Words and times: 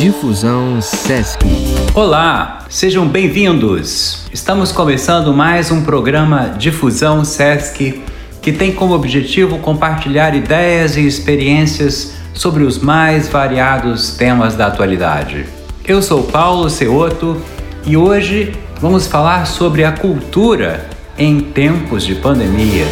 Difusão 0.00 0.80
Sesc. 0.80 1.44
Olá, 1.94 2.64
sejam 2.70 3.06
bem-vindos. 3.06 4.24
Estamos 4.32 4.72
começando 4.72 5.34
mais 5.34 5.70
um 5.70 5.82
programa 5.82 6.54
Difusão 6.56 7.22
Sesc 7.22 8.02
que 8.40 8.50
tem 8.50 8.72
como 8.72 8.94
objetivo 8.94 9.58
compartilhar 9.58 10.34
ideias 10.34 10.96
e 10.96 11.06
experiências 11.06 12.14
sobre 12.32 12.64
os 12.64 12.78
mais 12.78 13.28
variados 13.28 14.16
temas 14.16 14.54
da 14.54 14.68
atualidade. 14.68 15.44
Eu 15.86 16.00
sou 16.00 16.22
Paulo 16.22 16.70
Ceoto 16.70 17.36
e 17.84 17.94
hoje 17.94 18.54
vamos 18.80 19.06
falar 19.06 19.46
sobre 19.46 19.84
a 19.84 19.92
cultura 19.92 20.88
em 21.18 21.40
tempos 21.40 22.06
de 22.06 22.14
pandemia. 22.14 22.86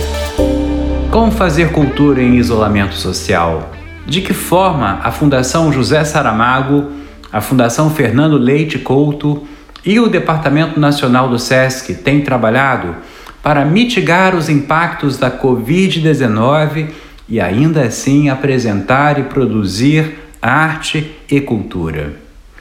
Como 1.11 1.32
fazer 1.32 1.72
cultura 1.72 2.22
em 2.22 2.36
isolamento 2.36 2.96
social? 2.96 3.78
De 4.08 4.22
que 4.22 4.32
forma 4.32 5.00
a 5.04 5.12
Fundação 5.12 5.71
José 5.71 6.03
Saramago, 6.03 6.86
a 7.30 7.43
Fundação 7.43 7.90
Fernando 7.90 8.39
Leite 8.39 8.79
Couto 8.79 9.46
e 9.85 10.00
o 10.00 10.08
Departamento 10.08 10.80
Nacional 10.80 11.29
do 11.29 11.39
SESC 11.39 11.93
têm 11.93 12.22
trabalhado 12.22 12.96
para 13.43 13.66
mitigar 13.66 14.35
os 14.35 14.49
impactos 14.49 15.18
da 15.18 15.30
Covid-19 15.30 16.86
e 17.29 17.39
ainda 17.39 17.82
assim 17.82 18.30
apresentar 18.30 19.18
e 19.18 19.25
produzir 19.25 20.18
arte 20.40 21.14
e 21.30 21.38
cultura. 21.38 22.14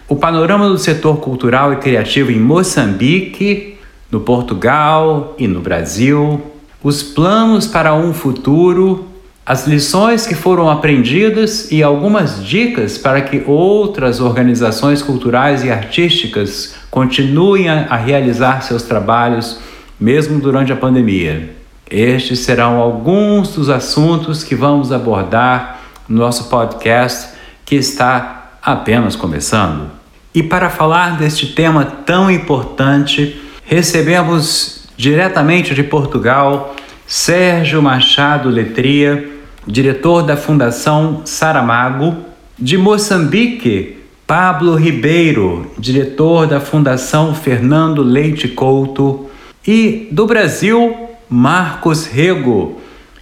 O 0.05 0.17
panorama 0.17 0.67
do 0.67 0.77
setor 0.77 1.21
cultural 1.21 1.71
e 1.71 1.77
criativo 1.77 2.29
em 2.29 2.41
Moçambique, 2.41 3.77
no 4.11 4.19
Portugal 4.19 5.33
e 5.39 5.47
no 5.47 5.61
Brasil, 5.61 6.41
os 6.83 7.01
planos 7.01 7.65
para 7.67 7.95
um 7.95 8.13
futuro, 8.13 9.07
as 9.47 9.65
lições 9.65 10.27
que 10.27 10.35
foram 10.35 10.69
aprendidas 10.69 11.71
e 11.71 11.81
algumas 11.81 12.43
dicas 12.43 12.97
para 12.97 13.21
que 13.21 13.41
outras 13.47 14.19
organizações 14.19 15.01
culturais 15.01 15.63
e 15.63 15.71
artísticas 15.71 16.75
continuem 16.91 17.69
a 17.69 17.95
realizar 17.95 18.61
seus 18.61 18.83
trabalhos 18.83 19.57
mesmo 19.97 20.37
durante 20.41 20.73
a 20.73 20.75
pandemia. 20.75 21.55
Estes 21.89 22.39
serão 22.39 22.75
alguns 22.75 23.55
dos 23.55 23.69
assuntos 23.69 24.43
que 24.43 24.53
vamos 24.53 24.91
abordar 24.91 25.79
no 26.09 26.17
nosso 26.17 26.49
podcast 26.49 27.29
que 27.65 27.75
está 27.75 28.51
apenas 28.61 29.15
começando. 29.15 29.89
E 30.35 30.43
para 30.43 30.69
falar 30.69 31.17
deste 31.17 31.53
tema 31.53 31.85
tão 31.85 32.29
importante, 32.29 33.41
recebemos 33.63 34.89
diretamente 34.97 35.73
de 35.73 35.83
Portugal 35.83 36.75
Sérgio 37.07 37.81
Machado 37.81 38.49
Letria, 38.49 39.36
diretor 39.67 40.23
da 40.23 40.37
Fundação 40.37 41.21
Saramago, 41.25 42.15
de 42.57 42.77
Moçambique, 42.77 43.97
Pablo 44.25 44.75
Ribeiro, 44.75 45.71
diretor 45.77 46.47
da 46.47 46.59
Fundação 46.59 47.35
Fernando 47.35 48.01
Leite 48.01 48.47
Couto, 48.47 49.27
e 49.65 50.07
do 50.11 50.25
Brasil, 50.25 50.95
Marcos 51.29 52.05
Rego, 52.05 52.79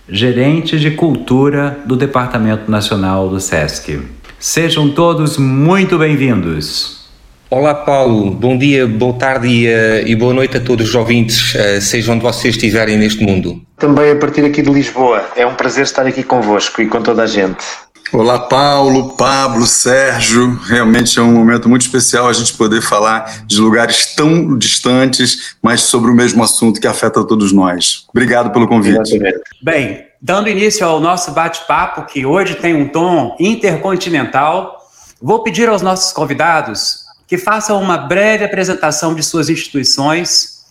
gerente 0.08 0.80
de 0.80 0.92
cultura 0.92 1.80
do 1.86 1.96
Departamento 1.96 2.70
Nacional 2.70 3.28
do 3.28 3.40
SESC. 3.40 4.00
Sejam 4.40 4.90
todos 4.90 5.38
muito 5.40 5.98
bem-vindos. 5.98 7.05
Olá, 7.50 7.76
Paulo. 7.76 8.32
Bom 8.32 8.58
dia, 8.58 8.88
boa 8.88 9.14
tarde 9.14 9.48
e, 9.48 9.68
uh, 9.68 10.08
e, 10.08 10.16
boa 10.16 10.34
noite 10.34 10.58
a 10.58 10.60
todos 10.60 10.90
os 10.90 10.96
ouvintes, 10.96 11.54
uh, 11.54 11.80
seja 11.80 12.12
onde 12.12 12.24
vocês 12.24 12.56
estiverem 12.56 12.98
neste 12.98 13.24
mundo. 13.24 13.62
Também 13.78 14.12
a 14.12 14.16
partir 14.16 14.44
aqui 14.44 14.64
de 14.64 14.72
Lisboa. 14.72 15.24
É 15.36 15.46
um 15.46 15.54
prazer 15.54 15.84
estar 15.84 16.08
aqui 16.08 16.24
convosco 16.24 16.82
e 16.82 16.88
com 16.88 17.02
toda 17.04 17.22
a 17.22 17.28
gente. 17.28 17.64
Olá, 18.12 18.40
Paulo, 18.40 19.16
Pablo, 19.16 19.68
Sérgio. 19.68 20.60
Realmente 20.66 21.20
é 21.20 21.22
um 21.22 21.34
momento 21.34 21.70
muito 21.70 21.84
especial 21.84 22.28
a 22.28 22.34
gente 22.34 22.54
poder 22.54 22.82
falar 22.82 23.46
de 23.46 23.60
lugares 23.60 24.16
tão 24.16 24.58
distantes, 24.58 25.56
mas 25.62 25.82
sobre 25.82 26.10
o 26.10 26.16
mesmo 26.16 26.44
assunto 26.44 26.82
que 26.82 26.88
afeta 26.88 27.24
todos 27.24 27.52
nós. 27.52 28.06
Obrigado 28.10 28.52
pelo 28.52 28.68
convite. 28.68 29.20
Bem, 29.62 30.04
dando 30.20 30.50
início 30.50 30.86
ao 30.86 31.00
nosso 31.00 31.32
bate-papo, 31.32 32.12
que 32.12 32.26
hoje 32.26 32.56
tem 32.56 32.76
um 32.76 32.88
tom 32.88 33.36
intercontinental, 33.40 34.80
vou 35.22 35.44
pedir 35.44 35.70
aos 35.70 35.84
nossos 35.84 36.12
convidados 36.12 37.05
que 37.28 37.38
façam 37.38 37.82
uma 37.82 37.98
breve 37.98 38.46
apresentação 38.46 39.16
de 39.16 39.24
suas 39.24 39.50
instituições. 39.50 40.66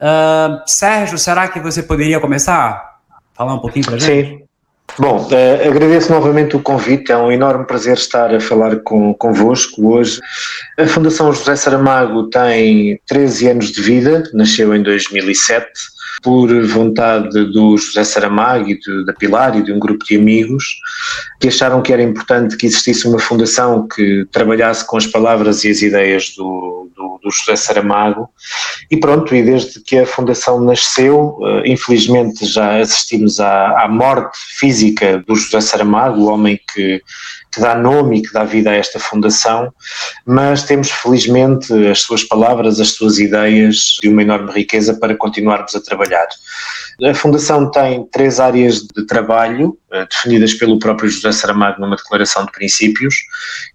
Uh, 0.00 0.62
Sérgio, 0.66 1.18
será 1.18 1.48
que 1.48 1.60
você 1.60 1.82
poderia 1.82 2.20
começar? 2.20 3.00
Falar 3.34 3.54
um 3.54 3.58
pouquinho 3.58 3.84
para 3.84 3.96
a 3.96 3.98
gente? 3.98 4.38
Sim. 4.38 4.45
Bom, 4.98 5.28
uh, 5.30 5.68
agradeço 5.68 6.10
novamente 6.10 6.56
o 6.56 6.62
convite, 6.62 7.12
é 7.12 7.16
um 7.18 7.30
enorme 7.30 7.66
prazer 7.66 7.98
estar 7.98 8.34
a 8.34 8.40
falar 8.40 8.76
com, 8.76 9.12
convosco 9.12 9.88
hoje. 9.88 10.18
A 10.78 10.86
Fundação 10.86 11.30
José 11.34 11.54
Saramago 11.54 12.30
tem 12.30 12.98
13 13.06 13.48
anos 13.48 13.72
de 13.72 13.82
vida, 13.82 14.22
nasceu 14.32 14.74
em 14.74 14.82
2007 14.82 15.68
por 16.22 16.48
vontade 16.66 17.28
do 17.52 17.76
José 17.76 18.04
Saramago 18.04 18.70
e 18.70 19.04
da 19.04 19.12
Pilar 19.12 19.56
e 19.58 19.62
de 19.62 19.70
um 19.70 19.78
grupo 19.78 20.02
de 20.04 20.16
amigos 20.16 20.64
que 21.38 21.48
acharam 21.48 21.82
que 21.82 21.92
era 21.92 22.02
importante 22.02 22.56
que 22.56 22.66
existisse 22.66 23.06
uma 23.06 23.18
fundação 23.18 23.86
que 23.86 24.26
trabalhasse 24.32 24.86
com 24.86 24.96
as 24.96 25.06
palavras 25.06 25.62
e 25.62 25.70
as 25.70 25.82
ideias 25.82 26.34
do, 26.34 26.90
do, 26.96 27.20
do 27.22 27.30
José 27.30 27.54
Saramago 27.54 28.30
e 28.90 28.96
pronto, 28.96 29.34
e 29.34 29.42
desde 29.42 29.80
que 29.80 29.98
a 29.98 30.06
fundação 30.06 30.60
nasceu, 30.60 31.38
eh, 31.42 31.70
infelizmente 31.70 32.46
já 32.46 32.80
assistimos 32.80 33.40
à, 33.40 33.82
à 33.82 33.88
morte 33.88 34.38
física 34.58 34.85
do 35.26 35.34
José 35.34 35.60
Saramago, 35.60 36.22
o 36.22 36.28
homem 36.28 36.60
que 36.72 37.02
que 37.56 37.60
dá 37.62 37.74
nome 37.74 38.18
e 38.18 38.22
que 38.22 38.32
dá 38.34 38.44
vida 38.44 38.70
a 38.70 38.74
esta 38.74 39.00
fundação, 39.00 39.72
mas 40.26 40.64
temos 40.64 40.90
felizmente 40.90 41.72
as 41.88 42.00
suas 42.00 42.22
palavras, 42.22 42.78
as 42.78 42.90
suas 42.90 43.18
ideias 43.18 43.96
de 44.02 44.10
uma 44.10 44.20
enorme 44.20 44.52
riqueza 44.52 44.92
para 44.92 45.16
continuarmos 45.16 45.74
a 45.74 45.80
trabalhar. 45.80 46.28
A 47.04 47.14
Fundação 47.14 47.70
tem 47.70 48.06
três 48.10 48.40
áreas 48.40 48.80
de 48.80 49.04
trabalho, 49.06 49.76
eh, 49.92 50.06
definidas 50.10 50.54
pelo 50.54 50.78
próprio 50.78 51.10
José 51.10 51.30
Saramago 51.30 51.78
numa 51.80 51.96
declaração 51.96 52.46
de 52.46 52.52
princípios, 52.52 53.16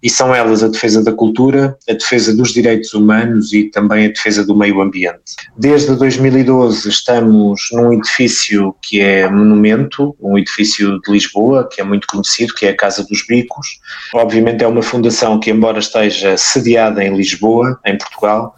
e 0.02 0.10
são 0.10 0.34
elas 0.34 0.64
a 0.64 0.68
defesa 0.68 1.04
da 1.04 1.12
cultura, 1.12 1.76
a 1.88 1.92
defesa 1.92 2.34
dos 2.34 2.52
direitos 2.52 2.92
humanos 2.94 3.52
e 3.52 3.70
também 3.70 4.06
a 4.06 4.08
defesa 4.08 4.44
do 4.44 4.56
meio 4.56 4.80
ambiente. 4.80 5.36
Desde 5.56 5.94
2012 5.94 6.88
estamos 6.88 7.68
num 7.72 7.92
edifício 7.92 8.74
que 8.82 9.00
é 9.00 9.30
monumento, 9.30 10.16
um 10.20 10.36
edifício 10.36 11.00
de 11.00 11.12
Lisboa, 11.12 11.68
que 11.70 11.80
é 11.80 11.84
muito 11.84 12.08
conhecido, 12.08 12.54
que 12.54 12.66
é 12.66 12.70
a 12.70 12.76
Casa 12.76 13.04
dos 13.04 13.24
Bicos. 13.26 13.78
Obviamente 14.14 14.64
é 14.64 14.66
uma 14.66 14.82
fundação 14.82 15.38
que, 15.38 15.50
embora 15.50 15.78
esteja 15.78 16.36
sediada 16.36 17.04
em 17.04 17.16
Lisboa, 17.16 17.78
em 17.86 17.96
Portugal, 17.96 18.54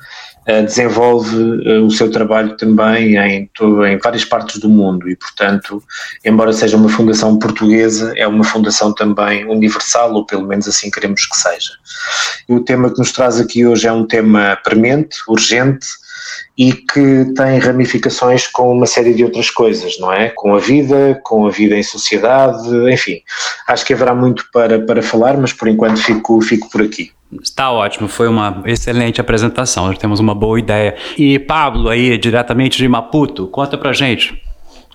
desenvolve 0.63 1.37
eh, 1.65 1.79
o 1.79 1.91
seu 1.91 2.11
trabalho 2.11 2.57
também 2.57 3.17
em, 3.17 3.51
em 3.89 3.99
várias 3.99 4.25
partes 4.25 4.61
do 4.61 4.69
mundo 4.69 5.09
e, 5.09 5.17
portanto, 5.17 5.83
embora 6.25 6.53
seja 6.53 6.77
uma 6.77 6.89
fundação 6.89 7.39
portuguesa, 7.39 8.13
é 8.17 8.27
uma 8.27 8.45
fundação 8.45 8.93
também 8.93 9.47
universal, 9.47 10.13
ou 10.13 10.27
pelo 10.27 10.47
menos 10.47 10.69
assim 10.69 10.91
queremos 10.91 11.27
que 11.27 11.37
seja. 11.37 11.73
E 12.49 12.55
o 12.55 12.61
tema 12.61 12.91
que 12.91 12.99
nos 12.99 13.13
traz 13.13 13.41
aqui 13.41 13.67
hoje 13.67 13.87
é 13.87 13.93
um 13.93 14.07
tema 14.07 14.59
premente, 14.63 15.17
urgente, 15.29 15.87
e 16.57 16.73
que 16.73 17.33
tem 17.37 17.59
ramificações 17.59 18.47
com 18.47 18.73
uma 18.73 18.87
série 18.87 19.15
de 19.15 19.25
outras 19.25 19.51
coisas, 19.51 19.99
não 19.99 20.13
é? 20.13 20.31
Com 20.31 20.55
a 20.55 20.61
vida, 20.61 21.21
com 21.25 21.47
a 21.47 21.51
vida 21.51 21.77
em 21.77 21.83
sociedade, 21.83 22.69
enfim. 22.93 23.21
Acho 23.67 23.85
que 23.85 23.93
haverá 23.93 24.15
muito 24.15 24.45
para, 24.53 24.81
para 24.81 25.03
falar, 25.03 25.37
mas 25.37 25.53
por 25.53 25.69
enquanto 25.69 26.01
fico, 26.01 26.41
fico 26.41 26.71
por 26.71 26.83
aqui. 26.83 27.14
Está 27.43 27.71
ótimo, 27.71 28.09
foi 28.09 28.29
uma 28.29 28.63
excelente 28.65 29.21
apresentação, 29.21 29.93
já 29.93 29.99
temos 29.99 30.21
uma 30.21 30.35
boa 30.35 30.59
ideia. 30.59 30.95
E 31.19 31.39
Pablo, 31.39 31.89
aí, 31.89 32.17
diretamente 32.17 32.79
de 32.79 32.87
Maputo, 32.87 33.47
conta 33.49 33.77
pra 33.77 33.93
gente. 33.93 34.41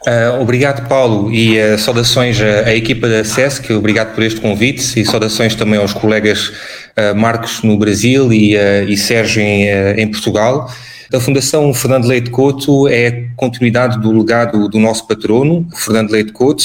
Uh, 0.07 0.41
obrigado, 0.41 0.87
Paulo, 0.87 1.29
e 1.29 1.59
uh, 1.59 1.77
saudações 1.77 2.39
à, 2.41 2.69
à, 2.69 2.75
equipa 2.75 3.09
da 3.09 3.21
SESC, 3.21 3.73
obrigado 3.73 4.15
por 4.15 4.23
este 4.23 4.39
convite 4.39 4.97
e 4.97 5.05
saudações 5.05 5.55
também 5.55 5.77
aos 5.77 5.91
colegas 5.91 6.47
uh, 6.47 7.13
Marcos 7.13 7.61
no 7.63 7.77
Brasil 7.77 8.31
e, 8.31 8.55
e 8.55 8.95
Sérgio 8.95 9.41
em, 9.41 9.65
em, 9.97 10.07
Portugal. 10.09 10.71
A 11.13 11.19
Fundação 11.19 11.73
Fernando 11.73 12.05
Leite 12.05 12.29
Couto 12.29 12.87
é 12.87 13.25
continuidade 13.35 13.99
do 13.99 14.17
legado 14.17 14.69
do 14.69 14.79
nosso 14.79 15.05
patrono, 15.05 15.67
Fernando 15.75 16.11
Leite 16.11 16.31
Couto, 16.31 16.63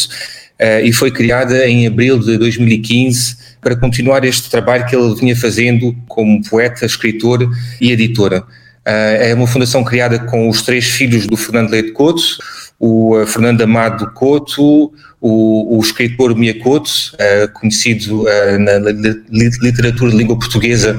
e 0.84 0.92
foi 0.92 1.10
criada 1.10 1.66
em 1.66 1.86
abril 1.86 2.18
de 2.18 2.38
2015 2.38 3.36
para 3.64 3.74
continuar 3.74 4.24
este 4.24 4.50
trabalho 4.50 4.84
que 4.86 4.94
ele 4.94 5.14
vinha 5.14 5.34
fazendo 5.34 5.96
como 6.06 6.40
poeta, 6.48 6.84
escritor 6.84 7.50
e 7.80 7.90
editora. 7.90 8.44
É 8.84 9.32
uma 9.34 9.46
fundação 9.46 9.82
criada 9.82 10.18
com 10.18 10.46
os 10.46 10.60
três 10.60 10.84
filhos 10.84 11.26
do 11.26 11.38
Fernando 11.38 11.70
Leite 11.70 11.92
Couto, 11.92 12.22
o 12.78 13.18
eh, 13.18 13.24
Fernando 13.24 13.62
Amado 13.62 14.12
Couto, 14.12 14.92
o, 15.18 15.78
o 15.78 15.80
escritor 15.80 16.36
Mia 16.36 16.60
Couto, 16.60 16.90
uh, 17.14 17.50
conhecido 17.54 18.26
na 18.58 18.78
literatura 19.62 20.10
de 20.10 20.16
língua 20.18 20.38
portuguesa 20.38 20.98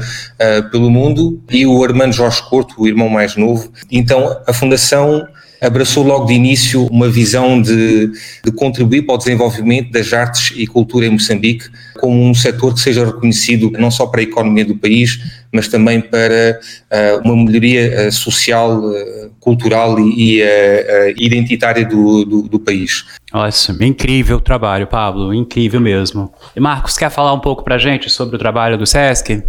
pelo 0.71 0.89
mundo, 0.89 1.39
e 1.51 1.63
o 1.67 1.83
Armando 1.83 2.13
Jorge 2.13 2.41
Couto, 2.49 2.73
o 2.79 2.87
irmão 2.87 3.07
mais 3.07 3.35
novo. 3.35 3.71
Então, 3.91 4.35
a 4.47 4.51
Fundação 4.51 5.27
abraçou 5.65 6.03
logo 6.03 6.25
de 6.25 6.33
início 6.33 6.85
uma 6.87 7.09
visão 7.09 7.61
de, 7.61 8.11
de 8.43 8.51
contribuir 8.51 9.03
para 9.03 9.15
o 9.15 9.17
desenvolvimento 9.17 9.91
das 9.91 10.13
artes 10.13 10.53
e 10.55 10.67
cultura 10.67 11.05
em 11.05 11.09
Moçambique 11.09 11.69
como 11.99 12.21
um 12.21 12.33
setor 12.33 12.73
que 12.73 12.79
seja 12.79 13.05
reconhecido 13.05 13.71
não 13.79 13.89
só 13.89 14.05
para 14.05 14.19
a 14.21 14.23
economia 14.23 14.65
do 14.65 14.75
país, 14.75 15.19
mas 15.51 15.67
também 15.67 16.01
para 16.01 16.59
uh, 16.91 17.27
uma 17.27 17.35
melhoria 17.35 18.07
uh, 18.07 18.11
social, 18.11 18.79
uh, 18.79 19.31
cultural 19.39 19.97
e, 19.99 20.41
e 20.41 21.25
identitária 21.25 21.85
do, 21.85 22.25
do, 22.25 22.41
do, 22.43 22.59
país. 22.59 23.05
Nossa, 23.33 23.75
incrível 23.81 24.37
o 24.37 24.41
trabalho, 24.41 24.87
Pablo, 24.87 25.33
incrível 25.33 25.79
mesmo. 25.79 26.31
E 26.55 26.59
Marcos, 26.59 26.97
quer 26.97 27.09
falar 27.09 27.33
um 27.33 27.39
pouco 27.39 27.63
para 27.63 27.75
a 27.75 27.79
gente 27.79 28.09
sobre 28.09 28.35
o 28.35 28.39
trabalho 28.39 28.77
do 28.77 28.85
SESC? 28.85 29.43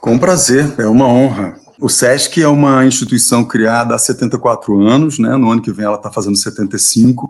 Com 0.00 0.18
prazer, 0.18 0.72
é 0.78 0.86
uma 0.86 1.06
honra. 1.06 1.54
O 1.80 1.88
SESC 1.88 2.42
é 2.42 2.46
uma 2.46 2.84
instituição 2.84 3.42
criada 3.42 3.94
há 3.94 3.98
74 3.98 4.86
anos, 4.86 5.18
né? 5.18 5.34
no 5.36 5.50
ano 5.50 5.62
que 5.62 5.72
vem 5.72 5.86
ela 5.86 5.96
está 5.96 6.12
fazendo 6.12 6.36
75. 6.36 7.28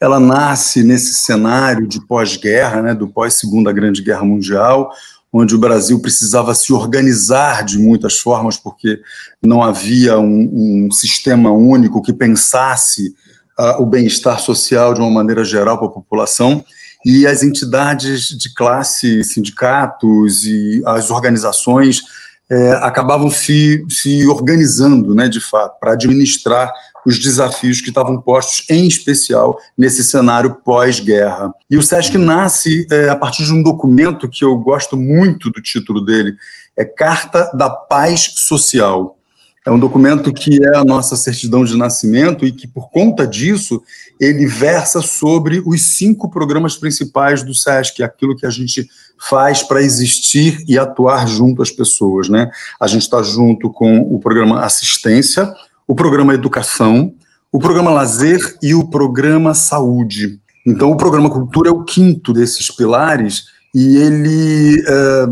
Ela 0.00 0.18
nasce 0.18 0.82
nesse 0.82 1.14
cenário 1.14 1.86
de 1.86 2.04
pós-guerra, 2.04 2.82
né? 2.82 2.94
do 2.94 3.06
pós-segunda 3.06 3.72
grande 3.72 4.02
guerra 4.02 4.24
mundial, 4.24 4.90
onde 5.32 5.54
o 5.54 5.58
Brasil 5.58 6.00
precisava 6.00 6.52
se 6.52 6.72
organizar 6.72 7.64
de 7.64 7.78
muitas 7.78 8.18
formas, 8.18 8.56
porque 8.56 9.00
não 9.40 9.62
havia 9.62 10.18
um, 10.18 10.86
um 10.86 10.90
sistema 10.90 11.52
único 11.52 12.02
que 12.02 12.12
pensasse 12.12 13.14
uh, 13.58 13.80
o 13.80 13.86
bem-estar 13.86 14.40
social 14.40 14.94
de 14.94 15.00
uma 15.00 15.10
maneira 15.10 15.44
geral 15.44 15.78
para 15.78 15.86
a 15.86 15.92
população. 15.92 16.64
E 17.04 17.24
as 17.26 17.42
entidades 17.44 18.28
de 18.36 18.52
classe, 18.52 19.22
sindicatos 19.22 20.44
e 20.44 20.82
as 20.86 21.10
organizações 21.10 22.02
é, 22.50 22.72
acabavam 22.72 23.30
se, 23.30 23.84
se 23.88 24.26
organizando, 24.26 25.14
né, 25.14 25.28
de 25.28 25.40
fato, 25.40 25.78
para 25.80 25.92
administrar 25.92 26.72
os 27.04 27.18
desafios 27.18 27.80
que 27.80 27.88
estavam 27.88 28.20
postos, 28.20 28.64
em 28.70 28.86
especial 28.86 29.58
nesse 29.76 30.04
cenário 30.04 30.56
pós-guerra. 30.64 31.52
E 31.68 31.76
o 31.76 31.82
SESC 31.82 32.16
nasce 32.16 32.86
é, 32.90 33.08
a 33.08 33.16
partir 33.16 33.44
de 33.44 33.52
um 33.52 33.62
documento 33.62 34.28
que 34.28 34.44
eu 34.44 34.56
gosto 34.58 34.96
muito 34.96 35.50
do 35.50 35.60
título 35.60 36.04
dele, 36.04 36.34
é 36.76 36.84
Carta 36.84 37.50
da 37.54 37.68
Paz 37.68 38.32
Social. 38.36 39.16
É 39.64 39.70
um 39.70 39.78
documento 39.78 40.32
que 40.32 40.58
é 40.64 40.76
a 40.76 40.84
nossa 40.84 41.14
certidão 41.14 41.64
de 41.64 41.76
nascimento 41.76 42.44
e 42.44 42.50
que, 42.50 42.66
por 42.66 42.90
conta 42.90 43.24
disso, 43.24 43.80
ele 44.18 44.44
versa 44.44 45.00
sobre 45.00 45.62
os 45.64 45.94
cinco 45.94 46.28
programas 46.28 46.76
principais 46.76 47.44
do 47.44 47.54
SESC, 47.54 48.02
aquilo 48.02 48.36
que 48.36 48.44
a 48.44 48.50
gente 48.50 48.88
faz 49.20 49.62
para 49.62 49.80
existir 49.80 50.64
e 50.66 50.76
atuar 50.76 51.28
junto 51.28 51.62
às 51.62 51.70
pessoas. 51.70 52.28
Né? 52.28 52.50
A 52.80 52.88
gente 52.88 53.02
está 53.02 53.22
junto 53.22 53.70
com 53.70 54.00
o 54.00 54.18
programa 54.18 54.64
Assistência, 54.64 55.54
o 55.86 55.94
programa 55.94 56.34
Educação, 56.34 57.14
o 57.52 57.60
programa 57.60 57.90
Lazer 57.90 58.56
e 58.60 58.74
o 58.74 58.88
programa 58.88 59.54
Saúde. 59.54 60.40
Então, 60.66 60.90
o 60.90 60.96
programa 60.96 61.30
Cultura 61.30 61.68
é 61.68 61.72
o 61.72 61.84
quinto 61.84 62.32
desses 62.32 62.68
pilares 62.68 63.44
e 63.72 63.96
ele 63.96 64.82
é, 64.86 65.26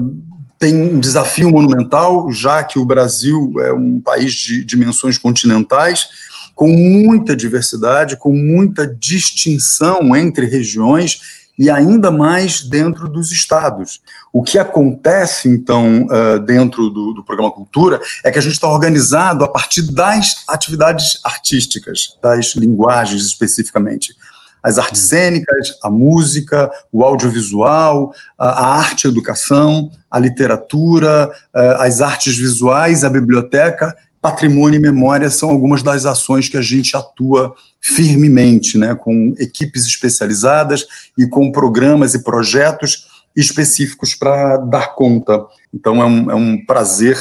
tem 0.60 0.74
um 0.76 1.00
desafio 1.00 1.50
monumental, 1.50 2.30
já 2.30 2.62
que 2.62 2.78
o 2.78 2.84
Brasil 2.84 3.54
é 3.60 3.72
um 3.72 3.98
país 3.98 4.34
de 4.34 4.62
dimensões 4.62 5.16
continentais, 5.16 6.08
com 6.54 6.68
muita 6.68 7.34
diversidade, 7.34 8.18
com 8.18 8.34
muita 8.34 8.86
distinção 8.86 10.14
entre 10.14 10.44
regiões 10.44 11.40
e 11.58 11.70
ainda 11.70 12.10
mais 12.10 12.62
dentro 12.62 13.08
dos 13.08 13.32
estados. 13.32 14.02
O 14.30 14.42
que 14.42 14.58
acontece, 14.58 15.48
então, 15.48 16.06
uh, 16.06 16.38
dentro 16.38 16.90
do, 16.90 17.14
do, 17.14 17.24
programa 17.24 17.50
Cultura 17.50 17.98
é 18.22 18.30
que 18.30 18.38
a 18.38 18.42
gente 18.42 18.52
está 18.52 18.68
organizado 18.68 19.42
a 19.42 19.48
partir 19.48 19.82
das 19.90 20.44
atividades 20.46 21.20
artísticas, 21.24 22.18
das 22.22 22.54
linguagens 22.54 23.24
especificamente. 23.24 24.14
As 24.62 24.78
artes 24.78 25.02
cênicas, 25.02 25.78
a 25.82 25.90
música, 25.90 26.70
o 26.92 27.02
audiovisual, 27.02 28.12
a, 28.38 28.48
a 28.48 28.78
arte 28.78 29.04
e 29.04 29.08
educação, 29.08 29.90
a 30.10 30.18
literatura, 30.18 31.30
uh, 31.54 31.82
as 31.82 32.00
artes 32.00 32.36
visuais, 32.36 33.04
a 33.04 33.10
biblioteca 33.10 33.96
patrimônio 34.20 34.78
e 34.78 34.82
memória 34.82 35.30
são 35.30 35.48
algumas 35.48 35.82
das 35.82 36.04
ações 36.04 36.48
que 36.48 36.56
a 36.56 36.62
gente 36.62 36.96
atua 36.96 37.54
firmemente, 37.80 38.76
né, 38.76 38.94
com 38.94 39.34
equipes 39.38 39.86
especializadas 39.86 40.86
e 41.16 41.26
com 41.26 41.50
programas 41.50 42.14
e 42.14 42.22
projetos 42.22 43.08
específicos 43.34 44.14
para 44.14 44.58
dar 44.58 44.94
conta. 44.94 45.46
Então 45.72 46.02
é 46.02 46.06
um, 46.06 46.30
é 46.30 46.34
um 46.34 46.64
prazer 46.64 47.16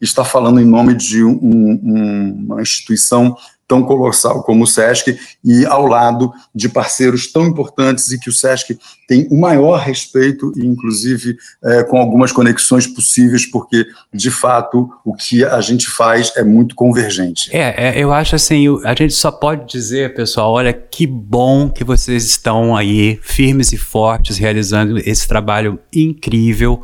estar 0.00 0.24
falando 0.24 0.60
em 0.60 0.64
nome 0.64 0.94
de 0.94 1.24
um, 1.24 1.32
um, 1.32 2.46
uma 2.46 2.62
instituição 2.62 3.36
tão 3.66 3.82
colossal 3.82 4.42
como 4.42 4.64
o 4.64 4.66
SESC 4.66 5.18
e 5.44 5.64
ao 5.66 5.86
lado 5.86 6.32
de 6.54 6.68
parceiros 6.68 7.30
tão 7.32 7.46
importantes 7.46 8.10
e 8.10 8.18
que 8.18 8.28
o 8.28 8.32
SESC 8.32 8.78
tem 9.08 9.26
o 9.30 9.40
maior 9.40 9.78
respeito 9.78 10.52
e 10.56 10.66
inclusive 10.66 11.36
é, 11.62 11.82
com 11.84 11.98
algumas 11.98 12.32
conexões 12.32 12.86
possíveis 12.86 13.46
porque 13.46 13.86
de 14.12 14.30
fato 14.30 14.90
o 15.04 15.14
que 15.14 15.44
a 15.44 15.60
gente 15.60 15.88
faz 15.88 16.32
é 16.36 16.44
muito 16.44 16.74
convergente. 16.74 17.54
É, 17.54 17.88
é 17.88 17.98
eu 17.98 18.12
acho 18.12 18.36
assim, 18.36 18.66
a 18.84 18.94
gente 18.94 19.14
só 19.14 19.30
pode 19.30 19.70
dizer, 19.70 20.14
pessoal, 20.14 20.52
olha 20.52 20.72
que 20.72 21.06
bom 21.06 21.68
que 21.68 21.84
vocês 21.84 22.24
estão 22.24 22.76
aí 22.76 23.18
firmes 23.22 23.72
e 23.72 23.76
fortes 23.76 24.36
realizando 24.36 24.98
esse 24.98 25.26
trabalho 25.26 25.78
incrível 25.92 26.82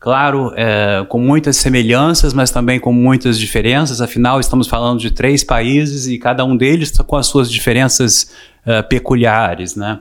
Claro, 0.00 0.50
é, 0.56 1.04
com 1.10 1.20
muitas 1.20 1.58
semelhanças, 1.58 2.32
mas 2.32 2.50
também 2.50 2.80
com 2.80 2.90
muitas 2.90 3.38
diferenças, 3.38 4.00
afinal, 4.00 4.40
estamos 4.40 4.66
falando 4.66 4.98
de 4.98 5.10
três 5.10 5.44
países 5.44 6.06
e 6.06 6.18
cada 6.18 6.42
um 6.42 6.56
deles 6.56 6.90
está 6.90 7.04
com 7.04 7.16
as 7.16 7.26
suas 7.26 7.52
diferenças 7.52 8.32
uh, 8.66 8.82
peculiares, 8.88 9.76
né? 9.76 10.00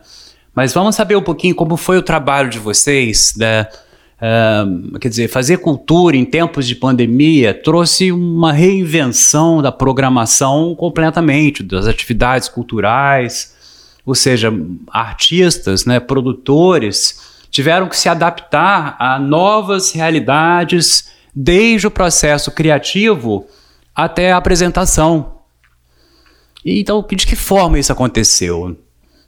Mas 0.56 0.74
vamos 0.74 0.96
saber 0.96 1.18
um 1.18 1.22
pouquinho 1.22 1.54
como 1.54 1.76
foi 1.76 1.98
o 1.98 2.02
trabalho 2.02 2.50
de 2.50 2.60
vocês, 2.60 3.34
né? 3.36 3.68
Uh, 4.22 4.98
quer 5.00 5.10
dizer, 5.10 5.28
fazer 5.28 5.58
cultura 5.58 6.16
em 6.16 6.24
tempos 6.24 6.66
de 6.66 6.76
pandemia 6.76 7.54
trouxe 7.54 8.10
uma 8.10 8.54
reinvenção 8.54 9.62
da 9.62 9.72
programação 9.72 10.76
completamente, 10.76 11.62
das 11.62 11.88
atividades 11.88 12.48
culturais, 12.48 13.54
ou 14.06 14.16
seja, 14.16 14.50
artistas, 14.90 15.86
né, 15.86 16.00
produtores 16.00 17.30
tiveram 17.50 17.88
que 17.88 17.98
se 17.98 18.10
adaptar 18.10 18.96
a 19.00 19.20
novas 19.20 19.92
realidades, 19.92 21.12
desde 21.34 21.88
o 21.88 21.92
processo 21.92 22.52
criativo 22.52 23.48
até 23.96 24.32
a 24.32 24.38
apresentação. 24.38 25.40
Então, 26.66 27.06
de 27.10 27.26
que 27.26 27.36
forma 27.36 27.80
isso 27.80 27.92
aconteceu? 27.92 28.78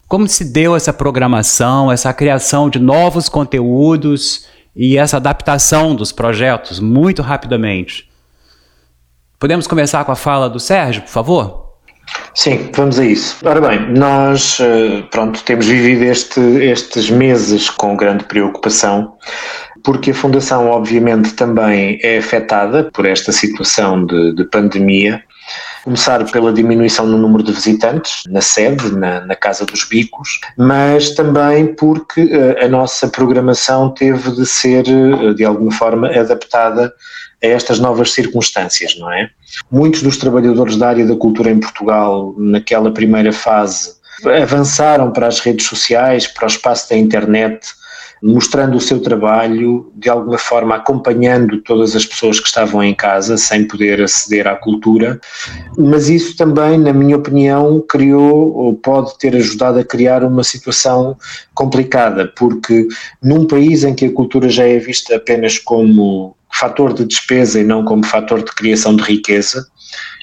Como 0.07 0.27
se 0.27 0.45
deu 0.45 0.75
essa 0.75 0.91
programação, 0.91 1.91
essa 1.91 2.13
criação 2.13 2.69
de 2.69 2.79
novos 2.79 3.29
conteúdos 3.29 4.45
e 4.75 4.97
essa 4.97 5.17
adaptação 5.17 5.95
dos 5.95 6.11
projetos 6.11 6.79
muito 6.79 7.21
rapidamente? 7.21 8.09
Podemos 9.39 9.67
começar 9.67 10.03
com 10.03 10.11
a 10.11 10.15
fala 10.15 10.49
do 10.49 10.59
Sérgio, 10.59 11.03
por 11.03 11.09
favor? 11.09 11.60
Sim, 12.33 12.69
vamos 12.73 12.97
a 12.99 13.05
isso. 13.05 13.37
Ora 13.43 13.59
bem, 13.59 13.91
nós 13.91 14.57
eh, 14.59 15.03
pronto, 15.11 15.43
temos 15.43 15.67
vivido 15.67 16.03
este, 16.03 16.39
estes 16.39 17.09
meses 17.09 17.69
com 17.69 17.95
grande 17.97 18.23
preocupação, 18.23 19.13
porque 19.83 20.11
a 20.11 20.13
Fundação 20.13 20.69
obviamente 20.69 21.33
também 21.33 21.99
é 22.01 22.17
afetada 22.17 22.89
por 22.93 23.05
esta 23.05 23.31
situação 23.31 24.05
de, 24.05 24.33
de 24.33 24.45
pandemia. 24.45 25.23
Começar 25.83 26.23
pela 26.31 26.53
diminuição 26.53 27.05
no 27.05 27.17
número 27.17 27.43
de 27.43 27.51
visitantes 27.51 28.21
na 28.29 28.39
sede, 28.39 28.95
na, 28.95 29.25
na 29.25 29.35
Casa 29.35 29.65
dos 29.65 29.83
Bicos, 29.83 30.39
mas 30.55 31.09
também 31.09 31.73
porque 31.73 32.21
uh, 32.21 32.63
a 32.63 32.67
nossa 32.67 33.07
programação 33.07 33.89
teve 33.89 34.31
de 34.31 34.45
ser, 34.45 34.85
uh, 34.87 35.33
de 35.33 35.43
alguma 35.43 35.71
forma, 35.71 36.07
adaptada 36.07 36.93
a 37.43 37.47
estas 37.47 37.79
novas 37.79 38.11
circunstâncias, 38.11 38.97
não 38.97 39.11
é? 39.11 39.29
Muitos 39.71 40.03
dos 40.03 40.17
trabalhadores 40.17 40.77
da 40.77 40.89
área 40.89 41.05
da 41.05 41.15
cultura 41.15 41.51
em 41.51 41.59
Portugal, 41.59 42.35
naquela 42.37 42.91
primeira 42.91 43.33
fase, 43.33 43.95
avançaram 44.41 45.11
para 45.11 45.27
as 45.27 45.39
redes 45.39 45.65
sociais, 45.65 46.27
para 46.27 46.45
o 46.45 46.47
espaço 46.47 46.89
da 46.89 46.97
internet, 46.97 47.67
mostrando 48.21 48.77
o 48.77 48.81
seu 48.81 48.99
trabalho, 48.99 49.91
de 49.95 50.07
alguma 50.07 50.37
forma 50.37 50.75
acompanhando 50.75 51.59
todas 51.61 51.95
as 51.95 52.05
pessoas 52.05 52.39
que 52.39 52.45
estavam 52.45 52.83
em 52.83 52.93
casa 52.93 53.35
sem 53.35 53.67
poder 53.67 53.99
aceder 54.01 54.47
à 54.47 54.55
cultura, 54.55 55.19
mas 55.75 56.07
isso 56.07 56.37
também, 56.37 56.77
na 56.77 56.93
minha 56.93 57.17
opinião, 57.17 57.83
criou 57.89 58.53
ou 58.55 58.75
pode 58.75 59.17
ter 59.17 59.35
ajudado 59.35 59.79
a 59.79 59.83
criar 59.83 60.23
uma 60.23 60.43
situação 60.43 61.17
complicada, 61.55 62.31
porque 62.37 62.87
num 63.23 63.47
país 63.47 63.83
em 63.83 63.95
que 63.95 64.05
a 64.05 64.13
cultura 64.13 64.49
já 64.49 64.67
é 64.67 64.77
vista 64.77 65.15
apenas 65.15 65.57
como 65.57 66.35
fator 66.61 66.93
de 66.93 67.05
despesa 67.05 67.59
e 67.59 67.63
não 67.63 67.83
como 67.83 68.05
fator 68.05 68.43
de 68.43 68.51
criação 68.53 68.95
de 68.95 69.01
riqueza. 69.01 69.65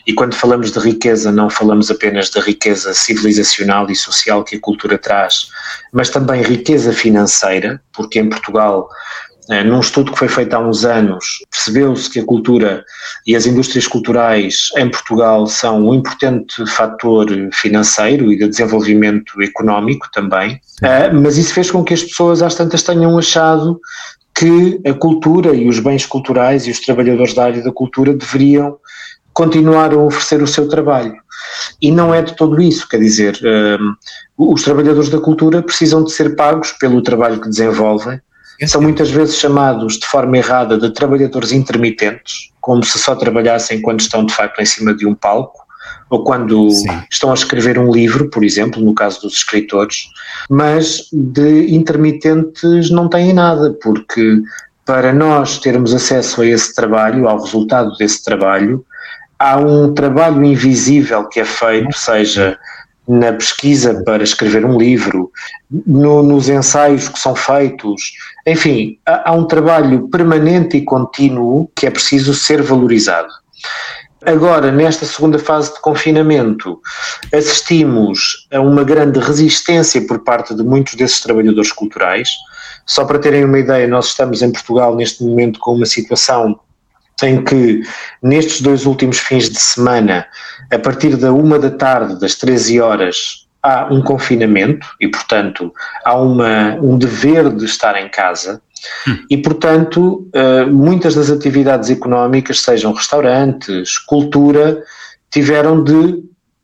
E 0.06 0.12
quando 0.14 0.34
falamos 0.34 0.70
de 0.70 0.78
riqueza, 0.78 1.32
não 1.32 1.50
falamos 1.50 1.90
apenas 1.90 2.30
da 2.30 2.40
riqueza 2.40 2.94
civilizacional 2.94 3.90
e 3.90 3.96
social 3.96 4.44
que 4.44 4.56
a 4.56 4.60
cultura 4.60 4.96
traz, 4.96 5.48
mas 5.92 6.08
também 6.08 6.40
riqueza 6.42 6.92
financeira, 6.92 7.82
porque 7.92 8.20
em 8.20 8.28
Portugal 8.28 8.88
eh, 9.50 9.64
num 9.64 9.80
estudo 9.80 10.12
que 10.12 10.18
foi 10.18 10.28
feito 10.28 10.54
há 10.54 10.58
uns 10.58 10.84
anos, 10.84 11.24
percebeu-se 11.50 12.08
que 12.10 12.20
a 12.20 12.24
cultura 12.24 12.84
e 13.26 13.34
as 13.34 13.46
indústrias 13.46 13.86
culturais 13.86 14.68
em 14.76 14.90
Portugal 14.90 15.46
são 15.46 15.88
um 15.88 15.94
importante 15.94 16.66
fator 16.66 17.26
financeiro 17.52 18.30
e 18.30 18.38
de 18.38 18.46
desenvolvimento 18.46 19.40
económico 19.42 20.06
também, 20.12 20.60
eh, 20.82 21.10
mas 21.10 21.36
isso 21.38 21.54
fez 21.54 21.70
com 21.70 21.82
que 21.82 21.94
as 21.94 22.02
pessoas 22.02 22.42
às 22.42 22.54
tantas 22.54 22.82
tenham 22.82 23.18
achado 23.18 23.80
que 24.38 24.80
a 24.88 24.94
cultura 24.94 25.52
e 25.52 25.68
os 25.68 25.80
bens 25.80 26.06
culturais 26.06 26.64
e 26.64 26.70
os 26.70 26.78
trabalhadores 26.78 27.34
da 27.34 27.46
área 27.46 27.60
da 27.60 27.72
cultura 27.72 28.14
deveriam 28.14 28.78
continuar 29.32 29.92
a 29.92 29.96
oferecer 29.96 30.40
o 30.40 30.46
seu 30.46 30.68
trabalho. 30.68 31.16
E 31.82 31.90
não 31.90 32.14
é 32.14 32.22
de 32.22 32.36
todo 32.36 32.62
isso, 32.62 32.88
quer 32.88 32.98
dizer, 32.98 33.36
os 34.36 34.62
trabalhadores 34.62 35.08
da 35.08 35.18
cultura 35.18 35.60
precisam 35.60 36.04
de 36.04 36.12
ser 36.12 36.36
pagos 36.36 36.70
pelo 36.70 37.02
trabalho 37.02 37.40
que 37.40 37.48
desenvolvem, 37.48 38.20
são 38.64 38.80
muitas 38.80 39.10
vezes 39.10 39.36
chamados 39.36 39.98
de 39.98 40.06
forma 40.06 40.38
errada 40.38 40.78
de 40.78 40.92
trabalhadores 40.92 41.50
intermitentes, 41.50 42.52
como 42.60 42.84
se 42.84 42.96
só 42.96 43.16
trabalhassem 43.16 43.82
quando 43.82 44.00
estão 44.00 44.24
de 44.24 44.32
facto 44.32 44.60
em 44.60 44.66
cima 44.66 44.94
de 44.94 45.04
um 45.04 45.16
palco, 45.16 45.66
ou 46.10 46.24
quando 46.24 46.70
Sim. 46.70 47.02
estão 47.10 47.30
a 47.30 47.34
escrever 47.34 47.78
um 47.78 47.92
livro, 47.92 48.30
por 48.30 48.44
exemplo, 48.44 48.82
no 48.82 48.94
caso 48.94 49.22
dos 49.22 49.34
escritores, 49.34 50.08
mas 50.48 51.08
de 51.12 51.74
intermitentes 51.74 52.90
não 52.90 53.08
têm 53.08 53.32
nada, 53.32 53.76
porque 53.82 54.40
para 54.86 55.12
nós 55.12 55.58
termos 55.58 55.92
acesso 55.92 56.40
a 56.40 56.46
esse 56.46 56.74
trabalho, 56.74 57.28
ao 57.28 57.42
resultado 57.42 57.94
desse 57.98 58.24
trabalho, 58.24 58.84
há 59.38 59.58
um 59.58 59.92
trabalho 59.92 60.42
invisível 60.44 61.24
que 61.28 61.40
é 61.40 61.44
feito, 61.44 61.96
seja 61.96 62.58
na 63.06 63.32
pesquisa 63.32 64.02
para 64.04 64.22
escrever 64.22 64.66
um 64.66 64.76
livro, 64.76 65.30
no, 65.86 66.22
nos 66.22 66.48
ensaios 66.48 67.08
que 67.08 67.18
são 67.18 67.34
feitos, 67.34 68.12
enfim, 68.46 68.98
há, 69.06 69.30
há 69.30 69.32
um 69.32 69.46
trabalho 69.46 70.08
permanente 70.08 70.76
e 70.76 70.84
contínuo 70.84 71.70
que 71.74 71.86
é 71.86 71.90
preciso 71.90 72.34
ser 72.34 72.62
valorizado. 72.62 73.28
Agora, 74.26 74.72
nesta 74.72 75.06
segunda 75.06 75.38
fase 75.38 75.72
de 75.74 75.80
confinamento, 75.80 76.80
assistimos 77.32 78.48
a 78.52 78.60
uma 78.60 78.82
grande 78.82 79.20
resistência 79.20 80.04
por 80.06 80.24
parte 80.24 80.54
de 80.54 80.62
muitos 80.64 80.94
desses 80.94 81.20
trabalhadores 81.20 81.70
culturais. 81.70 82.30
Só 82.84 83.04
para 83.04 83.18
terem 83.18 83.44
uma 83.44 83.58
ideia, 83.58 83.86
nós 83.86 84.08
estamos 84.08 84.42
em 84.42 84.50
Portugal 84.50 84.96
neste 84.96 85.22
momento 85.22 85.60
com 85.60 85.74
uma 85.74 85.86
situação 85.86 86.58
em 87.22 87.42
que 87.42 87.82
nestes 88.22 88.60
dois 88.60 88.86
últimos 88.86 89.18
fins 89.18 89.48
de 89.48 89.58
semana, 89.58 90.26
a 90.72 90.78
partir 90.78 91.16
da 91.16 91.32
uma 91.32 91.58
da 91.58 91.70
tarde, 91.70 92.18
das 92.20 92.34
13 92.34 92.80
horas, 92.80 93.46
há 93.62 93.88
um 93.92 94.02
confinamento 94.02 94.86
e, 95.00 95.08
portanto, 95.08 95.72
há 96.04 96.16
uma, 96.16 96.76
um 96.76 96.96
dever 96.96 97.50
de 97.50 97.64
estar 97.64 98.00
em 98.00 98.08
casa. 98.08 98.62
Hum. 99.06 99.26
E, 99.30 99.36
portanto, 99.36 100.28
eh, 100.32 100.66
muitas 100.66 101.14
das 101.14 101.30
atividades 101.30 101.90
económicas, 101.90 102.60
sejam 102.60 102.92
restaurantes, 102.92 103.98
cultura, 103.98 104.82
tiveram 105.30 105.82
de 105.82 106.22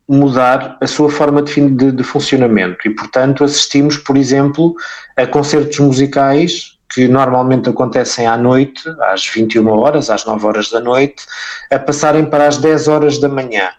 mudar 0.09 0.77
a 0.81 0.87
sua 0.87 1.11
forma 1.11 1.43
de, 1.43 1.71
de, 1.71 1.93
de 1.93 2.03
funcionamento. 2.03 2.87
E, 2.87 2.91
portanto, 2.91 3.45
assistimos, 3.45 3.97
por 3.97 4.17
exemplo, 4.17 4.75
a 5.17 5.27
concertos 5.27 5.79
musicais 5.79 6.75
que 6.95 7.09
normalmente 7.09 7.69
acontecem 7.69 8.27
à 8.27 8.37
noite, 8.37 8.83
às 9.01 9.27
21 9.27 9.69
horas, 9.69 10.11
às 10.11 10.25
9 10.25 10.47
horas 10.47 10.71
da 10.71 10.81
noite, 10.81 11.25
a 11.73 11.79
passarem 11.79 12.25
para 12.25 12.47
as 12.47 12.59
10 12.59 12.89
horas 12.89 13.19
da 13.19 13.29
manhã. 13.29 13.71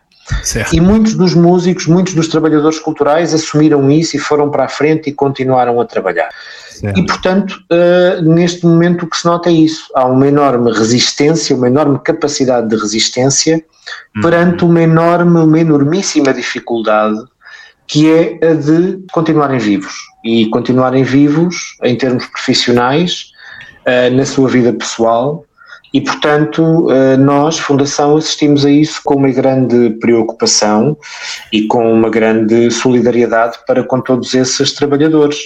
Certo. 0.44 0.76
E 0.76 0.82
muitos 0.82 1.14
dos 1.14 1.36
músicos, 1.36 1.86
muitos 1.86 2.16
dos 2.16 2.28
trabalhadores 2.28 2.80
culturais 2.80 3.34
assumiram 3.34 3.90
isso 3.92 4.16
e 4.16 4.20
foram 4.20 4.50
para 4.50 4.66
a 4.66 4.70
frente 4.70 5.10
e 5.10 5.14
continuaram 5.14 5.80
a 5.80 5.86
trabalhar. 5.86 6.30
Certo. 6.70 7.00
E, 7.00 7.06
portanto, 7.06 7.60
uh, 7.72 8.22
neste 8.24 8.66
momento 8.66 9.04
o 9.04 9.10
que 9.10 9.18
se 9.18 9.26
nota 9.26 9.50
é 9.50 9.54
isso. 9.54 9.86
Há 9.94 10.06
uma 10.06 10.28
enorme 10.28 10.72
resistência, 10.72 11.56
uma 11.56 11.68
enorme 11.68 12.00
capacidade 12.00 12.68
de 12.68 12.76
resistência 12.76 13.64
uhum. 14.16 14.22
perante 14.24 14.66
uma 14.66 14.82
enorme, 14.82 15.40
uma 15.40 15.60
enormíssima 15.60 16.34
dificuldade 16.34 17.20
que 17.88 18.12
é 18.12 18.40
a 18.44 18.54
de 18.56 18.98
continuarem 19.12 19.60
vivos 19.60 19.94
e 20.24 20.48
continuarem 20.50 21.04
vivos 21.04 21.78
em 21.84 21.96
termos 21.96 22.26
profissionais, 22.26 23.32
uh, 23.82 24.14
na 24.16 24.26
sua 24.26 24.50
vida 24.50 24.74
pessoal. 24.74 25.46
E, 25.96 26.02
portanto, 26.02 26.62
uh, 26.62 27.16
nós, 27.18 27.58
Fundação, 27.58 28.18
assistimos 28.18 28.66
a 28.66 28.70
isso 28.70 29.00
com 29.02 29.16
uma 29.16 29.30
grande 29.30 29.92
preocupação 29.92 30.98
e 31.54 31.66
com 31.68 31.90
uma 31.90 32.10
grande 32.10 32.70
solidariedade 32.70 33.60
para 33.66 33.82
com 33.82 34.02
todos 34.02 34.34
esses 34.34 34.74
trabalhadores. 34.74 35.38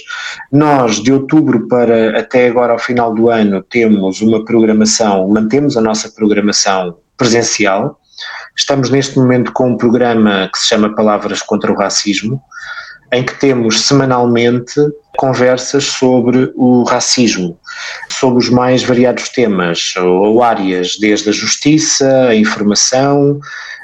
Nós, 0.50 0.96
de 1.00 1.12
outubro 1.12 1.68
para 1.68 2.18
até 2.18 2.48
agora, 2.48 2.72
ao 2.72 2.80
final 2.80 3.14
do 3.14 3.30
ano, 3.30 3.62
temos 3.62 4.20
uma 4.22 4.44
programação, 4.44 5.28
mantemos 5.28 5.76
a 5.76 5.80
nossa 5.80 6.08
programação 6.10 6.96
presencial, 7.16 8.00
Estamos 8.56 8.90
neste 8.90 9.18
momento 9.18 9.52
com 9.52 9.70
um 9.70 9.76
programa 9.76 10.50
que 10.52 10.58
se 10.58 10.68
chama 10.68 10.94
Palavras 10.94 11.40
contra 11.40 11.72
o 11.72 11.76
Racismo, 11.76 12.42
em 13.12 13.24
que 13.24 13.38
temos 13.38 13.80
semanalmente 13.80 14.80
conversas 15.16 15.84
sobre 15.84 16.52
o 16.54 16.84
racismo, 16.84 17.58
sobre 18.08 18.38
os 18.38 18.48
mais 18.48 18.82
variados 18.82 19.28
temas 19.28 19.94
ou 19.96 20.42
áreas, 20.42 20.96
desde 20.98 21.28
a 21.28 21.32
justiça, 21.32 22.28
a 22.28 22.34
informação, 22.34 23.40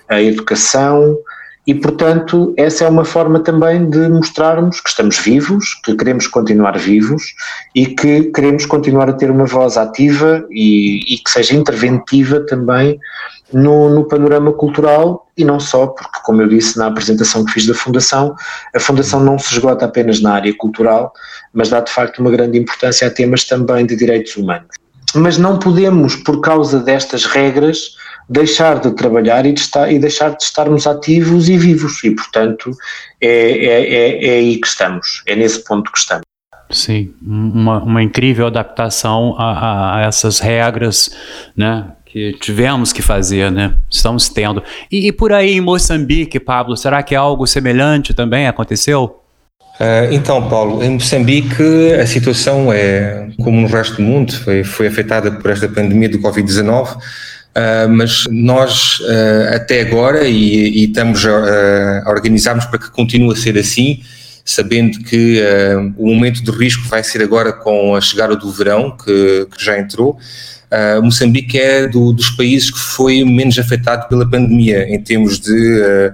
a 0.08 0.22
educação, 0.22 1.16
e, 1.66 1.74
portanto, 1.74 2.54
essa 2.56 2.84
é 2.84 2.88
uma 2.88 3.04
forma 3.04 3.40
também 3.40 3.90
de 3.90 4.08
mostrarmos 4.08 4.80
que 4.80 4.88
estamos 4.88 5.18
vivos, 5.18 5.74
que 5.84 5.96
queremos 5.96 6.28
continuar 6.28 6.78
vivos 6.78 7.34
e 7.74 7.86
que 7.86 8.30
queremos 8.30 8.64
continuar 8.66 9.10
a 9.10 9.12
ter 9.12 9.32
uma 9.32 9.46
voz 9.46 9.76
ativa 9.76 10.46
e, 10.48 11.14
e 11.14 11.18
que 11.18 11.28
seja 11.28 11.56
interventiva 11.56 12.38
também 12.46 12.96
no, 13.52 13.88
no, 13.88 14.04
panorama 14.04 14.52
cultural 14.52 15.26
e 15.36 15.44
não 15.44 15.60
só, 15.60 15.86
porque, 15.86 16.18
como 16.24 16.42
eu 16.42 16.48
disse 16.48 16.78
na 16.78 16.86
apresentação 16.86 17.44
que 17.44 17.52
fiz 17.52 17.66
da 17.66 17.74
Fundação, 17.74 18.34
a 18.74 18.80
Fundação 18.80 19.20
não 19.20 19.38
se 19.38 19.52
esgota 19.52 19.84
apenas 19.84 20.20
na 20.20 20.34
área 20.34 20.54
cultural, 20.56 21.12
mas 21.52 21.68
dá 21.68 21.80
de 21.80 21.90
facto 21.90 22.18
uma 22.18 22.30
grande 22.30 22.58
importância 22.58 23.06
a 23.06 23.10
temas 23.10 23.44
também 23.44 23.86
de 23.86 23.96
direitos 23.96 24.36
humanos. 24.36 24.68
Mas 25.14 25.38
não 25.38 25.58
podemos, 25.58 26.16
por 26.16 26.40
causa 26.40 26.80
destas 26.80 27.24
regras, 27.24 27.96
deixar 28.28 28.80
de 28.80 28.90
trabalhar 28.90 29.46
e, 29.46 29.52
de 29.52 29.60
estar, 29.60 29.90
e 29.90 29.98
deixar 29.98 30.30
de 30.30 30.42
estarmos 30.42 30.86
ativos 30.86 31.48
e 31.48 31.56
vivos, 31.56 32.02
e 32.02 32.10
portanto 32.10 32.70
é, 33.20 33.28
é, 33.28 33.94
é, 33.94 34.26
é 34.26 34.38
aí 34.38 34.60
que 34.60 34.66
estamos, 34.66 35.22
é 35.26 35.36
nesse 35.36 35.62
ponto 35.64 35.90
que 35.92 35.98
estamos. 35.98 36.26
Sim, 36.70 37.14
uma, 37.22 37.80
uma 37.82 38.02
incrível 38.02 38.48
adaptação 38.48 39.36
a, 39.38 39.52
a, 39.52 39.96
a 39.96 40.00
essas 40.06 40.40
regras, 40.40 41.16
né? 41.56 41.92
Que 42.16 42.32
tivemos 42.40 42.94
que 42.94 43.02
fazer, 43.02 43.52
né? 43.52 43.74
Estamos 43.90 44.30
tendo. 44.30 44.62
E, 44.90 45.08
e, 45.08 45.12
por 45.12 45.34
aí 45.34 45.52
em 45.52 45.60
Moçambique, 45.60 46.40
Pablo, 46.40 46.74
será 46.74 47.02
que 47.02 47.14
algo 47.14 47.46
semelhante 47.46 48.14
também 48.14 48.48
aconteceu? 48.48 49.20
Uh, 49.78 50.10
então, 50.10 50.48
Paulo, 50.48 50.82
em 50.82 50.92
Moçambique 50.92 51.92
a 52.00 52.06
situação 52.06 52.72
é 52.72 53.28
como 53.42 53.60
no 53.60 53.66
resto 53.66 53.96
do 53.96 54.02
mundo, 54.02 54.32
foi, 54.32 54.64
foi 54.64 54.86
afetada 54.86 55.30
por 55.30 55.50
esta 55.50 55.68
pandemia 55.68 56.08
do 56.08 56.18
Covid-19. 56.18 56.96
Uh, 56.96 57.88
mas 57.90 58.24
nós 58.30 58.98
uh, 59.00 59.54
até 59.54 59.82
agora 59.82 60.24
e, 60.26 60.70
e 60.70 60.84
estamos 60.84 61.26
a, 61.26 62.02
a 62.02 62.10
organizarmos 62.10 62.64
para 62.64 62.78
que 62.78 62.90
continue 62.92 63.34
a 63.34 63.36
ser 63.36 63.58
assim, 63.58 64.00
sabendo 64.42 65.00
que 65.00 65.42
o 65.98 66.06
momento 66.06 66.42
de 66.42 66.50
risco 66.52 66.88
vai 66.88 67.02
ser 67.02 67.20
agora 67.20 67.52
com 67.52 67.96
a 67.96 68.00
chegada 68.00 68.36
do 68.36 68.50
verão, 68.50 68.96
que, 68.96 69.48
que 69.50 69.62
já 69.62 69.76
entrou, 69.76 70.16
Uh, 70.66 71.00
Moçambique 71.00 71.56
é 71.56 71.86
do, 71.86 72.12
dos 72.12 72.30
países 72.30 72.72
que 72.72 72.78
foi 72.78 73.24
menos 73.24 73.56
afetado 73.56 74.08
pela 74.08 74.28
pandemia 74.28 74.84
em 74.92 75.00
termos 75.00 75.38
de 75.38 75.52
uh, 75.52 76.12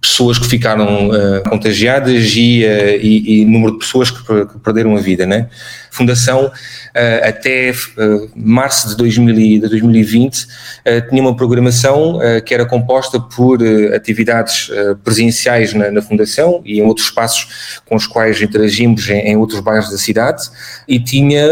pessoas 0.00 0.38
que 0.38 0.46
ficaram 0.46 1.10
uh, 1.10 1.42
contagiadas 1.46 2.24
e, 2.34 2.64
e, 2.64 3.42
e, 3.42 3.44
número 3.44 3.72
de 3.72 3.78
pessoas 3.80 4.10
que, 4.10 4.22
que 4.24 4.58
perderam 4.60 4.96
a 4.96 5.00
vida. 5.00 5.26
Né? 5.26 5.48
A 5.90 5.94
Fundação, 5.94 6.50
até 7.22 7.70
março 8.34 8.88
de, 8.88 8.96
2000, 8.96 9.34
de 9.60 9.68
2020, 9.68 10.46
tinha 11.10 11.22
uma 11.22 11.36
programação 11.36 12.18
que 12.46 12.54
era 12.54 12.64
composta 12.64 13.20
por 13.20 13.58
atividades 13.94 14.70
presenciais 15.04 15.74
na, 15.74 15.90
na, 15.90 16.00
Fundação 16.00 16.62
e 16.64 16.78
em 16.78 16.82
outros 16.82 17.08
espaços 17.08 17.82
com 17.84 17.94
os 17.94 18.06
quais 18.06 18.40
interagimos 18.40 19.06
em, 19.10 19.18
em 19.18 19.36
outros 19.36 19.60
bairros 19.60 19.90
da 19.90 19.98
cidade 19.98 20.44
e 20.88 20.98
tinha 20.98 21.46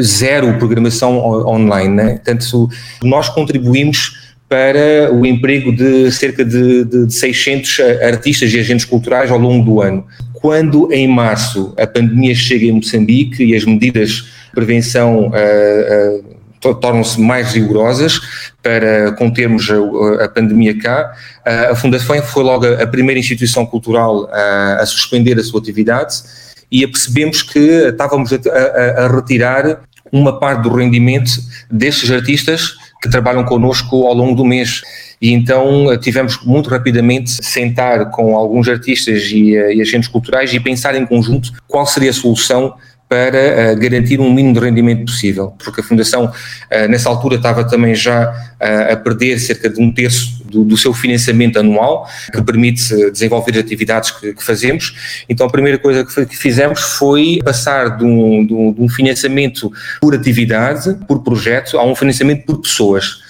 zero 0.00 0.58
programação 0.58 1.18
online, 1.18 1.94
né? 1.94 2.10
Portanto, 2.14 2.68
nós 3.02 3.28
contribuímos 3.28 4.24
para 4.48 5.12
o 5.12 5.24
emprego 5.24 5.74
de 5.74 6.10
cerca 6.12 6.44
de, 6.44 6.84
de, 6.84 7.06
de 7.06 7.14
600 7.14 7.80
artistas 8.02 8.52
e 8.52 8.58
agentes 8.58 8.84
culturais 8.84 9.30
ao 9.30 9.38
longo 9.38 9.64
do 9.64 9.80
ano. 9.80 10.06
Quando 10.32 10.92
em 10.92 11.08
março 11.08 11.74
a 11.78 11.86
pandemia 11.86 12.34
chega 12.34 12.66
em 12.66 12.72
Moçambique 12.72 13.42
e 13.42 13.56
as 13.56 13.64
medidas 13.64 14.10
de 14.10 14.24
prevenção 14.52 15.28
uh, 15.28 16.70
uh, 16.70 16.74
tornam-se 16.74 17.20
mais 17.20 17.52
rigorosas 17.52 18.20
para 18.62 19.12
contermos 19.12 19.68
a, 19.70 20.24
a 20.24 20.28
pandemia 20.28 20.78
cá, 20.78 21.12
a 21.44 21.74
Fundação 21.74 22.22
foi 22.22 22.42
logo 22.42 22.64
a 22.66 22.86
primeira 22.86 23.18
instituição 23.18 23.66
cultural 23.66 24.30
a 24.32 24.86
suspender 24.86 25.38
a 25.38 25.42
sua 25.42 25.60
atividade 25.60 26.22
e 26.70 26.86
percebemos 26.86 27.42
que 27.42 27.58
estávamos 27.58 28.32
a, 28.32 28.36
a, 28.36 29.04
a 29.04 29.08
retirar 29.08 29.80
uma 30.12 30.38
parte 30.38 30.62
do 30.62 30.74
rendimento 30.74 31.30
destes 31.70 32.10
artistas 32.10 32.76
que 33.02 33.08
trabalham 33.08 33.44
connosco 33.44 34.06
ao 34.06 34.14
longo 34.14 34.34
do 34.34 34.44
mês. 34.44 34.82
E 35.20 35.32
então 35.32 35.92
eh, 35.92 35.98
tivemos 35.98 36.42
muito 36.44 36.70
rapidamente 36.70 37.30
sentar 37.30 38.10
com 38.10 38.36
alguns 38.36 38.68
artistas 38.68 39.24
e, 39.24 39.56
eh, 39.56 39.74
e 39.74 39.82
agentes 39.82 40.08
culturais 40.08 40.52
e 40.52 40.60
pensar 40.60 40.94
em 40.94 41.04
conjunto 41.04 41.52
qual 41.66 41.86
seria 41.86 42.10
a 42.10 42.14
solução 42.14 42.74
para 43.14 43.74
uh, 43.74 43.78
garantir 43.78 44.18
um 44.18 44.32
mínimo 44.32 44.54
de 44.54 44.58
rendimento 44.58 45.04
possível, 45.04 45.54
porque 45.62 45.80
a 45.80 45.84
Fundação 45.84 46.24
uh, 46.24 46.88
nessa 46.88 47.08
altura 47.08 47.36
estava 47.36 47.62
também 47.62 47.94
já 47.94 48.28
uh, 48.28 48.92
a 48.92 48.96
perder 48.96 49.38
cerca 49.38 49.70
de 49.70 49.80
um 49.80 49.92
terço 49.92 50.42
do, 50.44 50.64
do 50.64 50.76
seu 50.76 50.92
financiamento 50.92 51.56
anual, 51.56 52.08
que 52.32 52.42
permite 52.42 52.82
desenvolver 53.12 53.52
as 53.52 53.58
atividades 53.58 54.10
que, 54.10 54.34
que, 54.34 54.42
fazemos. 54.42 55.24
Então 55.28 55.46
a 55.46 55.50
primeira 55.50 55.78
coisa 55.78 56.04
que, 56.04 56.26
que 56.26 56.36
fizemos 56.36 56.80
foi 56.80 57.38
passar 57.44 57.98
de 57.98 58.04
um, 58.04 58.44
de 58.44 58.82
um 58.82 58.88
financiamento 58.88 59.72
por 60.00 60.12
atividade, 60.12 60.98
por 61.06 61.22
projeto, 61.22 61.78
a 61.78 61.84
um 61.84 61.94
financiamento 61.94 62.44
por 62.44 62.60
pessoas. 62.60 63.22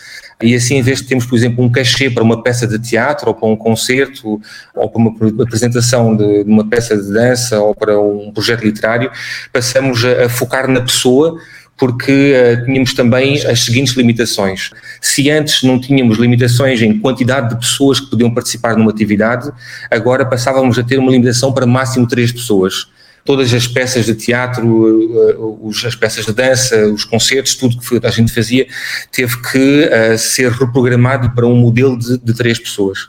E 0.42 0.54
assim, 0.54 0.76
em 0.76 0.82
vez 0.82 1.00
de 1.00 1.08
termos, 1.08 1.26
por 1.26 1.36
exemplo, 1.36 1.64
um 1.64 1.70
cachê 1.70 2.10
para 2.10 2.22
uma 2.22 2.42
peça 2.42 2.66
de 2.66 2.78
teatro, 2.78 3.28
ou 3.28 3.34
para 3.34 3.48
um 3.48 3.56
concerto, 3.56 4.40
ou 4.74 4.88
para 4.88 5.00
uma 5.00 5.42
apresentação 5.42 6.16
de 6.16 6.42
uma 6.42 6.66
peça 6.66 6.96
de 6.96 7.12
dança, 7.12 7.60
ou 7.60 7.74
para 7.74 7.98
um 8.00 8.32
projeto 8.32 8.62
literário, 8.62 9.10
passamos 9.52 10.04
a, 10.04 10.24
a 10.24 10.28
focar 10.28 10.68
na 10.68 10.80
pessoa, 10.80 11.38
porque 11.76 12.34
uh, 12.34 12.64
tínhamos 12.64 12.94
também 12.94 13.44
as 13.46 13.64
seguintes 13.64 13.94
limitações. 13.94 14.70
Se 15.00 15.30
antes 15.30 15.62
não 15.62 15.80
tínhamos 15.80 16.18
limitações 16.18 16.80
em 16.82 16.98
quantidade 16.98 17.50
de 17.50 17.56
pessoas 17.56 18.00
que 18.00 18.10
podiam 18.10 18.32
participar 18.32 18.76
numa 18.76 18.90
atividade, 18.90 19.50
agora 19.90 20.24
passávamos 20.24 20.78
a 20.78 20.82
ter 20.82 20.98
uma 20.98 21.10
limitação 21.10 21.52
para 21.52 21.66
máximo 21.66 22.06
três 22.06 22.30
pessoas 22.30 22.86
todas 23.24 23.52
as 23.54 23.66
peças 23.66 24.04
de 24.04 24.14
teatro, 24.14 25.30
eh, 25.30 25.86
as 25.86 25.96
peças 25.96 26.26
de 26.26 26.32
dança, 26.32 26.86
os 26.88 27.04
concertos, 27.04 27.54
tudo 27.54 27.78
que 27.78 28.06
a 28.06 28.10
gente 28.10 28.32
fazia, 28.32 28.66
teve 29.10 29.40
que 29.40 29.88
uh, 29.88 30.18
ser 30.18 30.52
reprogramado 30.52 31.30
para 31.30 31.46
um 31.46 31.56
modelo 31.56 31.98
de, 31.98 32.18
de 32.18 32.34
três 32.34 32.58
pessoas. 32.58 33.08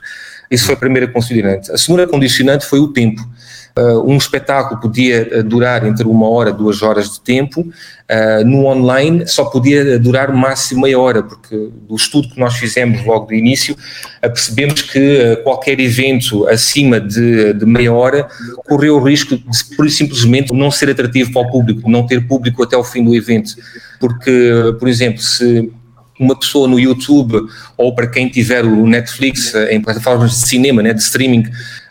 Isso 0.50 0.64
foi 0.64 0.74
a 0.74 0.78
primeira 0.78 1.06
condicionante. 1.06 1.70
A 1.70 1.76
segunda 1.76 2.06
condicionante 2.06 2.64
foi 2.64 2.78
o 2.78 2.88
tempo. 2.88 3.20
Uh, 3.78 4.00
um 4.10 4.16
espetáculo 4.16 4.80
podia 4.80 5.28
uh, 5.30 5.42
durar 5.42 5.86
entre 5.86 6.06
uma 6.06 6.26
hora, 6.26 6.50
duas 6.50 6.80
horas 6.80 7.10
de 7.10 7.20
tempo, 7.20 7.60
uh, 7.60 8.42
no 8.42 8.64
online 8.64 9.26
só 9.26 9.44
podia 9.44 9.98
durar 9.98 10.32
máximo 10.32 10.80
meia 10.80 10.98
hora, 10.98 11.22
porque 11.22 11.68
do 11.86 11.94
estudo 11.94 12.30
que 12.30 12.40
nós 12.40 12.54
fizemos 12.56 13.04
logo 13.04 13.26
do 13.26 13.34
início, 13.34 13.76
percebemos 14.22 14.80
que 14.80 15.36
qualquer 15.44 15.78
evento 15.78 16.48
acima 16.48 16.98
de, 16.98 17.52
de, 17.52 17.66
meia 17.66 17.92
hora 17.92 18.26
correu 18.66 18.96
o 18.96 19.04
risco 19.04 19.36
de, 19.36 19.90
simplesmente, 19.90 20.54
não 20.54 20.70
ser 20.70 20.88
atrativo 20.88 21.30
para 21.34 21.42
o 21.42 21.50
público, 21.50 21.90
não 21.90 22.06
ter 22.06 22.26
público 22.26 22.62
até 22.62 22.78
o 22.78 22.84
fim 22.84 23.04
do 23.04 23.14
evento. 23.14 23.56
Porque, 24.00 24.74
por 24.78 24.88
exemplo, 24.88 25.20
se 25.20 25.70
uma 26.18 26.34
pessoa 26.34 26.66
no 26.66 26.80
YouTube 26.80 27.46
ou 27.76 27.94
para 27.94 28.06
quem 28.06 28.26
tiver 28.28 28.64
o 28.64 28.86
Netflix 28.86 29.54
em 29.70 29.82
plataformas 29.82 30.30
de 30.30 30.48
cinema, 30.48 30.82
né, 30.82 30.94
de 30.94 31.02
streaming, 31.02 31.44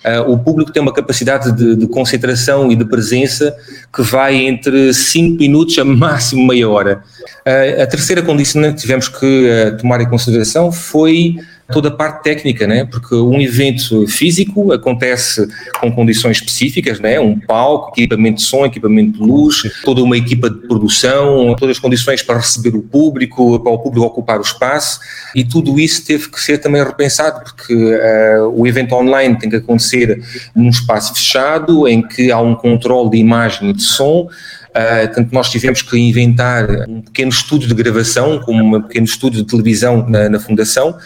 uh, 0.05 0.31
o 0.31 0.37
público 0.37 0.71
tem 0.71 0.81
uma 0.81 0.93
capacidade 0.93 1.51
de, 1.51 1.75
de, 1.75 1.87
concentração 1.87 2.71
e 2.71 2.75
de 2.75 2.85
presença 2.85 3.55
que 3.93 4.01
vai 4.01 4.35
entre 4.35 4.93
5 4.93 5.39
minutos 5.39 5.77
a 5.79 5.85
máximo 5.85 6.45
meia 6.45 6.69
hora. 6.69 7.01
Uh, 7.45 7.81
a 7.81 7.87
terceira 7.87 8.21
condição 8.21 8.61
que 8.61 8.73
tivemos 8.73 9.07
que 9.07 9.25
uh, 9.25 9.77
tomar 9.77 10.01
em 10.01 10.09
consideração 10.09 10.71
foi 10.71 11.35
toda 11.71 11.89
a 11.89 11.91
parte 11.91 12.23
técnica, 12.23 12.67
né? 12.67 12.85
porque 12.85 13.15
um 13.15 13.41
evento 13.41 14.07
físico 14.07 14.71
acontece 14.71 15.47
com 15.79 15.91
condições 15.91 16.37
específicas, 16.37 16.99
né? 16.99 17.19
um 17.19 17.39
palco, 17.39 17.91
equipamento 17.99 18.37
de 18.37 18.43
som, 18.43 18.65
equipamento 18.65 19.17
de 19.17 19.23
luz, 19.23 19.61
toda 19.83 20.03
uma 20.03 20.17
equipa 20.17 20.49
de 20.49 20.67
produção, 20.67 21.55
todas 21.57 21.77
as 21.77 21.79
condições 21.79 22.21
para 22.21 22.37
receber 22.37 22.75
o 22.75 22.81
público, 22.81 23.59
para 23.59 23.71
o 23.71 23.79
público 23.79 24.05
ocupar 24.05 24.37
o 24.37 24.43
espaço, 24.43 24.99
e 25.33 25.43
tudo 25.43 25.79
isso 25.79 26.05
teve 26.05 26.29
que 26.29 26.39
ser 26.39 26.59
também 26.59 26.83
repensado, 26.83 27.43
porque 27.43 27.73
uh, 27.73 28.47
o 28.53 28.67
evento 28.67 28.93
online 28.93 29.37
tem 29.37 29.49
que 29.49 29.55
acontecer 29.55 30.21
num 30.55 30.69
espaço 30.69 31.15
fechado, 31.15 31.87
em 31.87 32.01
que 32.07 32.31
há 32.31 32.39
um 32.39 32.55
controle 32.55 33.09
de 33.09 33.17
imagem 33.17 33.69
e 33.69 33.73
de 33.73 33.83
som, 33.83 34.27
Uh, 34.75 35.07
tanto 35.15 35.33
nós 35.33 35.49
tivemos 35.49 35.81
que 35.81 35.97
inventar 35.97 36.69
um 36.89 37.01
pequeno 37.01 37.29
estúdio 37.29 37.69
de 37.69 37.73
gravação, 37.73 38.41
como 38.41 38.75
um 38.75 38.81
pequeno 38.81 39.05
estúdio 39.05 39.41
de 39.41 39.47
televisão 39.47 40.05
na, 40.05 40.27
na 40.27 40.37
Fundação, 40.37 40.97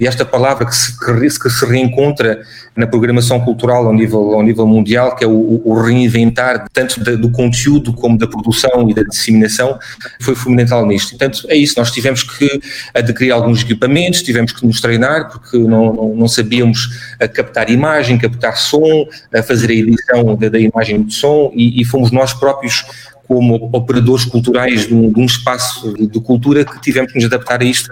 e 0.00 0.06
esta 0.06 0.24
palavra 0.24 0.66
que 0.66 0.74
se, 0.74 0.96
que 0.96 1.50
se 1.50 1.66
reencontra 1.66 2.40
na 2.76 2.86
programação 2.86 3.40
cultural 3.40 3.86
ao 3.86 3.92
nível, 3.92 4.34
ao 4.34 4.42
nível 4.42 4.66
mundial, 4.66 5.16
que 5.16 5.24
é 5.24 5.26
o, 5.26 5.60
o 5.64 5.80
reinventar 5.80 6.66
tanto 6.72 7.02
da, 7.02 7.16
do 7.16 7.30
conteúdo 7.30 7.92
como 7.92 8.16
da 8.16 8.26
produção 8.26 8.88
e 8.88 8.94
da 8.94 9.02
disseminação, 9.02 9.78
foi 10.20 10.34
fundamental 10.34 10.86
nisto. 10.86 11.10
Portanto, 11.10 11.46
é 11.48 11.56
isso, 11.56 11.74
nós 11.76 11.90
tivemos 11.90 12.22
que 12.22 12.60
adquirir 12.94 13.32
alguns 13.32 13.62
equipamentos, 13.62 14.22
tivemos 14.22 14.52
que 14.52 14.64
nos 14.64 14.80
treinar, 14.80 15.28
porque 15.30 15.58
não, 15.58 15.92
não, 15.92 16.14
não 16.14 16.28
sabíamos 16.28 16.88
captar 17.34 17.68
imagem, 17.68 18.16
captar 18.18 18.56
som, 18.56 19.06
fazer 19.44 19.70
a 19.70 19.74
edição 19.74 20.36
da, 20.36 20.48
da 20.48 20.58
imagem 20.58 21.02
do 21.02 21.12
som, 21.12 21.50
e, 21.54 21.80
e 21.80 21.84
fomos 21.84 22.12
nós 22.12 22.32
próprios 22.32 22.84
como 23.28 23.68
operadores 23.72 24.24
culturais 24.24 24.86
de 24.86 24.94
um, 24.94 25.24
espaço 25.26 25.92
de 25.94 26.18
cultura 26.20 26.64
que 26.64 26.80
tivemos 26.80 27.12
que 27.12 27.18
nos 27.18 27.26
adaptar 27.26 27.60
a 27.60 27.64
isto 27.64 27.90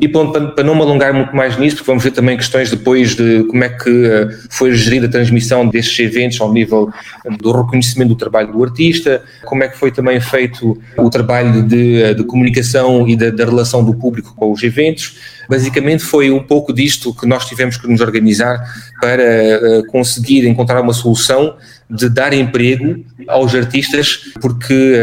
e 0.00 0.08
pronto, 0.08 0.52
para, 0.52 0.64
não 0.64 0.74
me 0.74 0.80
alongar 0.80 1.12
muito 1.12 1.34
mais 1.34 1.56
nisso, 1.56 1.76
porque 1.76 1.90
vamos 1.90 2.02
ver 2.02 2.10
também 2.10 2.36
questões 2.36 2.70
depois 2.70 3.14
de 3.14 3.44
como 3.44 3.62
é 3.62 3.68
que 3.68 3.90
uh, 3.90 4.28
foi 4.50 4.72
gerida 4.74 5.06
a 5.06 5.08
transmissão 5.08 5.68
destes 5.68 5.98
eventos 6.00 6.40
ao 6.40 6.52
nível 6.52 6.90
do 7.38 7.52
reconhecimento 7.52 8.08
do 8.08 8.16
trabalho 8.16 8.52
do 8.52 8.62
artista, 8.64 9.22
como 9.44 9.62
é 9.62 9.68
que 9.68 9.78
foi 9.78 9.90
também 9.90 10.20
feito 10.20 10.80
o 10.96 11.10
trabalho 11.10 11.62
de, 11.62 12.02
eh, 12.02 12.14
de 12.14 12.24
comunicação 12.24 13.06
e 13.08 13.16
da, 13.16 13.30
da, 13.30 13.44
relação 13.44 13.84
do 13.84 13.94
público 13.94 14.34
com 14.34 14.50
os 14.50 14.62
eventos. 14.62 15.16
Basicamente 15.48 16.02
foi 16.02 16.30
um 16.30 16.42
pouco 16.42 16.72
disto 16.72 17.14
que 17.14 17.26
nós 17.26 17.46
tivemos 17.46 17.76
que 17.76 17.86
nos 17.86 18.00
organizar 18.00 18.60
para 19.00 19.22
uh, 19.22 19.86
conseguir 19.86 20.46
encontrar 20.46 20.80
uma 20.80 20.92
solução 20.92 21.56
de 21.88 22.08
dar 22.08 22.32
emprego 22.32 23.04
aos 23.28 23.54
artistas, 23.54 24.32
porque 24.40 25.02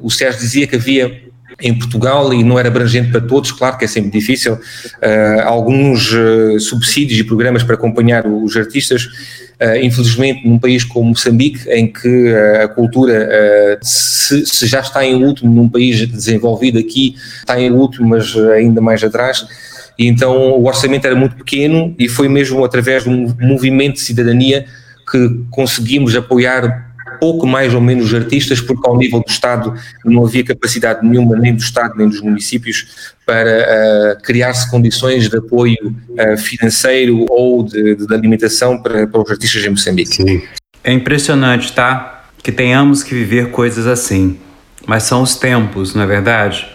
o 0.00 0.10
Sérgio 0.10 0.40
dizia 0.40 0.66
que 0.66 0.76
havia 0.76 1.23
em 1.60 1.74
Portugal 1.74 2.32
e 2.32 2.42
não 2.42 2.58
era 2.58 2.68
abrangente 2.68 3.10
para 3.10 3.20
todos, 3.20 3.52
claro 3.52 3.78
que 3.78 3.84
é 3.84 3.88
sempre 3.88 4.10
difícil. 4.10 4.54
Uh, 4.54 5.40
alguns 5.44 6.12
uh, 6.12 6.58
subsídios 6.58 7.18
e 7.18 7.24
programas 7.24 7.62
para 7.62 7.74
acompanhar 7.74 8.26
os 8.26 8.56
artistas, 8.56 9.04
uh, 9.04 9.76
infelizmente, 9.82 10.46
num 10.46 10.58
país 10.58 10.84
como 10.84 11.10
Moçambique, 11.10 11.68
em 11.68 11.86
que 11.86 12.34
a 12.62 12.68
cultura, 12.68 13.78
se, 13.82 14.44
se, 14.46 14.66
já 14.66 14.80
está 14.80 15.04
em 15.04 15.22
último 15.24 15.52
num 15.54 15.68
país 15.68 16.06
desenvolvido 16.08 16.78
aqui, 16.78 17.16
está 17.38 17.60
em 17.60 17.70
último, 17.70 18.08
mas 18.08 18.36
ainda 18.36 18.80
mais 18.80 19.02
atrás. 19.02 19.46
E 19.98 20.08
então 20.08 20.52
o 20.52 20.66
orçamento 20.66 21.06
era 21.06 21.14
muito 21.14 21.36
pequeno 21.36 21.94
e 21.98 22.08
foi 22.08 22.28
mesmo 22.28 22.64
através 22.64 23.04
de 23.04 23.10
um 23.10 23.32
movimento 23.40 23.94
de 23.94 24.00
cidadania 24.00 24.66
que 25.10 25.40
conseguimos 25.50 26.16
apoiar 26.16 26.83
pouco 27.18 27.46
mais 27.46 27.74
ou 27.74 27.80
menos 27.80 28.12
artistas, 28.12 28.60
porque 28.60 28.88
ao 28.88 28.96
nível 28.96 29.20
do 29.20 29.30
Estado 29.30 29.74
não 30.04 30.24
havia 30.24 30.44
capacidade 30.44 31.06
nenhuma, 31.06 31.36
nem 31.36 31.54
do 31.54 31.60
Estado 31.60 31.94
nem 31.96 32.08
dos 32.08 32.20
municípios, 32.20 33.14
para 33.26 34.16
uh, 34.18 34.22
criar-se 34.22 34.70
condições 34.70 35.28
de 35.28 35.36
apoio 35.36 35.94
uh, 36.10 36.36
financeiro 36.36 37.26
ou 37.30 37.62
de, 37.62 37.94
de 37.94 38.14
alimentação 38.14 38.80
para, 38.80 39.06
para, 39.06 39.20
os 39.20 39.30
artistas 39.30 39.64
em 39.64 39.70
Moçambique. 39.70 40.14
Sim. 40.14 40.42
É 40.82 40.92
impressionante, 40.92 41.72
tá? 41.72 42.24
Que 42.42 42.52
tenhamos 42.52 43.02
que 43.02 43.14
viver 43.14 43.50
coisas 43.50 43.86
assim. 43.86 44.38
Mas 44.86 45.04
são 45.04 45.22
os 45.22 45.34
tempos, 45.36 45.94
não 45.94 46.02
é 46.02 46.06
verdade? 46.06 46.68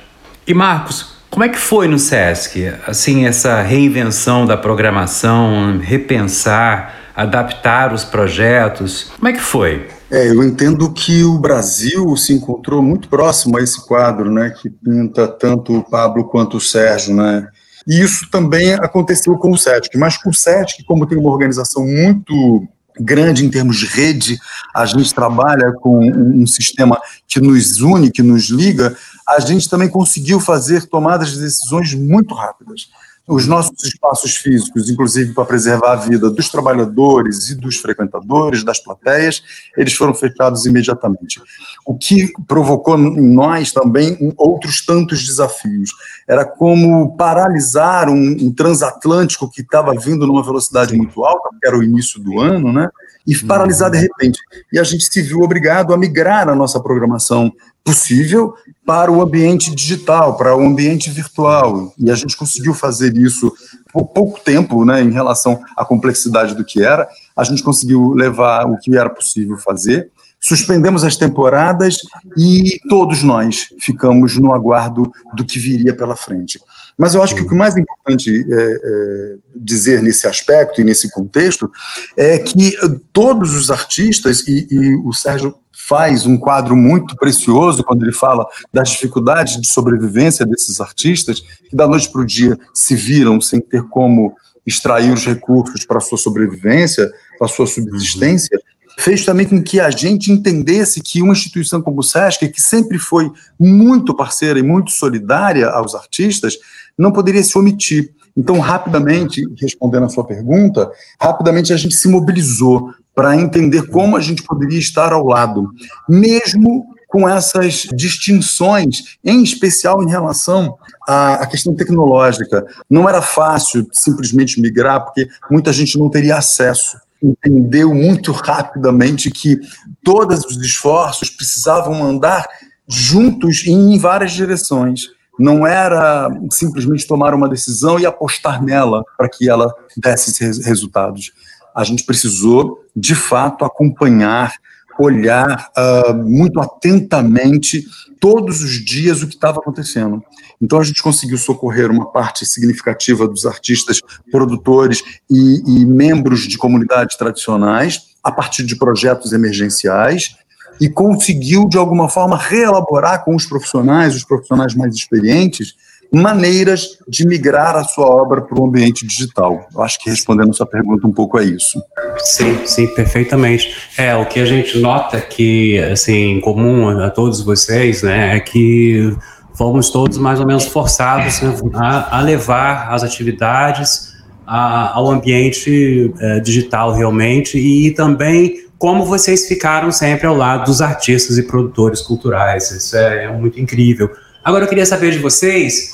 E 0.47 0.54
Marcos, 0.54 1.13
como 1.30 1.43
é 1.43 1.49
que 1.49 1.60
foi 1.60 1.88
no 1.88 1.99
SESC? 1.99 2.73
Assim, 2.88 3.28
essa 3.28 3.62
reinvenção 3.62 4.47
da 4.47 4.58
programação, 4.58 5.78
repensar, 5.78 7.12
adaptar 7.15 7.93
os 7.93 8.04
projetos, 8.04 9.12
como 9.15 9.28
é 9.28 9.34
que 9.34 9.41
foi? 9.41 9.88
É, 10.12 10.28
eu 10.28 10.43
entendo 10.43 10.91
que 10.91 11.24
o 11.24 11.38
Brasil 11.38 12.17
se 12.17 12.34
encontrou 12.34 12.82
muito 12.82 13.08
próximo 13.08 13.58
a 13.58 13.62
esse 13.62 13.80
quadro, 13.86 14.32
né, 14.32 14.50
que 14.50 14.67
pinta 14.67 15.28
tanto 15.28 15.78
o 15.78 15.84
Pablo 15.84 16.26
quanto 16.26 16.58
o 16.58 16.62
Sérgio, 16.62 17.15
né, 17.15 17.48
e 17.88 18.02
isso 18.02 18.28
também 18.32 18.74
aconteceu 18.74 19.38
com 19.38 19.52
o 19.52 19.58
SETIC, 19.58 19.98
mas 20.00 20.17
com 20.17 20.32
o 20.32 20.34
SETIC, 20.34 20.84
como 20.84 21.06
tem 21.06 21.17
uma 21.17 21.30
organização 21.30 21.86
muito 21.86 22.67
grande 23.00 23.45
em 23.45 23.50
termos 23.50 23.78
de 23.78 23.86
rede, 23.86 24.39
a 24.76 24.86
gente 24.86 25.13
trabalha 25.13 25.72
com 25.74 26.00
um 26.00 26.45
sistema 26.45 27.00
que 27.28 27.39
nos 27.39 27.80
une, 27.80 28.12
que 28.12 28.24
nos 28.24 28.50
liga, 28.50 28.95
a 29.28 29.39
gente 29.39 29.69
também 29.69 29.88
conseguiu 29.88 30.39
fazer 30.39 30.88
tomadas 30.88 31.32
de 31.32 31.39
decisões 31.39 31.93
muito 31.93 32.34
rápidas 32.34 32.89
os 33.30 33.46
nossos 33.46 33.84
espaços 33.84 34.36
físicos, 34.36 34.89
inclusive 34.89 35.34
para 35.34 35.46
preservar 35.46 35.94
a 35.94 35.96
vida 35.96 36.32
dos 36.32 36.50
trabalhadores 36.50 37.52
e 37.52 37.56
dos 37.56 37.78
frequentadores, 37.78 38.63
das 38.63 38.80
plateias, 38.80 39.44
eles 39.78 39.94
foram 39.94 40.15
fechados 40.15 40.65
imediatamente. 40.65 41.39
O 41.86 41.96
que 41.96 42.34
provocou 42.48 42.98
em 42.98 43.34
nós 43.34 43.72
também 43.72 44.34
outros 44.36 44.84
tantos 44.84 45.24
desafios. 45.24 45.92
Era 46.28 46.44
como 46.44 47.15
paralisar 47.15 48.10
um, 48.10 48.38
um 48.42 48.52
transatlântico 48.52 49.50
que 49.50 49.62
estava 49.62 49.94
vindo 49.94 50.26
numa 50.26 50.44
velocidade 50.44 50.98
muito 50.98 51.24
alta, 51.24 51.50
que 51.62 51.68
era 51.68 51.78
o 51.78 51.84
início 51.84 52.20
do 52.20 52.39
ano, 52.39 52.74
né? 52.74 52.89
e 53.30 53.38
paralisar 53.46 53.92
de 53.92 54.00
repente. 54.00 54.39
E 54.74 54.80
a 54.80 54.84
gente 54.84 55.04
se 55.06 55.22
viu 55.22 55.42
obrigado 55.42 55.94
a 55.94 55.98
migrar 55.98 56.50
a 56.50 56.56
nossa 56.56 56.80
programação 56.80 57.54
possível 57.84 58.54
para 58.86 59.12
o 59.12 59.22
ambiente 59.22 59.74
digital, 59.74 60.36
para 60.38 60.56
o 60.56 60.65
ambiente 60.65 61.10
virtual. 61.10 61.94
E 61.98 62.10
a 62.10 62.15
gente 62.15 62.36
conseguiu 62.36 62.74
fazer 62.74 63.15
isso 63.18 63.54
por 63.92 64.06
pouco 64.06 64.39
tempo, 64.39 64.86
né, 64.86 65.02
em 65.02 65.12
relação 65.12 65.60
à 65.76 65.84
complexidade 65.84 66.56
do 66.56 66.65
que 66.65 66.84
era. 66.84 67.08
A 67.36 67.44
gente 67.44 67.63
conseguiu 67.63 68.13
levar 68.13 68.65
o 68.65 68.78
que 68.78 68.96
era 68.96 69.10
possível 69.10 69.58
fazer. 69.58 70.12
Suspendemos 70.42 71.04
as 71.04 71.18
temporadas 71.18 71.98
e 72.38 72.80
todos 72.88 73.24
nós 73.24 73.68
ficamos 73.78 74.38
no 74.38 74.54
aguardo 74.54 75.12
do 75.36 75.44
que 75.44 75.60
viria 75.60 75.94
pela 75.94 76.15
frente. 76.15 76.60
Mas 76.98 77.13
eu 77.13 77.22
acho 77.22 77.36
que 77.36 77.42
o 77.42 77.48
que 77.48 77.56
mais 77.56 77.76
importante 77.76 78.46
é, 78.50 78.54
é, 78.54 79.36
dizer 79.56 80.02
nesse 80.02 80.28
aspecto 80.28 80.80
e 80.80 80.84
nesse 80.84 81.12
contexto 81.12 81.70
é 82.15 82.38
que 82.38 82.78
todos 83.12 83.54
os 83.54 83.70
artistas, 83.70 84.48
e, 84.48 84.68
e 84.72 84.96
o 84.96 85.13
Sérgio 85.13 85.56
faz 85.88 86.26
um 86.26 86.38
quadro 86.38 86.76
muito 86.76 87.15
precioso 87.15 87.84
quando 87.84 88.04
ele 88.04 88.12
fala 88.12 88.46
das 88.72 88.89
dificuldades 88.89 89.60
de 89.60 89.68
sobrevivência 89.68 90.46
desses 90.46 90.82
artistas, 90.82 91.39
que 91.39 91.76
da 91.76 91.88
noite 91.88 92.10
para 92.12 92.22
o 92.22 92.26
dia 92.26 92.60
se 92.74 92.96
viram 92.96 93.39
sem 93.39 93.62
ter 93.62 93.84
como 93.84 94.36
extrair 94.65 95.12
os 95.12 95.26
recursos 95.26 95.86
para 95.86 95.98
a 95.98 96.02
sua 96.02 96.18
sobrevivência, 96.18 97.10
para 97.38 97.48
a 97.48 97.50
sua 97.50 97.65
subsistência, 97.65 98.60
fez 99.00 99.24
também 99.24 99.48
com 99.48 99.63
que 99.63 99.80
a 99.80 99.89
gente 99.89 100.32
entendesse 100.32 101.02
que 101.02 101.22
uma 101.22 101.32
instituição 101.32 101.82
como 101.82 102.02
o 102.02 102.04
SESC, 102.04 102.50
que 102.50 102.62
sempre 102.62 103.00
foi 103.00 103.32
muito 103.58 104.13
parceira 104.13 104.60
e 104.60 104.63
muito 104.63 104.92
solidária 104.92 105.70
aos 105.70 105.96
artistas, 105.96 106.58
não 106.98 107.12
poderia 107.12 107.42
se 107.42 107.58
omitir. 107.58 108.13
Então, 108.36 108.60
rapidamente, 108.60 109.48
respondendo 109.58 110.06
a 110.06 110.10
sua 110.10 110.26
pergunta, 110.26 110.92
rapidamente 111.20 111.74
a 111.74 111.78
gente 111.78 111.96
se 111.96 112.08
mobilizou 112.08 112.94
para 113.15 113.36
entender 113.36 113.88
como 113.88 114.15
a 114.15 114.22
gente 114.22 114.43
poderia 114.43 114.80
estar 114.80 115.12
ao 115.12 115.26
lado, 115.26 115.69
mesmo 116.08 116.86
com 117.10 117.28
essas 117.28 117.88
distinções, 117.93 119.17
em 119.26 119.41
especial 119.41 120.04
em 120.04 120.10
relação 120.10 120.78
à, 121.08 121.45
questão 121.48 121.76
tecnológica. 121.76 122.65
Não 122.88 123.10
era 123.10 123.22
fácil 123.22 123.88
simplesmente 123.91 124.62
migrar, 124.62 125.04
porque 125.04 125.28
muita 125.50 125.74
gente 125.74 125.98
não 125.98 126.08
teria 126.08 126.38
acesso. 126.38 126.98
Entendeu 127.22 127.93
muito 127.93 128.32
rapidamente 128.32 129.32
que 129.32 129.60
todos 130.04 130.45
os 130.45 130.58
esforços 130.58 131.32
precisavam 131.32 132.02
andar 132.06 132.48
juntos 132.88 133.63
e 133.65 133.72
em 133.72 133.98
várias 133.98 134.32
direções 134.32 135.08
não 135.39 135.65
era 135.65 136.30
simplesmente 136.52 137.08
tomar 137.08 137.34
uma 137.34 137.48
decisão 137.48 137.98
e 137.98 138.06
apostar 138.06 138.62
nela 138.62 139.04
para 139.17 139.30
que 139.30 139.50
ela 139.50 139.74
desse 139.95 140.43
resultados. 140.62 141.32
A 141.80 141.84
gente 141.86 142.04
precisou, 142.04 142.84
de 142.94 143.15
fato, 143.15 143.63
acompanhar, 143.63 144.54
olhar 145.00 145.70
uh, 145.78 146.13
muito 146.13 146.60
atentamente 146.60 147.86
todos 148.20 148.62
os 148.62 148.84
dias 148.84 149.24
o 149.24 149.28
que 149.30 149.36
estava 149.36 149.60
acontecendo. 149.60 150.22
Então 150.62 150.78
a 150.78 150.84
gente 150.84 151.02
conseguiu 151.02 151.38
socorrer 151.38 151.89
uma 151.89 152.12
parte 152.12 152.46
significativa 152.46 153.26
dos 153.26 153.46
artistas, 153.46 154.02
produtores 154.30 155.02
e, 155.32 155.63
e 155.65 155.86
membros 155.86 156.42
de 156.42 156.58
comunidades 156.58 157.15
tradicionais 157.15 158.10
a 158.22 158.30
partir 158.30 158.63
de 158.63 158.76
projetos 158.76 159.32
emergenciais 159.32 160.36
e 160.82 160.89
conseguiu, 160.89 161.65
de 161.70 161.78
alguma 161.78 162.10
forma, 162.10 162.38
reelaborar 162.38 163.24
com 163.24 163.38
os 163.38 163.46
profissionais, 163.46 164.18
os 164.18 164.26
profissionais 164.26 164.76
mais 164.76 164.94
experientes, 164.94 165.76
maneiras 166.12 166.98
de 167.08 167.26
migrar 167.26 167.76
a 167.76 167.84
sua 167.84 168.08
obra 168.08 168.41
para 168.41 168.60
o 168.60 168.65
ambiente 168.65 169.06
digital. 169.06 169.67
Eu 169.74 169.82
acho 169.82 170.00
que 170.00 170.10
respondendo 170.10 170.50
a 170.50 170.54
sua 170.54 170.65
pergunta 170.65 171.06
um 171.06 171.12
pouco 171.12 171.38
é 171.38 171.43
isso. 171.43 171.82
Sim, 172.17 172.65
sim, 172.65 172.88
perfeitamente. 172.88 173.76
É, 173.98 174.15
o 174.15 174.26
que 174.26 174.39
a 174.39 174.45
gente 174.45 174.80
nota 174.80 175.22
que, 175.22 175.78
assim, 175.80 176.38
em 176.38 176.41
comum 176.41 176.89
a 176.89 177.10
todos 177.10 177.41
vocês, 177.41 178.02
né, 178.02 178.36
é 178.36 178.39
que 178.39 179.15
fomos 179.54 179.89
todos 179.89 180.17
mais 180.17 180.39
ou 180.39 180.48
menos 180.48 180.65
forçados 180.65 181.41
né, 181.41 181.54
a, 181.76 182.17
a, 182.17 182.22
levar 182.22 182.93
as 182.93 183.04
atividades 183.04 184.13
a, 184.48 184.95
ao 184.95 185.12
ambiente 185.12 186.13
é, 186.19 186.39
digital 186.39 186.93
realmente 186.93 187.58
e 187.58 187.91
também 187.91 188.67
como 188.80 189.06
vocês 189.06 189.45
ficaram 189.48 189.91
sempre 189.91 190.26
ao 190.26 190.36
lado 190.36 190.65
dos 190.65 190.82
artistas 190.82 191.38
e 191.38 191.43
produtores 191.43 192.02
culturais. 192.02 192.72
Isso 192.72 192.95
é, 192.95 193.26
é 193.26 193.32
muito 193.32 193.60
incrível. 193.60 194.10
Agora 194.41 194.63
eu 194.63 194.69
queria 194.69 194.86
saber 194.86 195.12
de 195.12 195.19
vocês, 195.19 195.91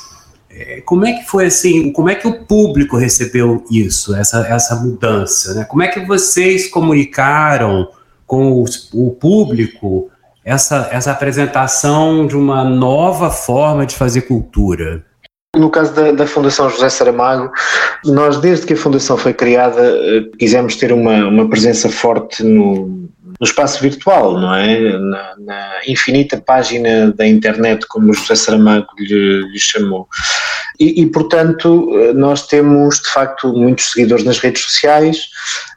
como 0.84 1.06
é 1.06 1.12
que 1.14 1.24
foi 1.26 1.46
assim, 1.46 1.92
como 1.92 2.08
é 2.08 2.14
que 2.14 2.26
o 2.26 2.44
público 2.44 2.96
recebeu 2.96 3.64
isso, 3.70 4.14
essa, 4.14 4.46
essa 4.46 4.76
mudança, 4.76 5.54
né? 5.54 5.64
Como 5.64 5.82
é 5.82 5.88
que 5.88 6.00
vocês 6.00 6.68
comunicaram 6.68 7.88
com 8.26 8.64
o 8.92 9.10
público 9.10 10.10
essa, 10.44 10.88
essa 10.92 11.10
apresentação 11.10 12.26
de 12.26 12.36
uma 12.36 12.64
nova 12.64 13.30
forma 13.30 13.84
de 13.84 13.96
fazer 13.96 14.22
cultura? 14.22 15.04
No 15.56 15.70
caso 15.70 15.94
da, 15.94 16.12
da, 16.12 16.26
Fundação 16.26 16.68
José 16.68 16.88
Saramago, 16.88 17.50
nós, 18.04 18.38
desde 18.38 18.66
que 18.66 18.74
a 18.74 18.76
Fundação 18.76 19.16
foi 19.16 19.32
criada, 19.32 19.80
eh, 19.80 20.24
quisemos 20.38 20.76
ter 20.76 20.92
uma, 20.92 21.26
uma 21.26 21.48
presença 21.48 21.88
forte 21.88 22.44
no, 22.44 23.08
no 23.40 23.46
espaço 23.46 23.80
virtual, 23.80 24.38
não 24.38 24.54
é? 24.54 24.98
Na, 24.98 25.34
na, 25.38 25.80
infinita 25.86 26.38
página 26.38 27.12
da 27.12 27.26
internet, 27.26 27.86
como 27.86 28.10
o 28.10 28.14
José 28.14 28.34
Saramago 28.34 28.88
lhe, 28.98 29.42
lhe 29.52 29.58
chamou. 29.58 30.08
E, 30.78 31.02
e, 31.02 31.06
portanto, 31.06 31.90
nós 32.14 32.46
temos 32.46 33.00
de 33.00 33.10
facto 33.10 33.52
muitos 33.52 33.92
seguidores 33.92 34.24
nas 34.24 34.38
redes 34.38 34.62
sociais 34.62 35.28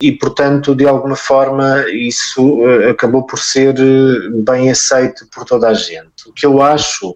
e, 0.02 0.12
portanto, 0.12 0.76
de 0.76 0.86
alguma 0.86 1.16
forma, 1.16 1.86
isso 1.90 2.68
eh, 2.68 2.90
acabou 2.90 3.26
por 3.26 3.40
ser 3.40 3.76
eh, 3.80 4.30
bem 4.44 4.70
aceito 4.70 5.26
por 5.34 5.46
toda 5.46 5.70
a 5.70 5.74
gente. 5.74 6.09
O 6.28 6.34
que 6.34 6.46
eu 6.46 6.62
acho, 6.62 7.14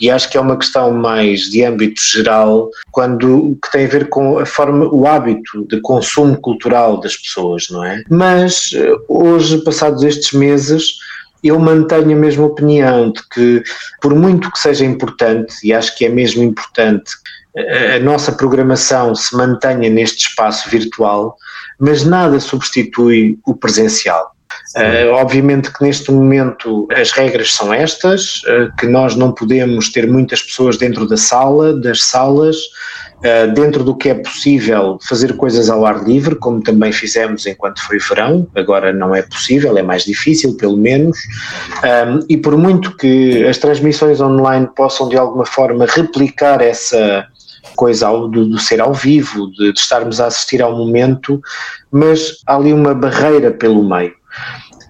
e 0.00 0.10
acho 0.10 0.30
que 0.30 0.36
é 0.36 0.40
uma 0.40 0.56
questão 0.56 0.92
mais 0.92 1.42
de 1.50 1.64
âmbito 1.64 2.00
geral, 2.00 2.70
quando 2.90 3.58
que 3.62 3.70
tem 3.70 3.86
a 3.86 3.88
ver 3.88 4.08
com 4.08 4.38
a 4.38 4.46
forma, 4.46 4.86
o 4.92 5.06
hábito 5.06 5.66
de 5.68 5.80
consumo 5.80 6.36
cultural 6.40 7.00
das 7.00 7.16
pessoas, 7.16 7.66
não 7.70 7.84
é? 7.84 8.02
Mas 8.10 8.70
eh, 8.74 8.92
hoje, 9.08 9.62
passados 9.64 10.02
estes 10.02 10.32
meses, 10.32 10.96
eu 11.42 11.58
mantenho 11.58 12.12
a 12.12 12.20
mesma 12.20 12.46
opinião 12.46 13.12
de 13.12 13.20
que, 13.28 13.62
por 14.00 14.14
muito 14.14 14.50
que 14.50 14.58
seja 14.58 14.84
importante, 14.84 15.54
e 15.62 15.72
acho 15.72 15.96
que 15.96 16.04
é 16.04 16.08
mesmo 16.08 16.42
importante, 16.42 17.12
a 17.94 17.98
nossa 18.00 18.32
programação 18.32 19.14
se 19.14 19.34
mantenha 19.34 19.88
neste 19.88 20.28
espaço 20.28 20.68
virtual, 20.68 21.36
mas 21.78 22.04
nada 22.04 22.38
substitui 22.38 23.38
o 23.46 23.54
presencial. 23.54 24.35
Uh, 24.76 25.10
obviamente 25.12 25.72
que 25.72 25.82
neste 25.82 26.12
momento 26.12 26.86
as 26.94 27.10
regras 27.10 27.54
são 27.54 27.72
estas, 27.72 28.42
uh, 28.42 28.70
que 28.78 28.86
nós 28.86 29.16
não 29.16 29.32
podemos 29.32 29.90
ter 29.90 30.06
muitas 30.06 30.42
pessoas 30.42 30.76
dentro 30.76 31.08
da 31.08 31.16
sala, 31.16 31.72
das 31.72 32.02
salas, 32.02 32.56
uh, 32.56 33.54
dentro 33.54 33.82
do 33.82 33.96
que 33.96 34.10
é 34.10 34.14
possível 34.14 34.98
fazer 35.08 35.34
coisas 35.34 35.70
ao 35.70 35.86
ar 35.86 36.04
livre, 36.04 36.34
como 36.34 36.62
também 36.62 36.92
fizemos 36.92 37.46
enquanto 37.46 37.82
foi 37.86 37.98
verão, 37.98 38.46
agora 38.54 38.92
não 38.92 39.14
é 39.14 39.22
possível, 39.22 39.78
é 39.78 39.82
mais 39.82 40.04
difícil 40.04 40.54
pelo 40.58 40.76
menos, 40.76 41.16
um, 41.82 42.26
e 42.28 42.36
por 42.36 42.54
muito 42.54 42.94
que 42.98 43.46
as 43.46 43.56
transmissões 43.56 44.20
online 44.20 44.68
possam 44.76 45.08
de 45.08 45.16
alguma 45.16 45.46
forma 45.46 45.86
replicar 45.86 46.60
essa 46.60 47.26
coisa 47.76 48.10
do, 48.10 48.28
do, 48.28 48.58
ser 48.58 48.82
ao 48.82 48.92
vivo, 48.92 49.50
de, 49.52 49.72
de 49.72 49.80
estarmos 49.80 50.20
a 50.20 50.26
assistir 50.26 50.60
ao 50.60 50.76
momento, 50.76 51.40
mas 51.90 52.42
há 52.46 52.56
ali 52.56 52.74
uma 52.74 52.94
barreira 52.94 53.50
pelo 53.50 53.82
meio 53.82 54.12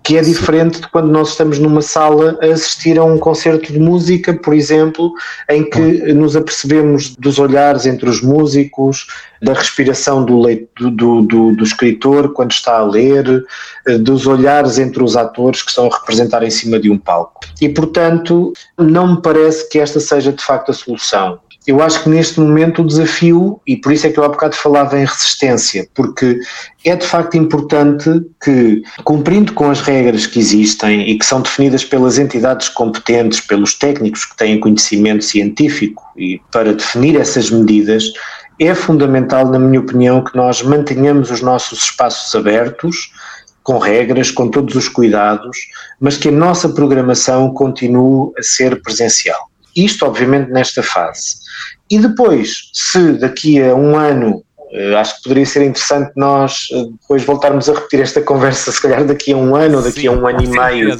que 0.07 0.16
é 0.16 0.23
diferente 0.23 0.81
de 0.81 0.87
quando 0.87 1.09
nós 1.09 1.31
estamos 1.31 1.59
numa 1.59 1.83
sala 1.83 2.38
a 2.40 2.47
assistir 2.47 2.97
a 2.97 3.05
um 3.05 3.19
concerto 3.19 3.73
de 3.73 3.81
música, 3.81 4.33
por 4.35 4.55
exemplo, 4.55 5.12
em 5.51 5.69
que 5.69 5.81
nos 6.14 6.37
apercebemos 6.37 7.16
dos 7.16 7.40
olhares 7.40 7.87
entre 7.87 8.09
os 8.09 8.23
músicos, 8.23 9.09
da 9.42 9.53
respiração 9.53 10.25
do, 10.25 10.42
do, 10.79 11.23
do, 11.23 11.57
do 11.57 11.64
escritor 11.64 12.33
quando 12.33 12.53
está 12.53 12.79
a 12.79 12.85
ler, 12.85 13.45
eh, 13.88 13.99
dos 13.99 14.29
olhares 14.29 14.79
entre 14.79 15.03
os 15.03 15.16
atores 15.16 15.61
que 15.62 15.71
estão 15.71 15.88
a 15.90 15.99
representar 15.99 16.45
em 16.45 16.51
cima 16.51 16.79
de 16.79 16.88
um 16.88 16.97
palco. 16.97 17.40
E, 17.61 17.69
portanto, 17.69 18.53
não 18.79 19.16
me 19.16 19.21
parece 19.21 19.69
que 19.69 19.81
esta 19.81 19.99
seja 19.99 20.33
de 20.33 20.42
facto 20.42 20.71
a 20.71 20.75
solução 20.75 21.40
eu 21.66 21.83
acho 21.83 22.05
que 22.05 22.09
neste 22.09 22.38
momento 22.38 22.83
o 22.83 22.87
desafio, 22.87 23.61
e 23.66 23.76
por 23.76 23.92
isso 23.92 24.07
é 24.07 24.11
que 24.11 24.18
eu 24.18 24.24
há 24.24 24.29
bocado 24.29 24.55
falava 24.55 24.96
em 24.96 25.05
resistência, 25.05 25.88
porque 25.94 26.38
é 26.85 26.94
de 26.94 27.05
facto 27.05 27.37
importante 27.37 28.09
que, 28.42 28.83
cumprindo 29.02 29.52
com 29.52 29.68
as 29.68 29.81
regras 29.81 30.26
que 30.26 30.38
existem 30.38 31.11
e 31.11 31.18
que 31.18 31.26
são 31.26 31.40
definidas 31.40 31.85
pelas 31.85 32.18
entidades 32.18 32.68
competentes, 32.68 33.40
pelos 33.40 33.74
técnicos 33.74 34.24
que 34.24 34.37
têm 34.37 34.61
conhecimento 34.61 35.24
científico 35.24 36.05
e 36.16 36.40
para 36.52 36.72
definir 36.72 37.18
essas 37.20 37.50
medidas, 37.50 38.12
é 38.61 38.74
fundamental, 38.74 39.46
na 39.50 39.59
minha 39.59 39.81
opinião, 39.81 40.22
que 40.22 40.37
nós 40.37 40.62
mantenhamos 40.62 41.31
os 41.31 41.42
nossos 41.42 41.81
espaços 41.81 42.35
abertos, 42.35 43.12
com 43.62 43.79
regras, 43.79 44.31
com 44.31 44.48
todos 44.48 44.76
os 44.76 44.88
cuidados, 44.88 45.57
mas 46.00 46.16
que 46.16 46.29
a 46.29 46.33
nossa 46.33 46.68
programação 46.68 47.52
continue 47.52 48.31
a 48.38 48.42
ser 48.42 48.81
presencial. 48.81 49.50
Isto, 49.77 50.07
obviamente, 50.07 50.51
nesta 50.51 50.83
fase. 50.83 51.37
E 51.91 51.99
depois, 51.99 52.71
se 52.73 53.12
daqui 53.12 53.62
a 53.62 53.75
um 53.75 53.97
ano 53.97 54.43
Uh, 54.73 54.97
acho 54.97 55.17
que 55.17 55.23
poderia 55.23 55.47
ser 55.47 55.62
interessante 55.62 56.11
nós 56.17 56.67
uh, 56.73 56.91
depois 57.01 57.23
voltarmos 57.23 57.69
a 57.71 57.73
repetir 57.73 58.01
esta 58.01 58.21
conversa, 58.21 58.71
se 58.73 58.83
calhar 58.83 59.05
daqui 59.05 59.33
a 59.33 59.37
um 59.37 59.55
ano 59.55 59.79
ou 59.79 59.83
daqui 59.83 60.01
Sim, 60.01 60.09
a 60.09 60.12
um 60.12 60.27
ano 60.27 60.43
e 60.43 60.49
meio. 60.49 60.91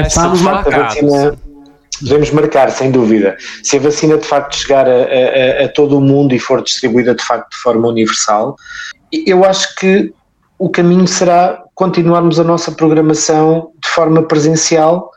Estamos 0.00 0.40
marcados. 0.40 0.96
Devemos 2.00 2.30
marcar, 2.30 2.70
sem 2.70 2.90
dúvida. 2.90 3.36
Se 3.62 3.76
a 3.76 3.80
vacina 3.80 4.16
de 4.16 4.26
facto 4.26 4.56
chegar 4.56 4.88
a, 4.88 4.90
a, 4.90 5.64
a, 5.64 5.68
todo 5.68 5.98
o 5.98 6.00
mundo 6.00 6.34
e 6.34 6.38
for 6.38 6.62
distribuída 6.62 7.14
de 7.14 7.22
facto 7.22 7.50
de 7.50 7.58
forma 7.58 7.88
universal, 7.88 8.56
eu 9.26 9.44
acho 9.44 9.74
que 9.74 10.12
o 10.58 10.70
caminho 10.70 11.06
será 11.06 11.62
continuarmos 11.74 12.40
a 12.40 12.44
nossa 12.44 12.72
programação 12.72 13.70
de 13.82 13.88
forma 13.90 14.22
presencial 14.22 15.10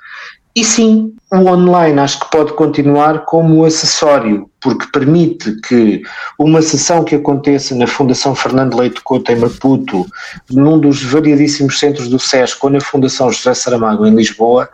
e 0.56 0.64
sim, 0.64 1.16
o 1.32 1.48
online 1.48 2.00
acho 2.00 2.20
que 2.20 2.30
pode 2.30 2.54
continuar 2.54 3.26
como 3.26 3.66
acessório, 3.66 4.48
porque 4.62 4.86
permite 4.94 5.60
que 5.62 6.04
uma 6.38 6.62
sessão 6.62 7.04
que 7.04 7.16
aconteça 7.16 7.74
na 7.74 7.88
Fundação 7.88 8.36
Fernando 8.36 8.78
Leite 8.78 9.02
Couto 9.02 9.32
em 9.32 9.38
Maputo, 9.38 10.06
num 10.52 10.80
dos 10.80 11.02
variadíssimos 11.02 11.80
centros 11.80 12.08
do 12.08 12.20
SESC 12.20 12.64
ou 12.64 12.70
na 12.70 12.80
Fundação 12.80 13.32
José 13.32 13.52
Saramago 13.56 14.06
em 14.06 14.16
Lisboa, 14.16 14.70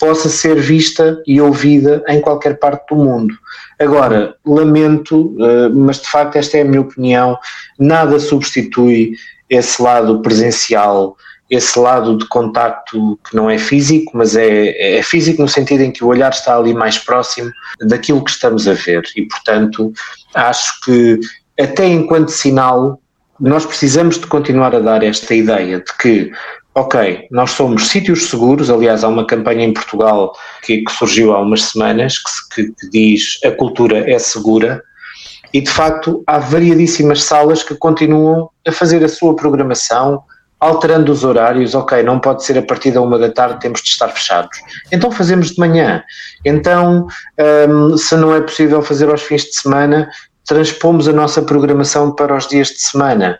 possa 0.00 0.28
ser 0.28 0.60
vista 0.60 1.22
e 1.24 1.40
ouvida 1.40 2.02
em 2.08 2.20
qualquer 2.20 2.58
parte 2.58 2.92
do 2.92 2.96
mundo. 2.96 3.32
Agora, 3.78 4.34
lamento, 4.44 5.36
eh, 5.38 5.68
mas 5.68 6.00
de 6.00 6.08
facto 6.08 6.36
esta 6.36 6.58
é 6.58 6.62
a 6.62 6.64
minha 6.64 6.80
opinião, 6.80 7.38
nada 7.78 8.18
substitui 8.18 9.12
esse 9.48 9.80
lado 9.80 10.20
presencial 10.22 11.16
esse 11.50 11.78
lado 11.78 12.16
de 12.16 12.26
contacto 12.28 13.18
que 13.28 13.34
não 13.34 13.50
é 13.50 13.58
físico, 13.58 14.12
mas 14.14 14.36
é, 14.36 14.98
é 14.98 15.02
físico 15.02 15.42
no 15.42 15.48
sentido 15.48 15.82
em 15.82 15.90
que 15.90 16.04
o 16.04 16.06
olhar 16.06 16.30
está 16.30 16.56
ali 16.56 16.72
mais 16.72 16.96
próximo 16.96 17.50
daquilo 17.80 18.24
que 18.24 18.30
estamos 18.30 18.68
a 18.68 18.74
ver. 18.74 19.02
E, 19.16 19.26
portanto, 19.26 19.92
acho 20.34 20.80
que 20.82 21.18
até 21.58 21.86
enquanto 21.86 22.30
sinal 22.30 23.00
nós 23.38 23.66
precisamos 23.66 24.18
de 24.18 24.26
continuar 24.26 24.74
a 24.74 24.80
dar 24.80 25.02
esta 25.02 25.34
ideia 25.34 25.78
de 25.78 25.96
que 25.98 26.30
ok, 26.74 27.26
nós 27.30 27.50
somos 27.50 27.88
sítios 27.88 28.28
seguros, 28.30 28.70
aliás 28.70 29.02
há 29.02 29.08
uma 29.08 29.26
campanha 29.26 29.64
em 29.64 29.72
Portugal 29.72 30.32
que, 30.62 30.82
que 30.82 30.92
surgiu 30.92 31.32
há 31.32 31.40
umas 31.40 31.62
semanas 31.64 32.14
que, 32.54 32.64
que, 32.64 32.90
diz 32.90 33.38
a 33.44 33.50
cultura 33.50 34.08
é 34.10 34.18
segura 34.18 34.82
e 35.52 35.60
de 35.60 35.70
facto 35.70 36.22
há 36.26 36.38
variadíssimas 36.38 37.24
salas 37.24 37.62
que 37.62 37.74
continuam 37.74 38.50
a 38.66 38.70
fazer 38.70 39.02
a 39.04 39.08
sua 39.08 39.34
programação, 39.34 40.22
alterando 40.60 41.10
os 41.10 41.24
horários, 41.24 41.74
ok, 41.74 42.02
não 42.02 42.20
pode 42.20 42.44
ser 42.44 42.58
a 42.58 42.62
partir 42.62 42.90
da 42.90 43.00
uma 43.00 43.18
da 43.18 43.30
tarde, 43.30 43.60
temos 43.60 43.80
de 43.82 43.90
estar 43.90 44.08
fechados. 44.08 44.58
Então 44.92 45.10
fazemos 45.10 45.50
de 45.50 45.58
manhã. 45.58 46.02
Então, 46.44 47.06
um, 47.68 47.96
se 47.96 48.14
não 48.16 48.34
é 48.34 48.40
possível 48.40 48.82
fazer 48.82 49.08
aos 49.08 49.22
fins 49.22 49.44
de 49.44 49.56
semana, 49.56 50.10
transpomos 50.46 51.08
a 51.08 51.12
nossa 51.12 51.40
programação 51.40 52.12
para 52.14 52.36
os 52.36 52.46
dias 52.46 52.68
de 52.68 52.82
semana 52.82 53.38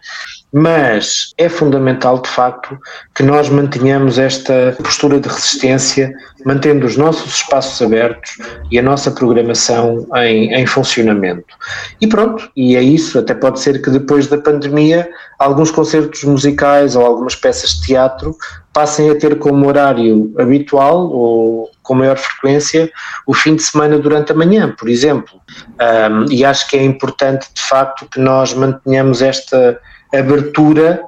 mas 0.52 1.32
é 1.38 1.48
fundamental 1.48 2.20
de 2.20 2.28
facto 2.28 2.76
que 3.14 3.22
nós 3.22 3.48
mantenhamos 3.48 4.18
esta 4.18 4.76
postura 4.82 5.20
de 5.20 5.28
resistência, 5.28 6.12
mantendo 6.44 6.86
os 6.86 6.96
nossos 6.96 7.34
espaços 7.34 7.80
abertos 7.80 8.36
e 8.70 8.78
a 8.78 8.82
nossa 8.82 9.10
programação 9.10 10.06
em, 10.16 10.52
em, 10.52 10.66
funcionamento. 10.66 11.54
E 12.00 12.06
pronto, 12.06 12.50
e 12.56 12.76
é 12.76 12.82
isso. 12.82 13.18
Até 13.18 13.34
pode 13.34 13.60
ser 13.60 13.80
que 13.80 13.90
depois 13.90 14.26
da 14.26 14.38
pandemia 14.38 15.08
alguns 15.38 15.70
concertos 15.70 16.24
musicais 16.24 16.96
ou 16.96 17.06
algumas 17.06 17.36
peças 17.36 17.70
de 17.70 17.86
teatro 17.86 18.36
passem 18.72 19.10
a 19.10 19.18
ter 19.18 19.38
como 19.38 19.66
horário 19.66 20.32
habitual 20.38 21.10
ou 21.10 21.70
com 21.82 21.94
maior 21.94 22.16
frequência 22.16 22.90
o 23.26 23.34
fim 23.34 23.56
de 23.56 23.62
semana 23.62 23.98
durante 23.98 24.32
a 24.32 24.34
manhã, 24.34 24.74
por 24.78 24.88
exemplo. 24.88 25.40
Um, 25.80 26.30
e 26.30 26.44
acho 26.44 26.68
que 26.68 26.76
é 26.76 26.82
importante 26.84 27.48
de 27.52 27.62
facto 27.62 28.06
que 28.08 28.20
nós 28.20 28.54
mantenhamos 28.54 29.22
esta 29.22 29.78
abertura 30.18 31.00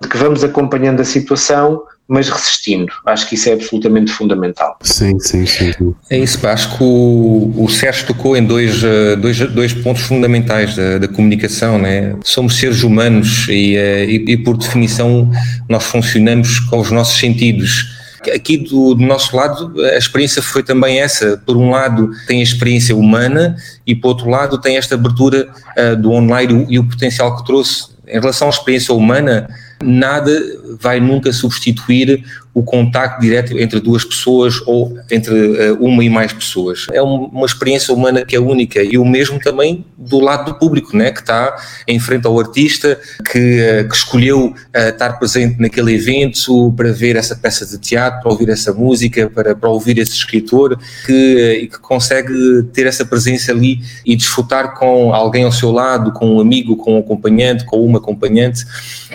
de 0.00 0.08
que 0.08 0.16
vamos 0.16 0.42
acompanhando 0.44 1.00
a 1.00 1.04
situação, 1.04 1.82
mas 2.08 2.28
resistindo. 2.28 2.92
Acho 3.06 3.28
que 3.28 3.36
isso 3.36 3.48
é 3.48 3.52
absolutamente 3.52 4.10
fundamental. 4.10 4.76
Sim, 4.82 5.20
sim, 5.20 5.46
sim. 5.46 5.72
É 6.10 6.18
isso, 6.18 6.44
acho 6.44 6.76
que 6.76 6.82
o, 6.82 7.54
o 7.56 7.68
Sérgio 7.68 8.08
tocou 8.08 8.36
em 8.36 8.44
dois, 8.44 8.82
eh, 8.82 9.14
dois, 9.14 9.38
dois 9.38 9.72
pontos 9.72 10.02
fundamentais 10.02 10.74
da, 10.74 10.98
da 10.98 11.06
comunicação, 11.06 11.78
né? 11.78 12.16
Somos 12.24 12.58
seres 12.58 12.82
humanos 12.82 13.46
e, 13.48 13.76
eh, 13.76 14.06
e, 14.06 14.32
e, 14.32 14.36
por 14.36 14.56
definição, 14.56 15.30
nós 15.68 15.84
funcionamos 15.84 16.58
com 16.58 16.80
os 16.80 16.90
nossos 16.90 17.16
sentidos. 17.16 18.00
Aqui 18.34 18.56
do, 18.56 18.94
do, 18.94 19.06
nosso 19.06 19.34
lado, 19.36 19.72
a 19.80 19.96
experiência 19.96 20.42
foi 20.42 20.64
também 20.64 21.00
essa. 21.00 21.40
Por 21.46 21.56
um 21.56 21.70
lado, 21.70 22.10
tem 22.26 22.40
a 22.40 22.42
experiência 22.42 22.94
humana 22.94 23.54
e, 23.86 23.94
por 23.94 24.08
outro 24.08 24.28
lado, 24.28 24.60
tem 24.60 24.76
esta 24.76 24.96
abertura 24.96 25.48
uh, 25.78 25.96
do 25.96 26.10
online 26.10 26.52
e 26.52 26.56
o, 26.56 26.72
e 26.72 26.78
o 26.80 26.84
potencial 26.84 27.36
que 27.36 27.46
trouxe 27.46 27.99
em 28.10 28.20
relação 28.20 28.48
à 28.48 28.50
experiência 28.50 28.94
humana, 28.94 29.48
nada 29.82 30.32
vai 30.78 31.00
nunca 31.00 31.32
substituir 31.32 32.24
o 32.52 32.62
contacto 32.62 33.20
direto 33.20 33.58
entre 33.58 33.80
duas 33.80 34.04
pessoas 34.04 34.60
ou 34.66 34.96
entre 35.10 35.34
uh, 35.34 35.84
uma 35.84 36.02
e 36.02 36.10
mais 36.10 36.32
pessoas. 36.32 36.86
É 36.92 37.00
uma 37.00 37.46
experiência 37.46 37.94
humana 37.94 38.24
que 38.24 38.34
é 38.34 38.40
única 38.40 38.82
e 38.82 38.98
o 38.98 39.04
mesmo 39.04 39.38
também 39.38 39.84
do 39.96 40.18
lado 40.18 40.46
do 40.46 40.58
público, 40.58 40.96
né, 40.96 41.12
que 41.12 41.20
está 41.20 41.56
em 41.86 42.00
frente 42.00 42.26
ao 42.26 42.38
artista, 42.38 42.98
que, 43.30 43.82
uh, 43.84 43.88
que 43.88 43.94
escolheu 43.94 44.46
uh, 44.46 44.54
estar 44.88 45.18
presente 45.18 45.60
naquele 45.60 45.94
evento 45.94 46.72
para 46.76 46.90
ver 46.92 47.14
essa 47.16 47.36
peça 47.36 47.64
de 47.64 47.78
teatro, 47.78 48.20
para 48.20 48.32
ouvir 48.32 48.48
essa 48.48 48.72
música, 48.72 49.30
para, 49.30 49.54
para 49.54 49.68
ouvir 49.68 49.98
esse 49.98 50.12
escritor, 50.12 50.76
que, 51.06 51.68
que 51.70 51.78
consegue 51.78 52.64
ter 52.72 52.86
essa 52.86 53.04
presença 53.04 53.52
ali 53.52 53.80
e 54.04 54.16
desfrutar 54.16 54.74
com 54.74 55.14
alguém 55.14 55.44
ao 55.44 55.52
seu 55.52 55.70
lado, 55.70 56.12
com 56.12 56.36
um 56.36 56.40
amigo, 56.40 56.76
com 56.76 56.96
um 56.96 56.98
acompanhante, 56.98 57.64
com 57.64 57.84
uma 57.84 57.98
acompanhante 57.98 58.64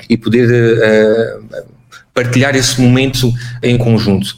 e 0.10 0.16
poder 0.16 0.46
partilhar 2.16 2.56
esse 2.56 2.80
momento 2.82 3.32
em 3.62 3.78
conjunto. 3.78 4.38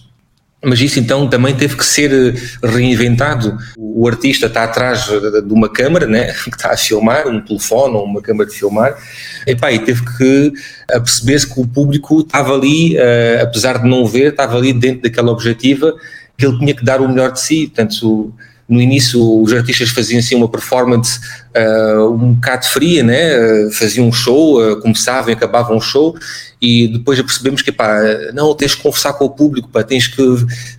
Mas 0.66 0.82
isso 0.82 1.00
então 1.00 1.30
também 1.30 1.56
teve 1.56 1.78
que 1.78 1.86
ser 1.86 2.12
eh, 2.12 2.68
reinventado. 2.68 3.56
O 3.78 4.08
artista 4.08 4.48
está 4.48 4.64
atrás 4.64 5.06
de 5.06 5.54
uma 5.54 5.70
câmara, 5.70 6.08
né, 6.08 6.34
que 6.44 6.50
está 6.50 6.72
a 6.72 6.78
filmar, 6.78 7.28
um 7.28 7.40
telefone 7.40 7.96
ou 7.96 8.04
uma 8.04 8.22
câmara 8.22 8.50
de 8.50 8.56
filmar, 8.56 8.98
e, 9.46 9.56
pá, 9.56 9.72
e 9.72 9.78
teve 9.78 10.02
que 10.18 10.52
perceber-se 10.88 11.54
que 11.54 11.62
o 11.62 11.68
público 11.68 12.22
estava 12.22 12.56
ali, 12.56 12.98
uh, 12.98 13.44
apesar 13.44 13.78
de 13.78 13.88
não 13.88 14.06
ver, 14.08 14.32
estava 14.32 14.58
ali 14.58 14.74
dentro 14.74 15.04
daquela 15.04 15.32
objetiva, 15.32 15.94
que 16.36 16.46
ele 16.46 16.58
tinha 16.58 16.74
que 16.74 16.84
dar 16.84 17.02
o 17.02 17.08
melhor 17.08 17.32
de 17.32 17.40
si. 17.40 17.68
Portanto, 17.68 18.34
no 18.68 18.82
início 18.82 19.42
os 19.42 19.54
artistas 19.54 19.90
faziam 19.90 20.20
assim 20.20 20.36
uma 20.36 20.50
performance 20.50 21.20
uh, 21.56 22.12
um 22.12 22.34
bocado 22.34 22.66
fria, 22.66 23.04
né? 23.04 23.70
faziam 23.72 24.08
um 24.08 24.12
show, 24.12 24.60
uh, 24.60 24.82
começavam 24.82 25.30
e 25.30 25.34
acabavam 25.34 25.78
um 25.78 25.82
show 25.82 26.18
e 26.62 26.88
depois 26.88 27.22
percebemos 27.22 27.62
que 27.62 27.72
pá, 27.72 28.00
não, 28.34 28.54
tens 28.56 28.74
que 28.74 28.82
conversar 28.82 29.14
com 29.14 29.26
o 29.26 29.30
público, 29.30 29.70
pá, 29.70 29.84
tens 29.84 30.08
que 30.08 30.24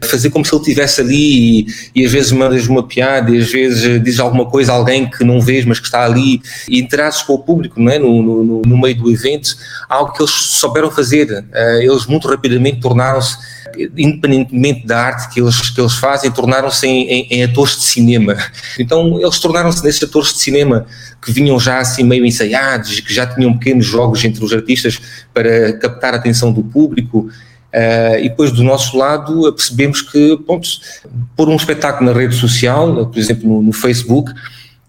fazer 0.02 0.30
como 0.30 0.44
se 0.44 0.52
ele 0.52 0.62
estivesse 0.62 1.00
ali 1.00 1.60
e, 1.60 1.66
e, 1.94 2.04
às 2.04 2.10
vezes 2.10 2.32
mandas 2.32 2.66
uma 2.66 2.82
piada 2.82 3.30
e 3.30 3.38
às 3.38 3.50
vezes 3.50 4.02
dizes 4.02 4.18
alguma 4.18 4.46
coisa 4.46 4.72
a 4.72 4.74
alguém 4.74 5.08
que 5.08 5.22
não 5.22 5.40
vês 5.40 5.64
mas 5.64 5.78
que 5.78 5.86
está 5.86 6.04
ali 6.04 6.42
e 6.68 6.80
interasses 6.80 7.22
com 7.22 7.34
o 7.34 7.38
público 7.38 7.80
não 7.80 7.92
é? 7.92 7.98
no, 7.98 8.22
no, 8.22 8.62
no 8.62 8.78
meio 8.78 8.96
do 8.96 9.10
evento, 9.10 9.56
algo 9.88 10.12
que 10.12 10.22
eles 10.22 10.32
souberam 10.32 10.90
fazer, 10.90 11.30
uh, 11.30 11.80
eles 11.80 12.06
muito 12.06 12.28
rapidamente 12.28 12.80
tornaram-se 12.80 13.36
independentemente 13.96 14.86
da 14.86 15.00
arte 15.00 15.32
que 15.32 15.40
eles, 15.40 15.70
que 15.70 15.80
eles 15.80 15.94
fazem, 15.94 16.30
tornaram-se 16.30 16.86
em, 16.86 17.08
em, 17.08 17.26
em, 17.30 17.44
atores 17.44 17.76
de 17.76 17.84
cinema. 17.84 18.36
Então 18.78 19.20
eles 19.20 19.38
tornaram-se 19.38 19.84
nesses 19.84 20.02
atores 20.02 20.32
de 20.32 20.38
cinema 20.38 20.86
que 21.20 21.32
vinham 21.32 21.58
já 21.58 21.78
assim 21.78 22.02
meio 22.02 22.24
ensaiados, 22.24 23.00
que 23.00 23.12
já 23.12 23.26
tinham 23.26 23.56
pequenos 23.56 23.84
jogos 23.84 24.24
entre 24.24 24.44
os 24.44 24.52
artistas 24.52 25.00
para 25.34 25.67
captar 25.74 26.14
a 26.14 26.16
atenção 26.16 26.52
do 26.52 26.62
público. 26.62 27.28
Uh, 27.68 28.18
e 28.20 28.30
depois 28.30 28.50
do 28.50 28.64
nosso 28.64 28.96
lado 28.96 29.52
percebemos 29.52 30.00
que, 30.00 30.38
ponto, 30.46 30.66
pôr 31.36 31.50
um 31.50 31.56
espetáculo 31.56 32.10
na 32.10 32.18
rede 32.18 32.34
social, 32.34 33.06
por 33.06 33.18
exemplo 33.18 33.46
no, 33.46 33.60
no 33.60 33.72
Facebook, 33.72 34.32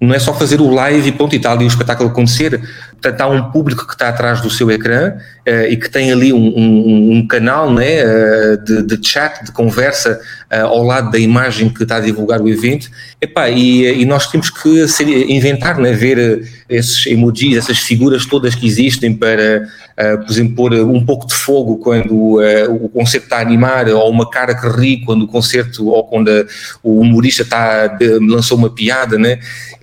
não 0.01 0.15
é 0.15 0.19
só 0.19 0.33
fazer 0.33 0.62
o 0.62 0.69
live 0.69 1.09
e 1.09 1.12
ponto 1.12 1.35
e 1.35 1.39
tal 1.39 1.53
ali 1.53 1.65
o 1.65 1.67
espetáculo 1.67 2.09
acontecer. 2.09 2.62
Portanto, 3.01 3.21
há 3.21 3.27
um 3.27 3.51
público 3.51 3.85
que 3.85 3.93
está 3.93 4.09
atrás 4.09 4.41
do 4.41 4.49
seu 4.49 4.71
ecrã 4.71 5.13
uh, 5.47 5.65
e 5.69 5.75
que 5.75 5.89
tem 5.89 6.12
ali 6.12 6.31
um, 6.31 6.38
um, 6.38 7.17
um 7.17 7.27
canal 7.27 7.71
né, 7.71 8.03
uh, 8.03 8.57
de, 8.63 8.83
de, 8.83 9.07
chat, 9.07 9.43
de 9.43 9.51
conversa 9.51 10.19
uh, 10.51 10.67
ao 10.67 10.83
lado 10.83 11.12
da 11.12 11.19
imagem 11.19 11.69
que 11.69 11.83
está 11.83 11.97
a 11.97 12.01
divulgar 12.01 12.41
o 12.41 12.47
evento. 12.47 12.89
Epá, 13.21 13.49
e, 13.49 14.01
e 14.01 14.05
nós 14.05 14.27
temos 14.27 14.49
que 14.49 14.88
ser, 14.88 15.05
inventar, 15.29 15.77
né, 15.77 15.91
ver 15.91 16.47
esses 16.69 17.05
emojis, 17.05 17.57
essas 17.57 17.79
figuras 17.79 18.25
todas 18.25 18.55
que 18.55 18.65
existem 18.65 19.13
para, 19.13 19.67
por 19.97 20.31
exemplo, 20.31 20.55
pôr 20.55 20.73
um 20.75 21.03
pouco 21.03 21.27
de 21.27 21.33
fogo 21.33 21.77
quando 21.77 22.38
o 22.69 22.89
concerto 22.89 23.25
está 23.25 23.39
a 23.39 23.41
animar, 23.41 23.89
ou 23.89 24.09
uma 24.09 24.29
cara 24.29 24.53
que 24.53 24.67
ri 24.69 25.03
quando 25.03 25.23
o 25.23 25.27
concerto, 25.27 25.89
ou 25.89 26.03
quando 26.05 26.29
o 26.83 27.01
humorista 27.01 27.41
está, 27.41 27.97
lançou 28.21 28.57
uma 28.57 28.69
piada, 28.69 29.17
né? 29.17 29.39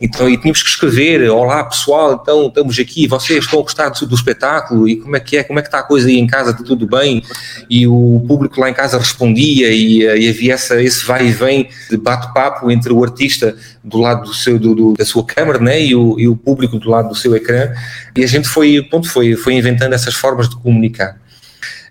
Então, 0.06 0.28
e 0.30 0.36
tínhamos 0.36 0.62
que 0.62 0.68
escrever, 0.68 1.28
olá 1.28 1.64
pessoal, 1.64 2.20
então 2.22 2.46
estamos 2.46 2.78
aqui, 2.78 3.08
vocês 3.08 3.44
estão 3.44 3.58
a 3.58 3.62
gostar 3.62 3.88
do, 3.88 4.06
do 4.06 4.14
espetáculo 4.14 4.88
e 4.88 4.94
como 4.94 5.16
é 5.16 5.20
que 5.20 5.36
é, 5.36 5.42
como 5.42 5.58
é 5.58 5.62
que 5.62 5.66
está 5.66 5.80
a 5.80 5.82
coisa 5.82 6.06
aí 6.06 6.16
em 6.16 6.28
casa, 6.28 6.52
está 6.52 6.62
tudo 6.62 6.86
bem? 6.86 7.24
E 7.68 7.88
o 7.88 8.24
público 8.28 8.60
lá 8.60 8.70
em 8.70 8.72
casa 8.72 8.98
respondia 8.98 9.68
e, 9.72 10.02
e 10.02 10.28
havia 10.28 10.54
essa, 10.54 10.80
esse 10.80 11.04
vai 11.04 11.26
e 11.26 11.32
vem 11.32 11.68
de 11.90 11.96
bate-papo 11.96 12.70
entre 12.70 12.92
o 12.92 13.02
artista 13.02 13.56
do 13.82 13.98
lado 13.98 14.26
do 14.26 14.32
seu, 14.32 14.60
do, 14.60 14.76
do, 14.76 14.92
da 14.94 15.04
sua 15.04 15.24
câmara 15.24 15.58
né, 15.58 15.82
e, 15.82 15.92
o, 15.96 16.20
e 16.20 16.28
o 16.28 16.36
público 16.36 16.78
do 16.78 16.88
lado 16.88 17.08
do 17.08 17.14
seu 17.16 17.34
ecrã 17.34 17.72
e 18.16 18.22
a 18.22 18.28
gente 18.28 18.46
foi, 18.46 18.80
ponto, 18.82 19.08
foi, 19.08 19.34
foi 19.34 19.54
inventando 19.54 19.92
essas 19.92 20.14
formas 20.14 20.48
de 20.48 20.54
comunicar. 20.54 21.18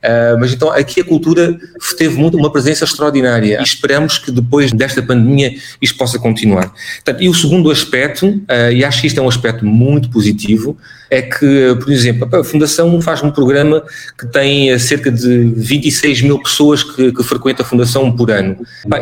Uh, 0.05 0.39
mas 0.39 0.53
então 0.53 0.69
aqui 0.71 1.01
a 1.01 1.03
cultura 1.03 1.57
teve 1.97 2.15
muito, 2.15 2.37
uma 2.37 2.51
presença 2.51 2.83
extraordinária 2.83 3.59
e 3.59 3.63
esperamos 3.63 4.19
que 4.19 4.29
depois 4.29 4.71
desta 4.71 5.01
pandemia 5.01 5.55
isto 5.81 5.97
possa 5.97 6.19
continuar. 6.19 6.71
Portanto, 6.95 7.23
e 7.23 7.27
o 7.27 7.33
segundo 7.33 7.71
aspecto, 7.71 8.27
uh, 8.27 8.71
e 8.71 8.85
acho 8.85 9.01
que 9.01 9.07
isto 9.07 9.19
é 9.19 9.23
um 9.23 9.27
aspecto 9.27 9.65
muito 9.65 10.09
positivo, 10.11 10.77
é 11.09 11.23
que, 11.23 11.75
por 11.79 11.91
exemplo, 11.91 12.39
a 12.39 12.43
Fundação 12.43 13.01
faz 13.01 13.23
um 13.23 13.31
programa 13.31 13.83
que 14.17 14.27
tem 14.27 14.77
cerca 14.77 15.11
de 15.11 15.53
26 15.55 16.21
mil 16.21 16.39
pessoas 16.41 16.83
que, 16.83 17.11
que 17.11 17.23
frequentam 17.23 17.65
a 17.65 17.69
Fundação 17.69 18.11
por 18.11 18.29
ano. 18.29 18.57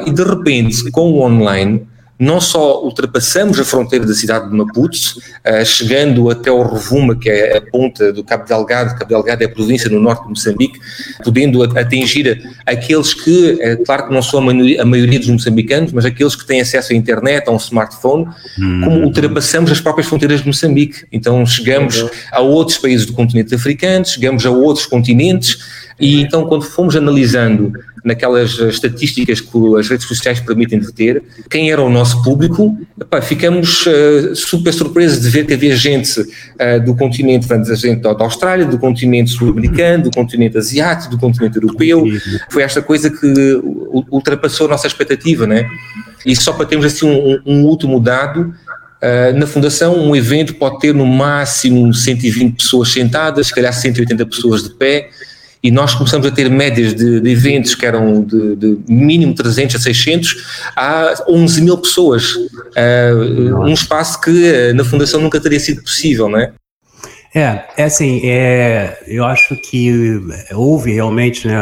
E 0.05 0.11
de 0.11 0.23
repente, 0.23 0.89
com 0.91 1.11
o 1.11 1.21
online, 1.21 1.85
não 2.19 2.39
só 2.39 2.83
ultrapassamos 2.83 3.59
a 3.59 3.65
fronteira 3.65 4.05
da 4.05 4.13
cidade 4.13 4.49
de 4.49 4.55
Maputo, 4.55 4.97
uh, 4.97 5.65
chegando 5.65 6.29
até 6.29 6.51
o 6.51 6.61
Rovuma, 6.61 7.17
que 7.17 7.29
é 7.29 7.57
a 7.57 7.61
ponta 7.61 8.13
do 8.13 8.23
Cabo 8.23 8.45
Delgado, 8.45 8.97
Cabo 8.97 9.09
Delgado 9.09 9.41
é 9.41 9.45
a 9.45 9.49
província 9.49 9.89
no 9.89 9.99
norte 9.99 10.23
de 10.23 10.29
Moçambique, 10.29 10.79
podendo 11.23 11.63
atingir 11.77 12.41
aqueles 12.65 13.13
que, 13.13 13.57
é 13.61 13.75
claro 13.77 14.07
que 14.07 14.13
não 14.13 14.21
são 14.21 14.39
a 14.39 14.41
maioria, 14.43 14.81
a 14.81 14.85
maioria 14.85 15.19
dos 15.19 15.29
moçambicanos, 15.29 15.91
mas 15.91 16.05
aqueles 16.05 16.35
que 16.35 16.45
têm 16.45 16.61
acesso 16.61 16.93
à 16.93 16.95
internet, 16.95 17.47
a 17.47 17.51
um 17.51 17.57
smartphone, 17.57 18.27
hum. 18.59 18.81
como 18.83 19.03
ultrapassamos 19.03 19.71
as 19.71 19.81
próprias 19.81 20.07
fronteiras 20.07 20.41
de 20.41 20.47
Moçambique. 20.47 21.05
Então 21.11 21.45
chegamos 21.45 22.05
a 22.31 22.41
outros 22.41 22.77
países 22.77 23.05
do 23.05 23.13
continente 23.13 23.53
africano, 23.53 24.05
chegamos 24.05 24.45
a 24.45 24.51
outros 24.51 24.85
continentes, 24.85 25.57
e 25.99 26.21
então 26.21 26.45
quando 26.45 26.63
fomos 26.63 26.95
analisando 26.95 27.73
naquelas 28.03 28.59
estatísticas 28.59 29.39
que 29.39 29.75
as 29.79 29.87
redes 29.87 30.05
sociais 30.05 30.39
permitem 30.39 30.79
de 30.79 30.91
ter, 30.91 31.23
quem 31.49 31.71
era 31.71 31.81
o 31.81 31.89
nosso 31.89 32.21
público, 32.21 32.77
epá, 32.99 33.21
ficamos 33.21 33.85
uh, 33.85 34.35
super 34.35 34.73
surpresos 34.73 35.21
de 35.21 35.29
ver 35.29 35.45
que 35.45 35.53
havia 35.53 35.75
gente 35.75 36.19
uh, 36.19 36.83
do 36.85 36.95
continente, 36.95 37.47
portanto, 37.47 37.73
gente 37.75 38.01
da 38.01 38.09
Austrália, 38.19 38.65
do 38.65 38.77
continente 38.77 39.31
sul-americano, 39.31 40.05
do 40.05 40.11
continente 40.11 40.57
asiático, 40.57 41.11
do 41.11 41.19
continente 41.19 41.55
europeu. 41.55 42.05
Foi 42.49 42.63
esta 42.63 42.81
coisa 42.81 43.09
que 43.09 43.61
ultrapassou 44.11 44.67
a 44.67 44.71
nossa 44.71 44.87
expectativa, 44.87 45.47
né? 45.47 45.65
E 46.25 46.35
só 46.35 46.53
para 46.53 46.65
termos 46.65 46.85
assim 46.85 47.09
um, 47.09 47.39
um 47.45 47.65
último 47.65 47.99
dado, 47.99 48.53
Uh, 49.03 49.37
na 49.37 49.45
Fundação, 49.45 49.99
um 49.99 50.15
evento 50.15 50.53
pode 50.55 50.79
ter 50.79 50.93
no 50.93 51.05
máximo 51.05 51.93
120 51.93 52.55
pessoas 52.55 52.87
sentadas, 52.87 53.47
se 53.47 53.53
calhar 53.53 53.73
180 53.73 54.25
pessoas 54.27 54.63
de 54.63 54.69
pé, 54.69 55.09
e 55.63 55.71
nós 55.71 55.95
começamos 55.95 56.27
a 56.27 56.31
ter 56.31 56.49
médias 56.49 56.93
de, 56.93 57.21
de 57.21 57.29
eventos 57.29 57.73
que 57.73 57.85
eram 57.85 58.21
de, 58.21 58.55
de, 58.57 58.77
mínimo 58.87 59.33
300 59.33 59.77
a 59.77 59.79
600 59.79 60.35
a 60.75 61.13
11 61.29 61.61
mil 61.61 61.77
pessoas, 61.77 62.35
uh, 62.35 63.61
um 63.61 63.73
espaço 63.73 64.19
que 64.19 64.29
uh, 64.29 64.75
na 64.75 64.83
Fundação 64.83 65.21
nunca 65.21 65.39
teria 65.39 65.59
sido 65.59 65.81
possível, 65.81 66.27
não 66.27 66.37
é? 66.37 66.51
É, 67.33 67.63
é 67.77 67.83
assim, 67.85 68.21
é, 68.25 69.01
eu 69.07 69.25
acho 69.25 69.55
que 69.55 70.21
houve 70.51 70.91
realmente 70.93 71.47
né, 71.47 71.55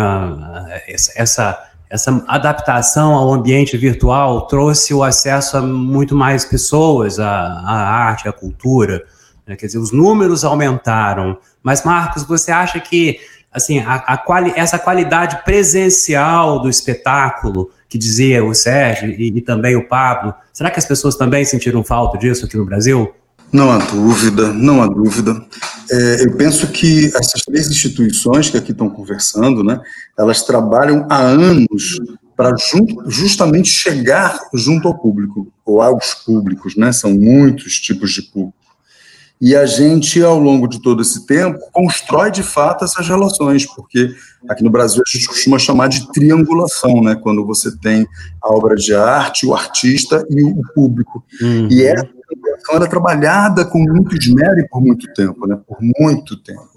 essa, 1.16 1.58
essa 1.90 2.26
adaptação 2.28 3.14
ao 3.14 3.32
ambiente 3.32 3.78
virtual 3.78 4.48
trouxe 4.48 4.94
o 4.94 5.02
acesso 5.02 5.56
a 5.56 5.62
muito 5.62 6.14
mais 6.14 6.44
pessoas 6.44 7.20
à, 7.20 7.30
à 7.30 7.74
arte, 7.74 8.28
à 8.28 8.34
cultura. 8.34 9.02
Né, 9.48 9.56
quer 9.56 9.68
dizer, 9.68 9.78
os 9.78 9.94
números 9.94 10.44
aumentaram. 10.44 11.38
Mas, 11.64 11.84
Marcos, 11.84 12.24
você 12.24 12.52
acha 12.52 12.78
que 12.80 13.20
assim, 13.52 13.80
a, 13.80 13.96
a 13.96 14.18
quali, 14.18 14.54
essa 14.56 14.80
qualidade 14.80 15.44
presencial 15.44 16.62
do 16.62 16.70
espetáculo, 16.70 17.70
que 17.90 17.98
dizia 17.98 18.44
o 18.44 18.54
Sérgio 18.54 19.10
e, 19.10 19.28
e, 19.28 19.42
também 19.42 19.76
o 19.76 19.88
Pablo, 19.88 20.34
será 20.54 20.72
que 20.72 20.80
as 20.80 20.86
pessoas 20.86 21.16
também 21.16 21.44
sentiram 21.44 21.84
falta 21.84 22.18
disso 22.18 22.46
aqui 22.46 22.56
no 22.56 22.66
Brasil? 22.66 23.14
Não 23.52 23.70
há 23.70 23.80
dúvida, 23.80 24.54
não 24.54 24.82
há 24.82 24.88
dúvida. 24.88 25.46
É, 25.92 26.24
eu 26.26 26.38
penso 26.38 26.68
que 26.68 27.08
essas 27.08 27.42
três 27.42 27.70
instituições 27.70 28.50
que 28.50 28.56
aqui 28.56 28.72
estão 28.72 28.90
conversando, 28.90 29.62
né, 29.62 29.82
elas 30.18 30.44
trabalham 30.44 31.06
há 31.10 31.18
anos 31.18 32.00
para 32.38 32.56
justamente 33.08 33.70
chegar 33.70 34.40
junto 34.54 34.88
ao 34.88 34.98
público, 34.98 35.52
ou 35.66 35.82
aos 35.82 36.14
públicos, 36.14 36.78
né, 36.78 36.94
são 36.94 37.12
muitos 37.12 37.80
tipos 37.80 38.12
de 38.14 38.22
público. 38.22 38.61
E 39.42 39.56
a 39.56 39.66
gente, 39.66 40.22
ao 40.22 40.38
longo 40.38 40.68
de 40.68 40.80
todo 40.80 41.02
esse 41.02 41.26
tempo, 41.26 41.60
constrói 41.72 42.30
de 42.30 42.44
fato 42.44 42.86
essas 42.86 43.08
relações, 43.08 43.66
porque 43.66 44.14
aqui 44.48 44.64
no 44.64 44.70
Brasil 44.70 45.02
a 45.06 45.12
gente 45.12 45.28
costuma 45.28 45.58
chamar 45.58 45.88
de 45.88 46.12
triangulação, 46.12 47.02
né? 47.02 47.16
Quando 47.16 47.44
você 47.44 47.76
tem 47.76 48.08
a 48.40 48.54
obra 48.54 48.76
de 48.76 48.94
arte, 48.94 49.48
o 49.48 49.56
artista 49.56 50.24
e 50.30 50.44
o 50.44 50.62
público. 50.76 51.24
Uhum. 51.42 51.68
E 51.72 51.84
essa 51.84 52.06
triangulação 52.06 52.76
era 52.76 52.88
trabalhada 52.88 53.66
com 53.66 53.80
muito 53.80 54.16
esmero 54.16 54.60
e 54.60 54.68
por 54.70 54.80
muito 54.80 55.12
tempo, 55.14 55.48
né? 55.48 55.58
Por 55.68 55.78
muito 55.82 56.38
tempo. 56.38 56.71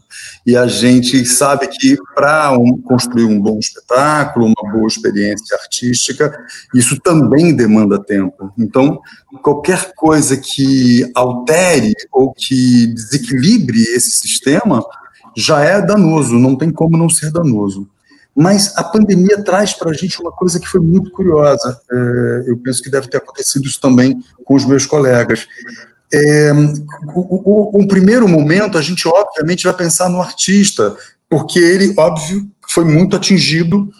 E 0.47 0.57
a 0.57 0.67
gente 0.67 1.25
sabe 1.25 1.69
que 1.69 1.97
para 2.15 2.53
um, 2.53 2.81
construir 2.81 3.25
um 3.25 3.41
bom 3.41 3.59
espetáculo, 3.59 4.47
uma 4.47 4.73
boa 4.73 4.87
experiência 4.87 5.57
artística, 5.57 6.37
isso 6.75 7.01
também 7.01 7.55
demanda 7.55 8.03
tempo. 8.03 8.53
Então, 8.59 9.01
qualquer 9.43 9.93
coisa 9.95 10.37
que 10.37 11.11
altere 11.15 11.95
ou 12.13 12.33
que 12.33 12.89
desequilibre 12.89 13.81
esse 13.81 14.11
sistema 14.11 14.85
já 15.37 15.61
é 15.61 15.81
danoso, 15.81 16.39
não 16.39 16.57
tem 16.57 16.71
como 16.71 16.97
não 16.97 17.09
ser 17.09 17.31
danoso. 17.31 17.89
Mas 18.37 18.77
a 18.77 18.83
pandemia 18.83 19.43
traz 19.45 19.73
para 19.73 19.91
a 19.91 19.95
gente 19.95 20.21
uma 20.21 20.33
coisa 20.33 20.59
que 20.59 20.67
foi 20.67 20.81
muito 20.81 21.11
curiosa. 21.13 21.81
É, 21.91 22.45
eu 22.49 22.57
penso 22.59 22.83
que 22.83 22.91
deve 22.91 23.09
ter 23.09 23.19
acontecido 23.19 23.65
isso 23.65 23.81
também 23.81 24.21
com 24.45 24.55
os 24.55 24.65
meus 24.65 24.87
colegas. 24.87 25.47
É, 26.17 26.53
o, 27.13 27.77
o, 27.77 27.83
o, 27.83 27.89
primeiro 27.89 28.29
momento, 28.29 28.79
a 28.79 28.83
gente 28.83 29.09
obviamente 29.09 29.65
vai 29.65 29.75
pensar 29.75 30.09
no 30.09 30.21
artista, 30.21 30.97
porque 31.29 31.59
ele, 31.59 31.93
óbvio, 31.97 32.49
foi 32.69 32.85
muito 32.85 33.17
atingido 33.17 33.91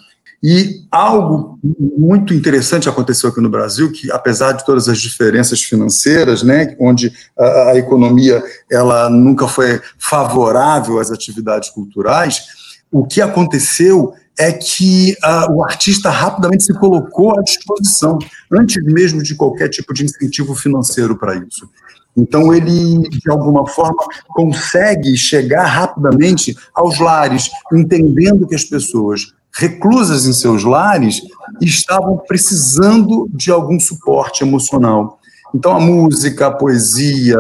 e 0.41 0.85
algo 0.93 1.59
muito 1.97 2.35
interessante 2.35 2.89
aconteceu 2.89 3.31
aqui 3.31 3.41
no 3.41 3.49
Brasil, 3.49 3.91
que 3.91 4.13
apesar 4.13 4.53
de 4.53 4.65
todas 4.65 4.89
as 4.89 5.01
diferenças 5.01 5.63
financeiras, 5.63 6.43
né, 6.43 6.77
onde 6.79 7.13
a, 7.37 7.71
a 7.71 7.77
economia 7.79 8.45
ela 8.71 9.09
nunca 9.11 9.49
foi 9.49 9.81
favorável 9.99 11.01
às 11.01 11.11
atividades 11.11 11.71
culturais, 11.71 12.45
o 12.93 13.07
que 13.07 13.21
aconteceu 13.21 14.15
é 14.39 14.53
que 14.53 15.17
o 15.51 15.65
artista 15.65 16.11
rapidamente 16.11 16.65
se 16.65 16.75
colocou 16.75 17.39
à 17.39 17.43
disposição, 17.43 18.19
antes 18.53 18.83
mesmo 18.85 19.23
de 19.23 19.35
qualquer 19.35 19.69
tipo 19.69 19.95
de 19.95 20.05
incentivo 20.05 20.55
financeiro 20.55 21.17
para 21.17 21.37
isso. 21.37 21.69
Então, 22.17 22.55
ele, 22.55 23.09
de 23.09 23.31
alguma 23.31 23.67
forma, 23.67 24.05
consegue 24.29 25.17
chegar 25.17 25.65
rapidamente 25.65 26.57
aos 26.75 26.99
lares, 26.99 27.51
entendendo 27.73 28.47
que 28.47 28.55
as 28.55 28.65
pessoas 28.65 29.33
reclusas 29.57 30.27
em 30.27 30.33
seus 30.33 30.65
lares 30.65 31.23
estavam 31.61 32.17
precisando 32.17 33.29
de 33.33 33.51
algum 33.51 33.79
suporte 33.79 34.43
emocional. 34.43 35.19
Então, 35.55 35.73
a 35.73 35.79
música, 35.79 36.49
a 36.49 36.51
poesia, 36.51 37.39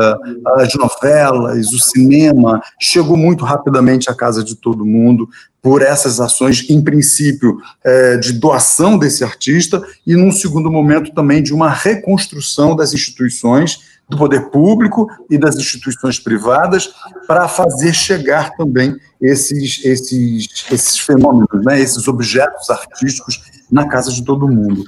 as 0.59 0.73
novelas, 0.75 1.73
o 1.73 1.79
cinema 1.81 2.63
chegou 2.81 3.17
muito 3.17 3.45
rapidamente 3.45 4.09
à 4.09 4.15
casa 4.15 4.45
de 4.45 4.55
todo 4.55 4.87
mundo 4.87 5.29
por 5.61 5.83
essas 5.83 6.21
ações, 6.21 6.65
em 6.71 6.81
princípio, 6.81 7.57
é, 7.83 8.17
de 8.17 8.33
doação 8.35 8.97
desse 8.97 9.25
artista 9.25 9.83
e, 10.07 10.15
num 10.15 10.31
segundo 10.31 10.71
momento, 10.71 11.13
também 11.13 11.43
de 11.43 11.53
uma 11.53 11.71
reconstrução 11.71 12.77
das 12.77 12.93
instituições 12.93 13.81
do 14.09 14.17
poder 14.17 14.51
público 14.51 15.09
e 15.31 15.39
das 15.39 15.57
instituições 15.57 16.19
privadas 16.19 16.93
para 17.27 17.49
fazer 17.49 17.93
chegar 17.93 18.51
também 18.57 18.97
esses, 19.21 19.85
esses, 19.85 20.67
esses 20.71 20.99
fenômenos, 20.99 21.65
né, 21.65 21.81
esses 21.81 22.07
objetos 22.07 22.69
artísticos 22.71 23.43
na 23.71 23.89
casa 23.89 24.13
de 24.13 24.23
todo 24.25 24.49
mundo. 24.49 24.85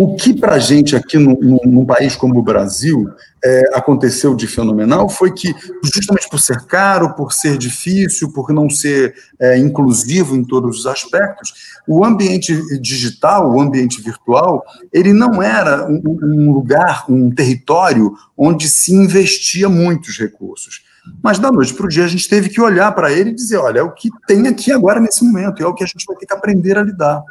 O 0.00 0.14
que 0.14 0.32
para 0.32 0.54
a 0.54 0.58
gente 0.60 0.94
aqui 0.94 1.18
no, 1.18 1.36
num 1.66 1.84
país 1.84 2.14
como 2.14 2.38
o 2.38 2.42
Brasil 2.42 3.10
é, 3.44 3.62
aconteceu 3.74 4.32
de 4.36 4.46
fenomenal 4.46 5.08
foi 5.08 5.32
que, 5.34 5.52
justamente 5.82 6.30
por 6.30 6.38
ser 6.38 6.66
caro, 6.66 7.16
por 7.16 7.32
ser 7.32 7.58
difícil, 7.58 8.32
por 8.32 8.52
não 8.52 8.70
ser 8.70 9.12
é, 9.40 9.58
inclusivo 9.58 10.36
em 10.36 10.44
todos 10.44 10.78
os 10.78 10.86
aspectos, 10.86 11.52
o 11.86 12.04
ambiente 12.04 12.54
digital, 12.80 13.52
o 13.52 13.60
ambiente 13.60 14.00
virtual, 14.00 14.64
ele 14.92 15.12
não 15.12 15.42
era 15.42 15.90
um, 15.90 16.00
um 16.22 16.52
lugar, 16.52 17.04
um 17.08 17.28
território 17.34 18.14
onde 18.36 18.68
se 18.68 18.94
investia 18.94 19.68
muitos 19.68 20.16
recursos. 20.16 20.84
Mas 21.22 21.38
da 21.38 21.50
noite 21.50 21.74
para 21.74 21.86
o 21.86 21.88
dia 21.88 22.04
a 22.04 22.08
gente 22.08 22.28
teve 22.28 22.48
que 22.48 22.60
olhar 22.60 22.92
para 22.92 23.12
ele 23.12 23.30
e 23.30 23.34
dizer: 23.34 23.56
olha, 23.56 23.80
é 23.80 23.82
o 23.82 23.92
que 23.92 24.10
tem 24.26 24.46
aqui 24.46 24.72
agora 24.72 25.00
nesse 25.00 25.24
momento, 25.24 25.62
é 25.62 25.66
o 25.66 25.74
que 25.74 25.84
a 25.84 25.86
gente 25.86 26.04
vai 26.06 26.16
ter 26.16 26.26
que 26.26 26.34
aprender 26.34 26.78
a 26.78 26.82
lidar. 26.82 27.22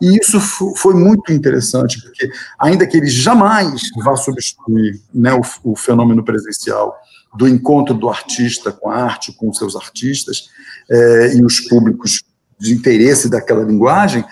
E 0.00 0.18
isso 0.18 0.40
foi 0.40 0.94
muito 0.94 1.32
interessante, 1.32 2.02
porque 2.02 2.28
ainda 2.58 2.86
que 2.86 2.96
ele 2.96 3.06
jamais 3.06 3.82
vá 4.02 4.16
substituir 4.16 5.00
né, 5.14 5.32
o, 5.32 5.72
o 5.72 5.76
fenômeno 5.76 6.24
presencial 6.24 6.94
do 7.36 7.48
encontro 7.48 7.94
do 7.94 8.08
artista 8.08 8.72
com 8.72 8.90
a 8.90 8.96
arte, 8.96 9.32
com 9.32 9.48
os 9.48 9.58
seus 9.58 9.76
artistas 9.76 10.48
é, 10.90 11.34
e 11.36 11.44
os 11.44 11.60
públicos 11.60 12.22
de 12.58 12.72
interesse 12.72 13.28
daquela 13.28 13.64
linguagem, 13.64 14.24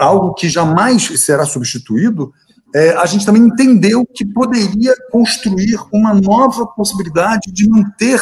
algo 0.00 0.34
que 0.34 0.48
jamais 0.48 1.04
será 1.20 1.46
substituído, 1.46 2.32
é, 2.74 2.90
a 2.96 3.06
gente 3.06 3.24
também 3.24 3.42
entendeu 3.42 4.04
que 4.04 4.26
poderia 4.26 4.94
construir 5.10 5.78
uma 5.92 6.12
nova 6.12 6.66
possibilidade 6.66 7.50
de 7.50 7.68
manter 7.68 8.20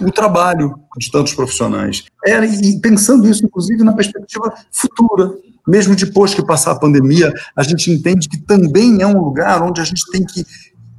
o 0.00 0.10
trabalho 0.12 0.78
de 0.96 1.10
tantos 1.10 1.34
profissionais. 1.34 2.04
É, 2.24 2.44
e 2.44 2.80
pensando 2.80 3.28
isso, 3.28 3.44
inclusive, 3.44 3.82
na 3.82 3.92
perspectiva 3.92 4.52
futura. 4.70 5.32
Mesmo 5.66 5.94
depois 5.94 6.32
que 6.32 6.44
passar 6.44 6.72
a 6.72 6.78
pandemia, 6.78 7.32
a 7.54 7.62
gente 7.62 7.90
entende 7.90 8.28
que 8.28 8.38
também 8.38 9.02
é 9.02 9.06
um 9.06 9.20
lugar 9.20 9.62
onde 9.62 9.80
a 9.80 9.84
gente 9.84 10.02
tem 10.10 10.24
que 10.24 10.44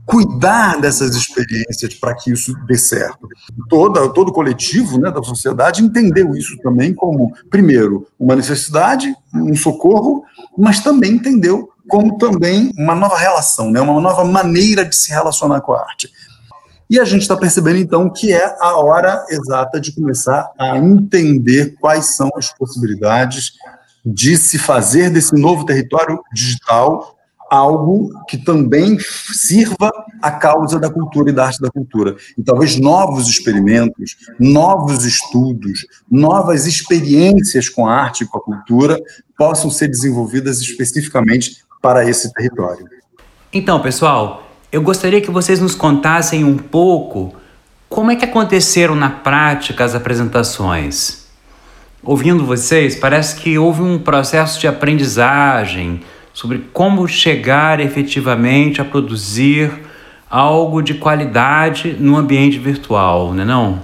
cuidar 0.10 0.82
dessas 0.82 1.16
experiências 1.16 1.94
para 1.94 2.16
que 2.16 2.32
isso 2.32 2.56
dê 2.66 2.76
certo. 2.76 3.28
Toda, 3.70 4.10
todo 4.10 4.32
coletivo 4.32 5.00
né, 5.00 5.12
da 5.12 5.22
sociedade 5.22 5.84
entendeu 5.84 6.36
isso 6.36 6.58
também 6.64 6.96
como, 6.96 7.32
primeiro, 7.48 8.08
uma 8.20 8.36
necessidade, 8.36 9.14
um 9.32 9.56
socorro, 9.56 10.24
mas 10.58 10.80
também 10.80 11.12
entendeu 11.12 11.70
como 11.88 12.18
também 12.18 12.72
uma 12.76 12.96
nova 12.96 13.18
relação, 13.18 13.70
né, 13.70 13.80
uma 13.80 14.02
nova 14.02 14.24
maneira 14.24 14.84
de 14.84 14.96
se 14.96 15.12
relacionar 15.12 15.62
com 15.62 15.74
a 15.74 15.82
arte. 15.82 16.10
E 16.90 17.00
a 17.00 17.06
gente 17.06 17.22
está 17.22 17.38
percebendo, 17.38 17.78
então, 17.78 18.10
que 18.10 18.34
é 18.34 18.56
a 18.60 18.78
hora 18.78 19.24
exata 19.30 19.80
de 19.80 19.92
começar 19.92 20.52
a 20.58 20.78
entender 20.78 21.76
quais 21.80 22.16
são 22.16 22.30
as 22.36 22.52
possibilidades 22.52 23.54
de 24.04 24.38
se 24.38 24.58
fazer 24.58 25.12
desse 25.12 25.36
novo 25.36 25.66
território 25.66 26.20
digital 26.34 27.16
algo 27.50 28.12
que 28.28 28.38
também 28.38 28.98
sirva 29.00 29.92
à 30.22 30.32
causa 30.32 30.80
da 30.80 30.90
cultura 30.90 31.32
e 31.32 31.34
da 31.34 31.46
arte 31.46 31.60
da 31.60 31.70
cultura. 31.70 32.16
E 32.38 32.44
talvez 32.44 32.80
novos 32.80 33.28
experimentos, 33.28 34.18
novos 34.40 35.04
estudos, 35.04 35.86
novas 36.10 36.68
experiências 36.68 37.68
com 37.68 37.88
a 37.88 37.96
arte 37.96 38.24
e 38.24 38.28
com 38.28 38.38
a 38.38 38.42
cultura 38.42 39.00
possam 39.38 39.72
ser 39.72 39.88
desenvolvidas 39.88 40.60
especificamente 40.62 41.64
para 41.82 42.08
esse 42.08 42.32
território. 42.34 42.86
Então, 43.52 43.82
pessoal, 43.82 44.49
eu 44.72 44.82
gostaria 44.82 45.22
que 45.22 45.32
vocês 45.32 45.60
nos 45.60 45.74
contassem 45.74 46.44
um 46.44 46.58
pouco 46.58 47.36
como 47.88 48.12
é 48.12 48.16
que 48.16 48.26
aconteceram 48.26 48.96
na 48.96 49.10
prática 49.10 49.84
as 49.84 49.96
apresentações. 49.96 51.28
Ouvindo 52.04 52.46
vocês, 52.46 52.96
parece 52.96 53.36
que 53.36 53.58
houve 53.58 53.82
um 53.82 53.98
processo 53.98 54.60
de 54.60 54.68
aprendizagem, 54.68 56.02
sobre 56.34 56.70
como 56.72 57.08
chegar 57.08 57.80
efetivamente 57.80 58.80
a 58.80 58.86
produzir 58.86 59.72
algo 60.30 60.82
de 60.82 60.94
qualidade 60.94 61.98
no 62.00 62.16
ambiente 62.16 62.60
virtual, 62.60 63.34
não 63.34 63.42
é 63.42 63.46
não? 63.46 63.84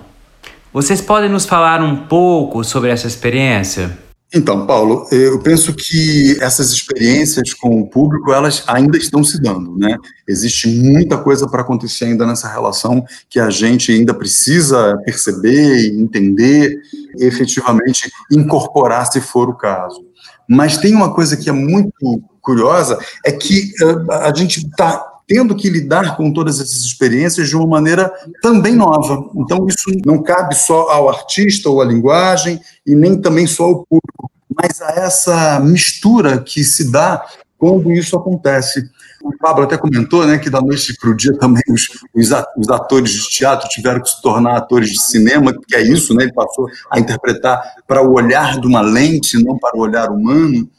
Vocês 0.71 1.01
podem 1.01 1.29
nos 1.29 1.45
falar 1.45 1.81
um 1.81 1.95
pouco 1.95 2.63
sobre 2.63 2.91
essa 2.91 3.07
experiência? 3.07 4.04
Então, 4.35 4.67
Paulo, 4.67 5.07
eu 5.11 5.39
penso 5.39 5.73
que 5.73 6.37
essas 6.41 6.69
experiências 6.71 7.53
com 7.53 7.79
o 7.79 7.87
público, 7.87 8.33
elas 8.33 8.65
ainda 8.67 8.97
estão 8.97 9.23
se 9.23 9.41
dando, 9.41 9.77
né? 9.77 9.97
Existe 10.27 10.67
muita 10.67 11.17
coisa 11.17 11.47
para 11.47 11.61
acontecer 11.61 12.03
ainda 12.03 12.25
nessa 12.25 12.49
relação 12.49 13.05
que 13.29 13.39
a 13.39 13.49
gente 13.49 13.93
ainda 13.93 14.13
precisa 14.13 14.97
perceber, 15.05 15.87
entender, 15.97 16.77
e 17.17 17.23
efetivamente 17.23 18.11
incorporar 18.29 19.09
se 19.09 19.21
for 19.21 19.47
o 19.47 19.55
caso. 19.55 20.05
Mas 20.49 20.77
tem 20.77 20.93
uma 20.93 21.13
coisa 21.13 21.37
que 21.37 21.49
é 21.49 21.53
muito 21.53 22.21
curiosa, 22.41 22.99
é 23.25 23.31
que 23.31 23.71
a 24.09 24.33
gente 24.35 24.67
está 24.67 25.14
tendo 25.27 25.55
que 25.55 25.69
lidar 25.69 26.15
com 26.15 26.31
todas 26.31 26.59
essas 26.59 26.81
experiências 26.83 27.49
de 27.49 27.55
uma 27.55 27.65
maneira 27.65 28.11
também 28.41 28.75
nova. 28.75 29.29
Então, 29.35 29.65
isso 29.67 29.91
não 30.05 30.21
cabe 30.21 30.55
só 30.55 30.89
ao 30.89 31.09
artista 31.09 31.69
ou 31.69 31.81
à 31.81 31.85
linguagem, 31.85 32.59
e 32.85 32.95
nem 32.95 33.19
também 33.19 33.47
só 33.47 33.63
ao 33.63 33.85
público, 33.85 34.31
mas 34.55 34.81
a 34.81 34.91
essa 34.91 35.59
mistura 35.59 36.39
que 36.39 36.63
se 36.63 36.91
dá 36.91 37.25
quando 37.57 37.91
isso 37.91 38.15
acontece. 38.15 38.87
O 39.23 39.35
Pablo 39.39 39.63
até 39.63 39.75
comentou 39.75 40.25
né, 40.27 40.37
que 40.37 40.51
da 40.51 40.61
noite 40.61 40.95
para 40.99 41.09
o 41.09 41.15
dia 41.15 41.35
também 41.39 41.63
os, 41.69 41.87
os, 42.13 42.69
atores 42.69 43.11
de 43.11 43.27
teatro 43.27 43.67
tiveram 43.69 43.99
que 43.99 44.09
se 44.09 44.21
tornar 44.21 44.55
atores 44.55 44.91
de 44.91 45.01
cinema, 45.01 45.51
que 45.51 45.75
é 45.75 45.81
isso, 45.81 46.13
né, 46.13 46.25
ele 46.25 46.33
passou 46.33 46.67
a 46.91 46.99
interpretar 46.99 47.59
para 47.87 48.03
o 48.03 48.13
olhar 48.13 48.59
de 48.59 48.67
uma 48.67 48.81
lente, 48.81 49.43
não 49.43 49.57
para 49.57 49.75
o 49.75 49.81
olhar 49.81 50.11
humano 50.11 50.69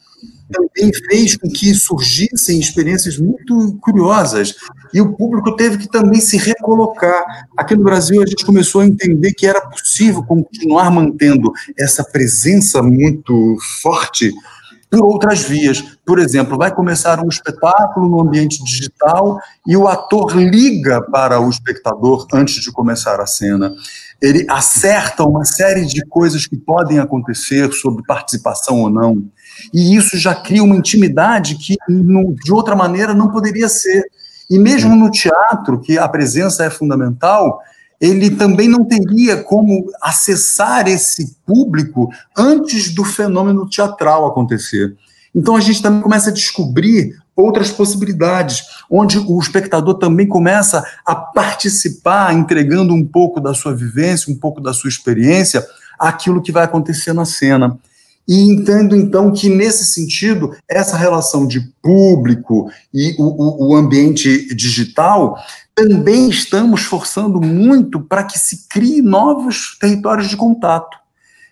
também 0.51 0.91
fez 1.09 1.35
com 1.35 1.49
que 1.49 1.73
surgissem 1.73 2.59
experiências 2.59 3.17
muito 3.17 3.77
curiosas. 3.81 4.55
E 4.93 5.01
o 5.01 5.13
público 5.13 5.55
teve 5.55 5.77
que 5.77 5.89
também 5.89 6.21
se 6.21 6.37
recolocar. 6.37 7.23
Aqui 7.57 7.75
no 7.75 7.83
Brasil, 7.83 8.21
a 8.21 8.25
gente 8.25 8.45
começou 8.45 8.81
a 8.81 8.85
entender 8.85 9.33
que 9.33 9.45
era 9.45 9.61
possível 9.61 10.23
continuar 10.23 10.89
mantendo 10.89 11.51
essa 11.77 12.03
presença 12.03 12.81
muito 12.81 13.57
forte 13.81 14.33
por 14.89 15.03
outras 15.03 15.43
vias. 15.43 15.81
Por 16.05 16.19
exemplo, 16.19 16.57
vai 16.57 16.73
começar 16.73 17.19
um 17.23 17.27
espetáculo 17.27 18.07
no 18.07 18.21
ambiente 18.21 18.63
digital 18.63 19.39
e 19.65 19.75
o 19.75 19.87
ator 19.87 20.35
liga 20.35 21.01
para 21.01 21.39
o 21.39 21.49
espectador 21.49 22.25
antes 22.33 22.55
de 22.63 22.71
começar 22.71 23.19
a 23.19 23.25
cena. 23.25 23.73
Ele 24.21 24.45
acerta 24.49 25.23
uma 25.23 25.45
série 25.45 25.85
de 25.85 26.05
coisas 26.05 26.47
que 26.47 26.57
podem 26.57 26.99
acontecer 26.99 27.71
sobre 27.73 28.03
participação 28.03 28.81
ou 28.81 28.89
não. 28.89 29.23
E 29.73 29.95
isso 29.95 30.17
já 30.17 30.33
cria 30.35 30.63
uma 30.63 30.75
intimidade 30.75 31.55
que, 31.55 31.75
de 32.43 32.51
outra 32.51 32.75
maneira, 32.75 33.13
não 33.13 33.29
poderia 33.29 33.69
ser. 33.69 34.03
E 34.49 34.57
mesmo 34.57 34.95
no 34.95 35.11
teatro, 35.11 35.79
que 35.79 35.97
a 35.97 36.07
presença 36.07 36.63
é 36.63 36.69
fundamental, 36.69 37.61
ele 37.99 38.29
também 38.29 38.67
não 38.67 38.85
teria 38.85 39.43
como 39.43 39.91
acessar 40.01 40.87
esse 40.87 41.35
público 41.45 42.09
antes 42.37 42.93
do 42.93 43.03
fenômeno 43.03 43.67
teatral 43.67 44.25
acontecer. 44.25 44.95
Então 45.33 45.55
a 45.55 45.59
gente 45.59 45.81
também 45.81 46.01
começa 46.01 46.29
a 46.29 46.33
descobrir 46.33 47.15
outras 47.35 47.71
possibilidades, 47.71 48.63
onde 48.89 49.19
o 49.19 49.39
espectador 49.39 49.95
também 49.95 50.27
começa 50.27 50.83
a 51.05 51.13
participar, 51.15 52.33
entregando 52.33 52.93
um 52.93 53.05
pouco 53.05 53.39
da 53.39 53.53
sua 53.53 53.75
vivência, 53.75 54.33
um 54.33 54.35
pouco 54.35 54.59
da 54.59 54.73
sua 54.73 54.89
experiência, 54.89 55.63
aquilo 55.99 56.41
que 56.41 56.51
vai 56.51 56.63
acontecer 56.63 57.13
na 57.13 57.25
cena. 57.25 57.77
E 58.27 58.41
entendo, 58.41 58.93
então, 58.93 59.31
que 59.31 59.47
nesse 59.47 59.85
sentido, 59.85 60.53
essa 60.67 60.97
relação 60.97 61.47
de 61.47 61.61
público 61.81 62.69
e 62.93 63.15
o, 63.17 63.69
o, 63.69 63.75
ambiente 63.75 64.53
digital 64.53 65.37
também 65.73 66.27
estamos 66.29 66.81
forçando 66.81 67.39
muito 67.39 68.01
para 68.01 68.23
que 68.23 68.37
se 68.37 68.67
crie 68.67 69.01
novos 69.01 69.77
territórios 69.79 70.27
de 70.27 70.35
contato. 70.35 70.97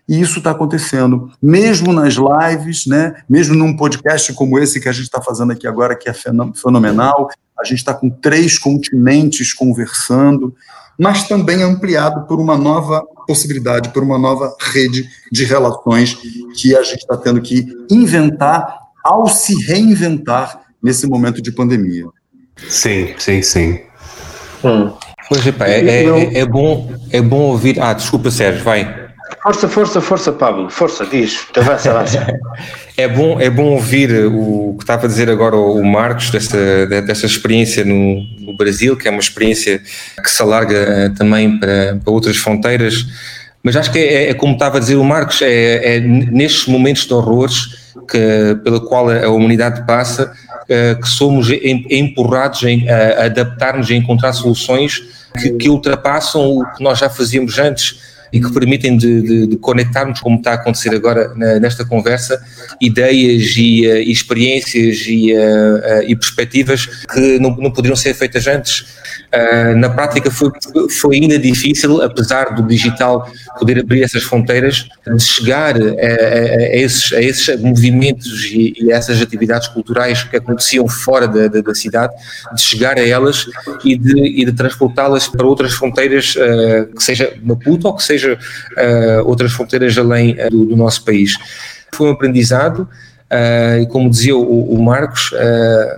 E 0.07 0.19
isso 0.19 0.39
está 0.39 0.51
acontecendo, 0.51 1.31
mesmo 1.41 1.93
nas 1.93 2.15
lives, 2.15 2.85
né? 2.85 3.15
mesmo 3.27 3.55
num 3.55 3.75
podcast 3.75 4.33
como 4.33 4.59
esse 4.59 4.79
que 4.79 4.89
a 4.89 4.91
gente 4.91 5.05
está 5.05 5.21
fazendo 5.21 5.53
aqui 5.53 5.65
agora, 5.65 5.95
que 5.95 6.09
é 6.09 6.13
fenomenal. 6.13 7.29
A 7.57 7.63
gente 7.63 7.79
está 7.79 7.93
com 7.93 8.09
três 8.09 8.59
continentes 8.59 9.53
conversando 9.53 10.53
mas 10.99 11.27
também 11.27 11.61
ampliado 11.61 12.25
por 12.27 12.39
uma 12.39 12.57
nova 12.57 13.03
possibilidade, 13.27 13.89
por 13.89 14.03
uma 14.03 14.17
nova 14.17 14.55
rede 14.59 15.07
de 15.31 15.45
relações 15.45 16.17
que 16.55 16.75
a 16.75 16.83
gente 16.83 16.99
está 16.99 17.17
tendo 17.17 17.41
que 17.41 17.65
inventar 17.89 18.79
ao 19.03 19.27
se 19.27 19.55
reinventar 19.65 20.61
nesse 20.81 21.07
momento 21.07 21.41
de 21.41 21.51
pandemia. 21.51 22.05
Sim, 22.69 23.13
sim, 23.17 23.41
sim. 23.41 23.79
Hum. 24.63 24.91
Pois 25.27 25.45
é, 25.45 25.53
é, 25.59 26.05
é, 26.05 26.39
é, 26.39 26.45
bom, 26.45 26.93
é 27.11 27.21
bom 27.21 27.41
ouvir. 27.41 27.79
Ah, 27.81 27.93
desculpa, 27.93 28.29
Sérgio, 28.29 28.63
vai. 28.63 29.04
Força, 29.45 29.69
força, 29.69 30.01
força, 30.01 30.31
Pablo, 30.31 30.71
força, 30.71 31.05
diz, 31.05 31.45
avança, 31.55 31.91
avança. 31.91 32.25
é, 32.97 33.07
bom, 33.07 33.39
é 33.39 33.47
bom 33.47 33.73
ouvir 33.73 34.25
o 34.25 34.73
que 34.75 34.83
estava 34.83 35.05
a 35.05 35.07
dizer 35.07 35.29
agora 35.29 35.55
o 35.55 35.85
Marcos, 35.85 36.31
dessa, 36.31 36.87
dessa 36.87 37.27
experiência 37.27 37.85
no, 37.85 38.23
no 38.39 38.57
Brasil, 38.57 38.97
que 38.97 39.07
é 39.07 39.11
uma 39.11 39.19
experiência 39.19 39.79
que 40.23 40.31
se 40.31 40.41
alarga 40.41 40.75
eh, 40.75 41.09
também 41.09 41.59
para, 41.59 41.95
para 42.03 42.11
outras 42.11 42.37
fronteiras, 42.37 43.05
mas 43.61 43.75
acho 43.75 43.91
que 43.91 43.99
é, 43.99 44.31
é, 44.31 44.33
como 44.33 44.53
estava 44.53 44.77
a 44.77 44.79
dizer 44.79 44.95
o 44.95 45.03
Marcos, 45.03 45.39
é, 45.43 45.97
é 45.97 45.99
nestes 45.99 46.65
momentos 46.65 47.05
de 47.05 47.13
horrores 47.13 47.93
que, 48.09 48.57
pela 48.63 48.79
qual 48.79 49.11
a 49.11 49.29
humanidade 49.29 49.85
passa, 49.85 50.33
eh, 50.67 50.95
que 50.95 51.07
somos 51.07 51.51
empurrados 51.51 52.63
em, 52.63 52.89
a 52.89 53.25
adaptar-nos, 53.25 53.91
a 53.91 53.93
encontrar 53.93 54.33
soluções 54.33 55.03
que, 55.39 55.51
que 55.51 55.69
ultrapassam 55.69 56.41
o 56.41 56.65
que 56.73 56.83
nós 56.83 56.97
já 56.97 57.11
fazíamos 57.11 57.59
antes 57.59 58.14
e 58.31 58.39
que 58.39 58.51
permitem 58.51 58.97
de, 58.97 59.21
de, 59.21 59.47
de 59.47 59.57
conectarmos, 59.57 60.19
como 60.19 60.37
está 60.37 60.51
a 60.51 60.55
acontecer 60.55 60.93
agora 60.93 61.33
na, 61.35 61.59
nesta 61.59 61.85
conversa, 61.85 62.41
ideias 62.81 63.53
e, 63.57 63.87
uh, 63.87 63.97
experiências 63.97 65.05
e, 65.07 65.33
uh, 65.33 66.03
e, 66.07 66.15
perspectivas 66.15 66.85
que 66.85 67.39
não, 67.39 67.55
não 67.55 67.71
poderiam 67.71 67.95
ser 67.95 68.13
feitas 68.13 68.47
antes. 68.47 68.85
na 69.77 69.89
prática 69.89 70.31
foi, 70.31 70.49
foi 70.89 71.15
ainda 71.17 71.37
difícil, 71.37 72.01
apesar 72.01 72.55
do 72.55 72.63
digital 72.63 73.29
poder 73.59 73.79
abrir 73.79 74.03
essas 74.03 74.23
fronteiras, 74.23 74.87
de 75.05 75.23
chegar 75.23 75.75
a, 75.75 75.79
a, 75.79 76.77
esses, 76.77 77.13
a 77.13 77.21
esses 77.21 77.61
movimentos 77.61 78.45
e, 78.45 78.73
e 78.79 78.93
a 78.93 78.97
essas 78.97 79.21
atividades 79.21 79.67
culturais 79.67 80.23
que 80.23 80.37
aconteciam 80.37 80.87
fora 80.87 81.27
da, 81.27 81.47
da, 81.47 81.61
da 81.61 81.75
cidade, 81.75 82.13
de 82.53 82.61
chegar 82.61 82.97
a 82.97 83.05
elas 83.05 83.45
e 83.83 83.97
de, 83.97 84.41
e 84.41 84.45
de 84.45 84.53
transportá-las 84.53 85.27
para 85.27 85.45
outras 85.45 85.73
fronteiras, 85.73 86.35
que 86.95 87.03
seja 87.03 87.33
Maputo 87.41 87.87
ou 87.87 87.95
que 87.95 88.03
seja 88.03 88.14
uh, 88.23 88.37
outras 89.25 89.51
fronteiras 89.53 89.97
além 89.97 90.33
uh, 90.33 90.49
do, 90.49 90.65
do, 90.65 90.75
nosso 90.75 91.03
país. 91.03 91.37
Foi 91.93 92.07
um 92.07 92.11
aprendizado 92.11 92.87
e 93.81 93.85
como 93.87 94.09
dizia 94.09 94.35
o, 94.35 94.73
o 94.73 94.81
Marcos, 94.81 95.33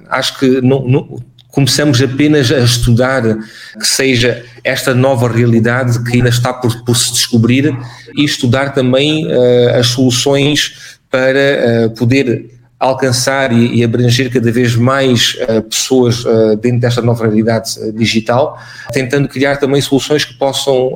acho 0.10 0.40
que 0.40 0.62
não, 0.62 0.88
não 0.88 1.22
começamos 1.58 2.00
apenas 2.02 2.52
a 2.52 2.60
estudar 2.60 3.24
que 3.24 3.88
seja 3.88 4.44
esta 4.64 4.94
nova 4.94 5.28
realidade 5.28 6.04
que 6.04 6.18
ainda 6.18 6.30
está 6.30 6.54
por, 6.54 6.84
por 6.84 6.96
se 6.96 7.12
descobrir 7.12 7.76
e 8.16 8.24
estudar 8.24 8.76
também 8.76 9.26
uh, 9.26 9.76
as 9.80 9.88
soluções 9.88 11.00
para 11.10 11.88
uh, 11.88 11.90
poder 11.96 12.57
alcançar 12.80 13.52
e, 13.52 13.78
e, 13.78 13.84
abranger 13.84 14.32
cada 14.32 14.52
vez 14.52 14.76
mais 14.76 15.36
uh, 15.50 15.64
pessoas 15.64 16.24
uh, 16.24 16.56
dentro 16.58 16.80
desta 16.80 17.02
nova 17.02 17.24
realidade 17.24 17.72
uh, 17.80 17.92
digital, 17.92 18.60
tentando 18.92 19.28
criar 19.28 19.58
também 19.58 19.82
soluções 19.82 20.24
que 20.24 20.36
possam 20.36 20.92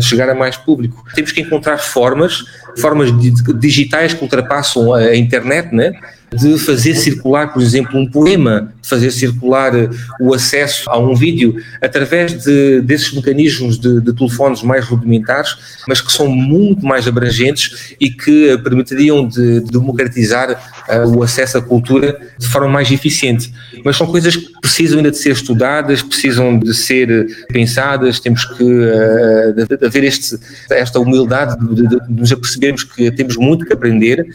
chegar 0.00 0.28
a 0.30 0.34
mais 0.34 0.56
público. 0.56 1.04
Temos 1.14 1.32
que 1.32 1.40
encontrar 1.40 1.78
formas, 1.78 2.44
formas 2.78 3.10
digitais 3.58 4.14
que 4.14 4.22
ultrapassam 4.22 4.94
a 4.94 5.14
internet, 5.14 5.74
né? 5.74 5.92
De 6.34 6.58
fazer 6.58 6.94
circular, 6.94 7.52
por 7.52 7.62
exemplo, 7.62 7.98
um 7.98 8.06
poema, 8.06 8.72
de 8.82 8.88
fazer 8.88 9.10
circular 9.10 9.74
eh, 9.74 9.88
o 10.20 10.34
acesso 10.34 10.88
a 10.90 10.98
um 10.98 11.14
vídeo 11.14 11.56
através 11.80 12.44
de, 12.44 12.80
desses 12.82 13.12
mecanismos 13.12 13.78
de, 13.78 14.00
de, 14.00 14.12
telefones 14.12 14.62
mais 14.62 14.84
rudimentares, 14.84 15.56
mas 15.86 16.00
que 16.00 16.12
são 16.12 16.28
muito 16.28 16.84
mais 16.84 17.08
abrangentes 17.08 17.94
e 17.98 18.10
que 18.10 18.50
eh, 18.50 18.58
permitiriam 18.58 19.26
de, 19.26 19.60
de 19.60 19.70
democratizar 19.70 20.50
uh, 20.88 21.16
o 21.16 21.22
acesso 21.22 21.58
à 21.58 21.62
cultura 21.62 22.18
de 22.38 22.46
forma 22.46 22.68
mais 22.68 22.90
eficiente. 22.90 23.52
Mas 23.84 23.96
são 23.96 24.06
coisas 24.06 24.36
que 24.36 24.52
precisam 24.60 24.98
ainda 24.98 25.10
de 25.10 25.16
ser 25.16 25.32
estudadas, 25.32 26.02
precisam 26.02 26.58
de 26.58 26.74
ser 26.74 27.26
pensadas, 27.48 28.20
temos 28.20 28.44
que 28.44 28.62
uh, 28.62 29.86
haver 29.86 30.04
este, 30.04 30.38
esta 30.70 31.00
humildade 31.00 31.56
de, 31.74 31.88
de, 31.88 31.98
nos 32.08 32.30
apercebermos 32.32 32.84
que 32.84 33.10
temos 33.12 33.36
muito 33.36 33.64
que 33.64 33.72
aprender 33.72 34.20
uh, 34.20 34.26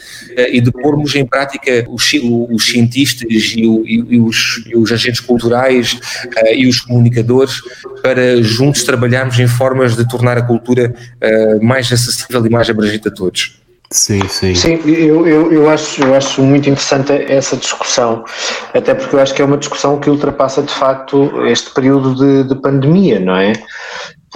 e 0.52 0.60
de 0.60 0.72
pormos 0.72 1.14
em 1.16 1.26
prática 1.26 1.83
os, 1.90 2.12
os 2.50 2.66
cientistas 2.66 3.54
e, 3.56 3.66
o, 3.66 3.84
e, 3.88 4.20
os, 4.20 4.64
e, 4.66 4.76
os, 4.76 4.92
agentes 4.92 5.20
culturais 5.20 5.94
uh, 5.94 6.54
e 6.54 6.68
os 6.68 6.82
comunicadores 6.82 7.62
para 8.02 8.42
juntos 8.42 8.84
trabalharmos 8.84 9.40
em 9.40 9.48
formas 9.48 9.96
de 9.96 10.08
tornar 10.08 10.38
a 10.38 10.42
cultura 10.42 10.94
uh, 10.94 11.64
mais 11.64 11.92
acessível 11.92 12.46
e 12.46 12.50
mais 12.50 12.70
abrangente 12.70 13.08
a 13.08 13.12
todos. 13.12 13.63
Sim, 13.94 14.28
sim. 14.28 14.56
Sim, 14.56 14.80
eu, 14.88 15.28
eu, 15.28 15.54
eu, 15.54 15.70
acho, 15.70 16.04
eu 16.04 16.16
acho 16.16 16.42
muito 16.42 16.68
interessante 16.68 17.12
essa 17.12 17.56
discussão, 17.56 18.26
até 18.74 18.96
porque 18.96 19.16
eu 19.16 19.20
acho 19.20 19.36
que 19.36 19.42
é 19.42 19.46
uma 19.46 19.58
discussão 19.58 20.00
que 20.00 20.10
ultrapassa 20.10 20.64
de 20.64 20.74
facto 20.74 21.46
este 21.46 21.70
período 21.70 22.16
de, 22.16 22.44
de 22.44 22.56
pandemia, 22.60 23.20
não 23.20 23.36
é? 23.36 23.54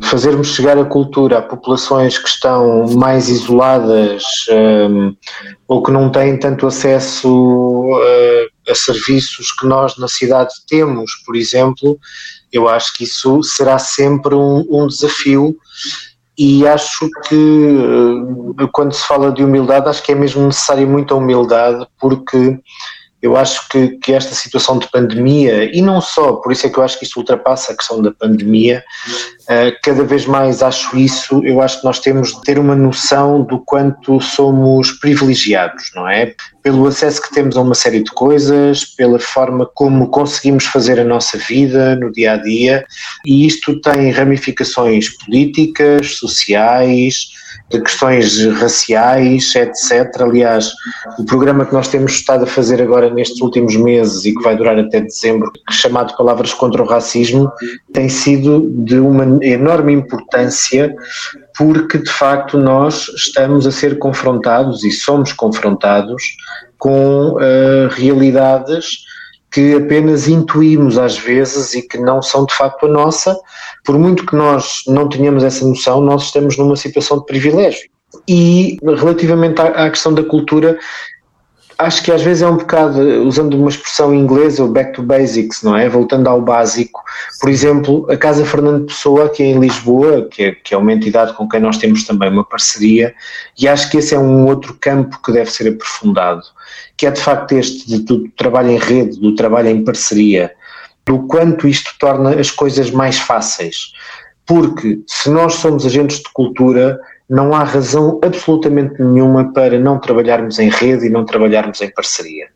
fazermos 0.03 0.49
chegar 0.49 0.77
a 0.77 0.85
cultura 0.85 1.39
a 1.39 1.41
populações 1.41 2.19
que 2.19 2.29
estão 2.29 2.87
mais 2.93 3.29
isoladas 3.29 4.23
um, 4.51 5.15
ou 5.67 5.81
que 5.81 5.91
não 5.91 6.11
têm 6.11 6.37
tanto 6.37 6.67
acesso 6.67 7.27
uh, 7.27 8.69
a 8.69 8.75
serviços 8.75 9.51
que 9.53 9.65
nós 9.65 9.97
na 9.97 10.07
cidade 10.07 10.53
temos, 10.67 11.11
por 11.25 11.35
exemplo, 11.35 11.97
eu 12.53 12.69
acho 12.69 12.93
que 12.93 13.05
isso 13.05 13.41
será 13.41 13.79
sempre 13.79 14.35
um, 14.35 14.65
um 14.69 14.85
desafio 14.85 15.57
e 16.37 16.67
acho 16.67 17.09
que 17.27 17.35
uh, 17.35 18.67
quando 18.71 18.93
se 18.93 19.05
fala 19.07 19.31
de 19.31 19.43
humildade, 19.43 19.89
acho 19.89 20.03
que 20.03 20.11
é 20.11 20.15
mesmo 20.15 20.45
necessária 20.45 20.85
muita 20.85 21.15
humildade 21.15 21.87
porque 21.99 22.59
eu 23.21 23.35
acho 23.35 23.67
que, 23.69 23.97
que, 23.97 24.13
esta 24.13 24.35
situação 24.35 24.77
de 24.77 24.89
pandemia, 24.91 25.75
e 25.75 25.81
não 25.81 25.99
só, 25.99 26.33
por 26.33 26.51
isso 26.51 26.67
é 26.67 26.69
que 26.69 26.77
eu 26.77 26.83
acho 26.83 26.99
que 26.99 27.05
isso 27.05 27.19
ultrapassa 27.19 27.71
a 27.71 27.75
questão 27.75 27.99
da 27.99 28.11
pandemia, 28.11 28.83
uh, 29.43 29.75
cada 29.83 30.03
vez 30.03 30.25
mais 30.27 30.61
acho 30.61 30.95
isso, 30.95 31.41
eu 31.43 31.59
acho 31.59 31.79
que 31.79 31.85
nós 31.85 31.99
temos 31.99 32.33
de 32.33 32.41
ter 32.43 32.59
uma 32.59 32.75
noção 32.75 33.41
do 33.41 33.59
quanto 33.59 34.21
somos 34.21 34.91
privilegiados, 34.91 35.89
não 35.95 36.07
é? 36.07 36.35
Pelo 36.61 36.85
acesso 36.85 37.21
que 37.21 37.33
temos 37.33 37.57
a 37.57 37.61
uma 37.61 37.75
série 37.75 38.03
de 38.03 38.11
coisas, 38.11 38.85
pela 38.85 39.17
forma 39.17 39.65
como 39.65 40.09
conseguimos 40.09 40.65
fazer 40.65 40.99
a 40.99 41.05
nossa 41.05 41.39
vida 41.39 41.95
no 41.95 42.11
dia 42.11 42.33
a 42.33 42.37
dia, 42.37 42.85
e 43.25 43.47
isto 43.47 43.81
tem 43.81 44.11
ramificações 44.11 45.09
políticas, 45.17 46.17
sociais, 46.17 47.29
de 47.69 47.81
questões 47.81 48.45
raciais, 48.59 49.53
etc. 49.55 50.21
Aliás, 50.21 50.71
o 51.19 51.25
programa 51.25 51.65
que 51.65 51.73
nós 51.73 51.87
temos 51.89 52.13
estado 52.13 52.45
a 52.45 52.47
fazer 52.47 52.81
agora 52.81 53.09
nestes 53.09 53.41
últimos 53.41 53.75
meses 53.75 54.25
e 54.25 54.33
que 54.33 54.41
vai 54.41 54.55
durar 54.55 54.79
até 54.79 55.01
dezembro, 55.01 55.51
chamado 55.69 56.15
Palavras 56.15 56.53
contra 56.53 56.81
o 56.81 56.87
Racismo, 56.87 57.51
tem 57.91 58.07
sido 58.07 58.69
de 58.69 58.99
uma 58.99 59.43
enorme 59.45 59.93
importância 59.93 60.95
porque 61.57 61.97
de 61.97 62.09
facto 62.09 62.57
nós 62.57 63.09
estamos 63.15 63.65
a 63.65 63.71
ser 63.71 63.97
confrontados 63.97 64.83
e 64.83 64.91
somos 64.91 65.33
confrontados 65.33 66.23
com 66.77 67.31
uh, 67.31 67.87
realidades 67.89 69.07
que 69.51 69.75
apenas 69.75 70.27
intuímos 70.27 70.97
às 70.97 71.17
vezes 71.17 71.73
e 71.73 71.81
que 71.81 71.97
não 71.97 72.21
são 72.21 72.45
de 72.45 72.53
facto 72.53 72.85
a 72.85 72.89
nossa, 72.89 73.37
por 73.85 73.97
muito 73.97 74.25
que 74.25 74.35
nós 74.35 74.81
não 74.87 75.07
tenhamos 75.07 75.43
essa 75.43 75.65
noção, 75.65 76.01
nós 76.01 76.23
estamos 76.23 76.57
numa 76.57 76.75
situação 76.75 77.19
de 77.19 77.25
privilégio. 77.25 77.89
E 78.27 78.77
relativamente 78.83 79.61
à, 79.61 79.89
questão 79.89 80.13
da 80.13 80.23
cultura, 80.23 80.77
acho 81.77 82.03
que 82.03 82.11
às 82.11 82.21
vezes 82.21 82.41
é 82.41 82.47
um 82.47 82.57
bocado, 82.57 82.99
usando 83.23 83.55
uma 83.55 83.69
expressão 83.69 84.13
inglesa, 84.13 84.63
o 84.63 84.67
back 84.67 84.93
to 84.93 85.03
basics, 85.03 85.61
não 85.61 85.75
é? 85.77 85.87
Voltando 85.87 86.27
ao 86.27 86.41
básico. 86.41 87.03
Por 87.39 87.49
exemplo, 87.49 88.07
a 88.09 88.17
Casa 88.17 88.45
Fernando 88.45 88.85
Pessoa, 88.85 89.29
que 89.29 89.43
é 89.43 89.47
em 89.47 89.59
Lisboa, 89.59 90.27
que 90.29 90.43
é, 90.43 90.51
que 90.51 90.73
é 90.73 90.77
uma 90.77 90.91
entidade 90.91 91.33
com 91.33 91.47
quem 91.47 91.59
nós 91.59 91.77
temos 91.77 92.03
também 92.03 92.29
uma 92.29 92.43
parceria, 92.43 93.13
e 93.57 93.67
acho 93.67 93.89
que 93.89 93.97
esse 93.97 94.15
é 94.15 94.19
um 94.19 94.45
outro 94.47 94.75
campo 94.79 95.21
que 95.21 95.31
deve 95.31 95.51
ser 95.51 95.69
aprofundado, 95.69 96.41
que 96.95 97.05
é 97.05 97.11
de 97.11 97.21
facto 97.21 97.51
este 97.51 97.87
de, 97.87 97.99
do 97.99 98.27
trabalho 98.29 98.71
em 98.71 98.77
rede, 98.77 99.19
do 99.19 99.35
trabalho 99.35 99.69
em 99.69 99.83
parceria, 99.83 100.51
do 101.05 101.19
quanto 101.27 101.67
isto 101.67 101.91
torna 101.99 102.31
as 102.39 102.49
coisas 102.49 102.89
mais 102.89 103.19
fáceis. 103.19 103.93
Porque 104.45 105.01
se 105.05 105.29
nós 105.29 105.55
somos 105.55 105.85
agentes 105.85 106.17
de 106.19 106.31
cultura, 106.33 106.99
não 107.29 107.53
há 107.53 107.63
razão 107.63 108.19
absolutamente 108.23 109.01
nenhuma 109.01 109.51
para 109.51 109.77
não 109.77 109.99
trabalharmos 109.99 110.59
em 110.59 110.69
rede 110.69 111.07
e 111.07 111.09
não 111.09 111.25
trabalharmos 111.25 111.81
em 111.81 111.91
parceria. 111.91 112.47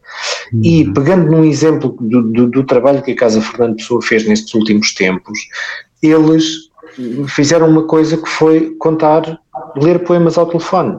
Uhum. 0.54 0.62
E 0.64 0.94
pegando 0.94 1.30
num 1.30 1.44
exemplo 1.44 1.96
do, 2.00 2.24
do, 2.24 2.48
do, 2.48 2.64
trabalho 2.64 3.02
que 3.02 3.12
a 3.12 3.16
Casa 3.16 3.42
Fernando 3.42 3.76
Pessoa 3.76 4.02
fez 4.02 4.26
nestes 4.26 4.54
últimos 4.54 4.94
tempos, 4.94 5.40
eles 6.02 6.72
fizeram 7.28 7.70
uma 7.70 7.84
coisa 7.84 8.18
que 8.18 8.30
foi 8.30 8.76
contar, 8.80 9.40
ler 9.76 10.00
poemas 10.00 10.38
ao 10.38 10.46
telefone. 10.46 10.98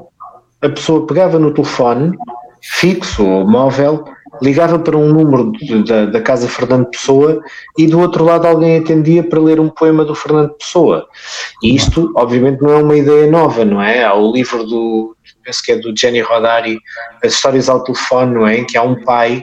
A 0.60 0.68
pessoa 0.68 1.06
pegava 1.06 1.38
no 1.38 1.52
telefone, 1.52 2.16
fixo 2.62 3.26
ou 3.26 3.46
móvel, 3.46 4.04
ligava 4.40 4.78
para 4.78 4.96
um 4.96 5.12
número 5.12 5.52
de, 5.52 5.82
da, 5.84 6.06
da 6.06 6.20
Casa 6.20 6.48
Fernando 6.48 6.86
Pessoa 6.86 7.42
e 7.76 7.86
do 7.86 8.00
outro 8.00 8.24
lado 8.24 8.46
alguém 8.46 8.78
atendia 8.78 9.22
para 9.22 9.40
ler 9.40 9.60
um 9.60 9.68
poema 9.68 10.04
do 10.04 10.14
Fernando 10.14 10.54
Pessoa. 10.54 11.06
E 11.62 11.74
isto, 11.74 12.12
obviamente, 12.16 12.62
não 12.62 12.70
é 12.70 12.82
uma 12.82 12.96
ideia 12.96 13.30
nova, 13.30 13.64
não 13.64 13.82
é? 13.82 14.04
Há 14.04 14.14
o 14.14 14.32
livro 14.32 14.64
do, 14.64 15.16
penso 15.44 15.62
que 15.62 15.72
é 15.72 15.76
do 15.76 15.96
Jenny 15.96 16.20
Rodari, 16.20 16.78
As 17.22 17.34
Histórias 17.34 17.68
ao 17.68 17.82
Telefone, 17.84 18.34
não 18.34 18.46
é? 18.46 18.58
Em 18.58 18.64
que 18.64 18.76
há 18.76 18.82
um 18.82 19.02
pai 19.04 19.42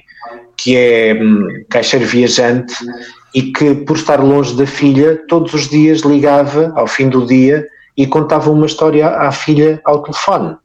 que 0.58 0.76
é 0.76 1.14
hum, 1.14 1.64
caixeiro 1.70 2.06
viajante 2.06 2.74
e 3.34 3.44
que, 3.44 3.76
por 3.76 3.96
estar 3.96 4.20
longe 4.20 4.56
da 4.56 4.66
filha, 4.66 5.22
todos 5.28 5.54
os 5.54 5.70
dias 5.70 6.02
ligava 6.02 6.74
ao 6.76 6.88
fim 6.88 7.10
do 7.10 7.26
dia 7.26 7.66
e 7.96 8.08
contava 8.08 8.50
uma 8.50 8.66
história 8.66 9.08
à 9.08 9.32
filha 9.32 9.80
ao 9.86 10.02
telefone. 10.02 10.58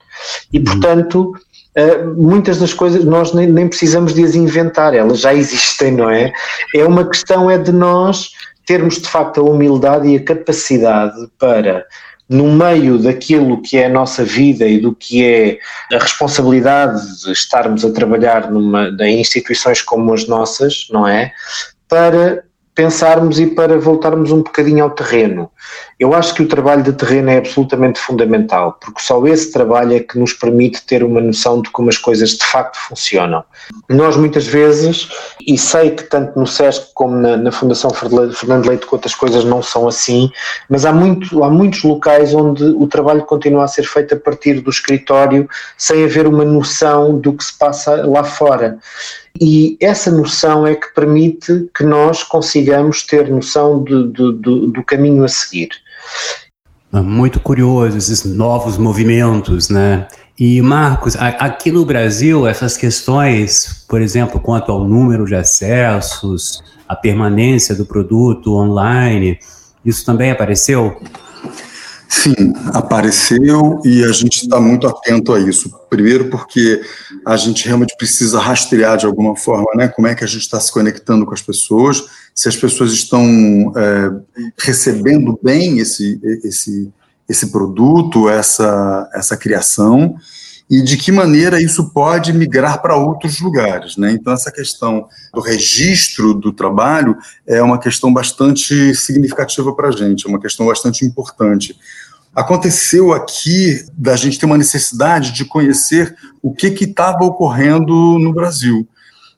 E, 0.53 0.61
portanto, 0.61 1.35
Uh, 1.77 2.15
muitas 2.17 2.59
das 2.59 2.73
coisas 2.73 3.05
nós 3.05 3.33
nem, 3.33 3.49
nem, 3.49 3.67
precisamos 3.67 4.15
de 4.15 4.25
as 4.25 4.35
inventar, 4.35 4.95
elas 4.95 5.21
já 5.21 5.35
existem, 5.35 5.93
não 5.93 6.09
é? 6.09 6.33
É 6.75 6.85
uma 6.85 7.09
questão 7.09 7.51
é 7.51 7.59
de 7.59 7.73
nós 7.73 8.31
termos 8.65 9.01
de 9.01 9.09
facto 9.09 9.41
a 9.41 9.45
humildade 9.45 10.09
e 10.09 10.17
a 10.17 10.23
capacidade 10.23 11.17
para, 11.39 11.85
no 12.29 12.51
meio 12.53 12.99
daquilo 12.99 13.61
que 13.61 13.77
é 13.77 13.87
a 13.87 13.91
nossa 13.91 14.25
vida 14.25 14.67
e 14.67 14.79
do 14.79 14.95
que 14.95 15.25
é 15.25 15.59
a 15.95 15.99
responsabilidade 15.99 17.01
de 17.23 17.33
estarmos 17.33 17.85
a 17.85 17.93
trabalhar 17.93 18.51
numa, 18.51 18.89
em 19.01 19.21
instituições 19.21 19.83
como 19.83 20.13
as 20.15 20.27
nossas, 20.27 20.87
não 20.91 21.07
é? 21.07 21.33
Para 21.89 22.45
pensarmos 22.75 23.39
e 23.39 23.47
para 23.47 23.79
voltarmos 23.79 24.33
um 24.33 24.39
bocadinho 24.39 24.83
ao 24.83 24.91
terreno. 24.91 25.51
Eu 25.99 26.13
acho 26.13 26.35
que 26.35 26.43
o 26.43 26.49
trabalho 26.49 26.83
de 26.83 26.93
terreno 26.93 27.31
é 27.31 27.39
absolutamente 27.39 28.01
fundamental, 28.01 28.77
porque 28.81 29.01
só 29.01 29.25
esse 29.27 29.53
trabalho 29.53 29.95
é 29.95 30.01
que 30.01 30.19
nos 30.19 30.33
permite 30.33 30.85
ter 30.85 31.05
uma 31.05 31.21
noção 31.21 31.63
de 31.63 31.71
como 31.71 31.89
as 31.89 31.97
coisas 31.97 32.31
de 32.31 32.45
facto 32.45 32.77
funcionam. 32.77 33.45
Nós 33.89 34.17
muitas 34.17 34.47
vezes, 34.47 35.09
e 35.47 35.57
sei 35.57 35.91
que 35.91 36.03
tanto 36.05 36.39
no 36.39 36.47
SESC 36.47 36.89
como 36.95 37.17
na, 37.17 37.37
na 37.37 37.53
Fundação 37.53 37.91
Fernando 37.91 38.67
Leite 38.67 38.87
Couto 38.87 39.07
as 39.07 39.15
coisas 39.15 39.45
não 39.45 39.63
são 39.63 39.87
assim, 39.87 40.29
mas 40.69 40.85
há, 40.85 40.93
muito, 40.93 41.45
há 41.45 41.51
muitos 41.51 41.85
locais 41.85 42.35
onde 42.35 42.65
o 42.65 42.89
trabalho 42.89 43.23
continua 43.23 43.65
a 43.65 43.69
ser 43.69 43.85
feito 43.85 44.15
a 44.15 44.19
partir 44.19 44.61
do 44.61 44.71
escritório 44.71 45.49
sem 45.79 46.05
haver 46.05 46.27
uma 46.27 46.45
noção 46.45 47.17
do 47.19 47.33
que 47.33 47.45
se 47.45 47.57
passa 47.57 48.05
lá 48.05 48.25
fora. 48.25 48.79
E 49.41 49.77
essa 49.81 50.11
noção 50.11 50.67
é 50.67 50.75
que 50.75 50.95
permite 50.95 51.69
que 51.77 51.83
nós 51.83 52.23
consigamos 52.23 53.03
ter 53.03 53.29
noção 53.29 53.83
de, 53.83 54.05
do 54.05 54.85
caminho 54.85 55.25
a 55.25 55.29
seguir. 55.29 55.71
Ah, 56.93 57.03
muito 57.03 57.41
curioso 57.41 57.99
esses 57.99 58.25
novos 58.25 58.79
movimentos, 58.79 59.69
né? 59.69 60.07
E 60.39 60.63
Marcos, 60.63 61.17
aqui 61.17 61.73
no 61.73 61.85
Brasil, 61.85 62.47
essas 62.47 62.77
questões, 62.77 63.85
por 63.89 64.01
exemplo, 64.01 64.41
quanto 64.41 64.71
ao 64.71 64.85
número 64.85 65.25
de 65.25 65.35
acessos, 65.35 66.63
a 66.89 66.95
permanência 66.95 67.75
do 67.75 67.85
produto 67.85 68.55
online, 68.55 69.39
isso 69.85 70.05
também 70.05 70.31
apareceu? 70.31 71.01
Sim, 72.17 72.55
apareceu 72.73 73.81
e 73.85 74.05
a 74.05 74.13
gente 74.13 74.45
está 74.45 74.61
muito 74.61 74.87
atento 74.87 75.35
a 75.35 75.41
isso. 75.41 75.69
Primeiro, 75.91 76.31
porque 76.31 76.81
a 77.27 77.37
gente 77.37 77.67
realmente 77.67 77.97
precisa 77.99 78.39
rastrear 78.39 78.97
de 78.97 79.05
alguma 79.05 79.35
forma, 79.35 79.67
né? 79.75 79.89
Como 79.89 80.07
é 80.07 80.15
que 80.15 80.23
a 80.23 80.27
gente 80.27 80.43
está 80.43 80.61
se 80.61 80.73
conectando 80.73 81.27
com 81.27 81.35
as 81.35 81.43
pessoas, 81.43 82.05
se 82.33 82.49
as 82.49 82.55
pessoas 82.55 82.93
estão 82.93 83.21
é, 83.77 84.13
recebendo 84.57 85.39
bem 85.43 85.81
esse, 85.81 86.21
esse, 86.45 86.89
esse 87.29 87.49
produto, 87.49 88.29
essa, 88.29 89.11
essa 89.13 89.37
criação, 89.37 90.15
e 90.71 90.83
de 90.83 90.97
que 90.97 91.13
maneira 91.13 91.61
isso 91.61 91.91
pode 91.91 92.33
migrar 92.33 92.81
para 92.81 92.97
outros 92.97 93.41
lugares. 93.41 93.97
Né? 93.97 94.13
Então, 94.13 94.33
essa 94.33 94.51
questão 94.51 95.09
do 95.33 95.41
registro 95.41 96.33
do 96.33 96.53
trabalho 96.53 97.17
é 97.47 97.63
uma 97.63 97.79
questão 97.79 98.13
bastante 98.13 98.95
significativa 98.95 99.75
para 99.75 99.89
a 99.89 99.93
gente, 99.93 100.27
é 100.27 100.29
uma 100.29 100.41
questão 100.41 100.67
bastante 100.67 101.05
importante. 101.05 101.77
Aconteceu 102.35 103.13
aqui 103.13 103.85
da 103.97 104.17
gente 104.17 104.39
ter 104.39 104.47
uma 104.47 104.59
necessidade 104.59 105.33
de 105.33 105.45
conhecer 105.45 106.17
o 106.43 106.53
que 106.53 106.67
estava 106.67 107.25
ocorrendo 107.25 108.19
no 108.19 108.33
Brasil. 108.33 108.89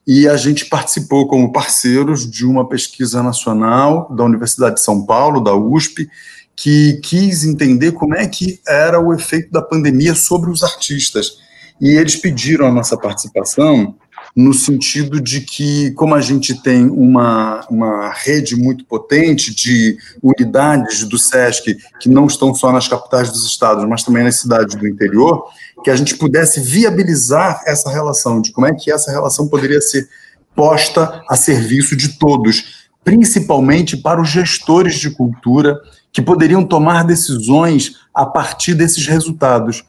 E 0.06 0.26
a 0.26 0.36
gente 0.36 0.66
participou 0.66 1.26
como 1.28 1.52
parceiros 1.52 2.30
de 2.30 2.46
uma 2.46 2.68
pesquisa 2.68 3.22
nacional 3.22 4.08
da 4.14 4.24
Universidade 4.24 4.76
de 4.76 4.82
São 4.82 5.04
Paulo, 5.04 5.42
da 5.42 5.54
USP, 5.54 6.08
que 6.54 7.00
quis 7.02 7.44
entender 7.44 7.92
como 7.92 8.14
é 8.14 8.26
que 8.26 8.60
era 8.66 8.98
o 8.98 9.12
efeito 9.12 9.50
da 9.50 9.60
pandemia 9.60 10.14
sobre 10.14 10.50
os 10.50 10.62
artistas. 10.62 11.38
E 11.78 11.90
eles 11.90 12.16
pediram 12.16 12.66
a 12.66 12.72
nossa 12.72 12.96
participação 12.96 13.94
no 14.36 14.52
sentido 14.52 15.18
de 15.18 15.40
que, 15.40 15.92
como 15.92 16.14
a 16.14 16.20
gente 16.20 16.60
tem 16.62 16.86
uma, 16.90 17.66
uma 17.70 18.12
rede 18.12 18.54
muito 18.54 18.84
potente 18.84 19.54
de 19.54 19.96
unidades 20.22 21.04
do 21.04 21.18
SESC, 21.18 21.74
que 21.98 22.08
não 22.10 22.26
estão 22.26 22.54
só 22.54 22.70
nas 22.70 22.86
capitais 22.86 23.32
dos 23.32 23.46
estados, 23.46 23.88
mas 23.88 24.02
também 24.02 24.22
nas 24.22 24.38
cidades 24.38 24.74
do 24.74 24.86
interior, 24.86 25.46
que 25.82 25.88
a 25.88 25.96
gente 25.96 26.16
pudesse 26.16 26.60
viabilizar 26.60 27.62
essa 27.66 27.88
relação, 27.90 28.42
de 28.42 28.52
como 28.52 28.66
é 28.66 28.74
que 28.74 28.92
essa 28.92 29.10
relação 29.10 29.48
poderia 29.48 29.80
ser 29.80 30.06
posta 30.54 31.22
a 31.30 31.34
serviço 31.34 31.96
de 31.96 32.18
todos, 32.18 32.88
principalmente 33.02 33.96
para 33.96 34.20
os 34.20 34.28
gestores 34.28 34.96
de 34.96 35.10
cultura 35.10 35.80
que 36.12 36.20
poderiam 36.20 36.62
tomar 36.62 37.04
decisões 37.04 37.92
a 38.14 38.26
partir 38.26 38.74
desses 38.74 39.06
resultados. 39.06 39.82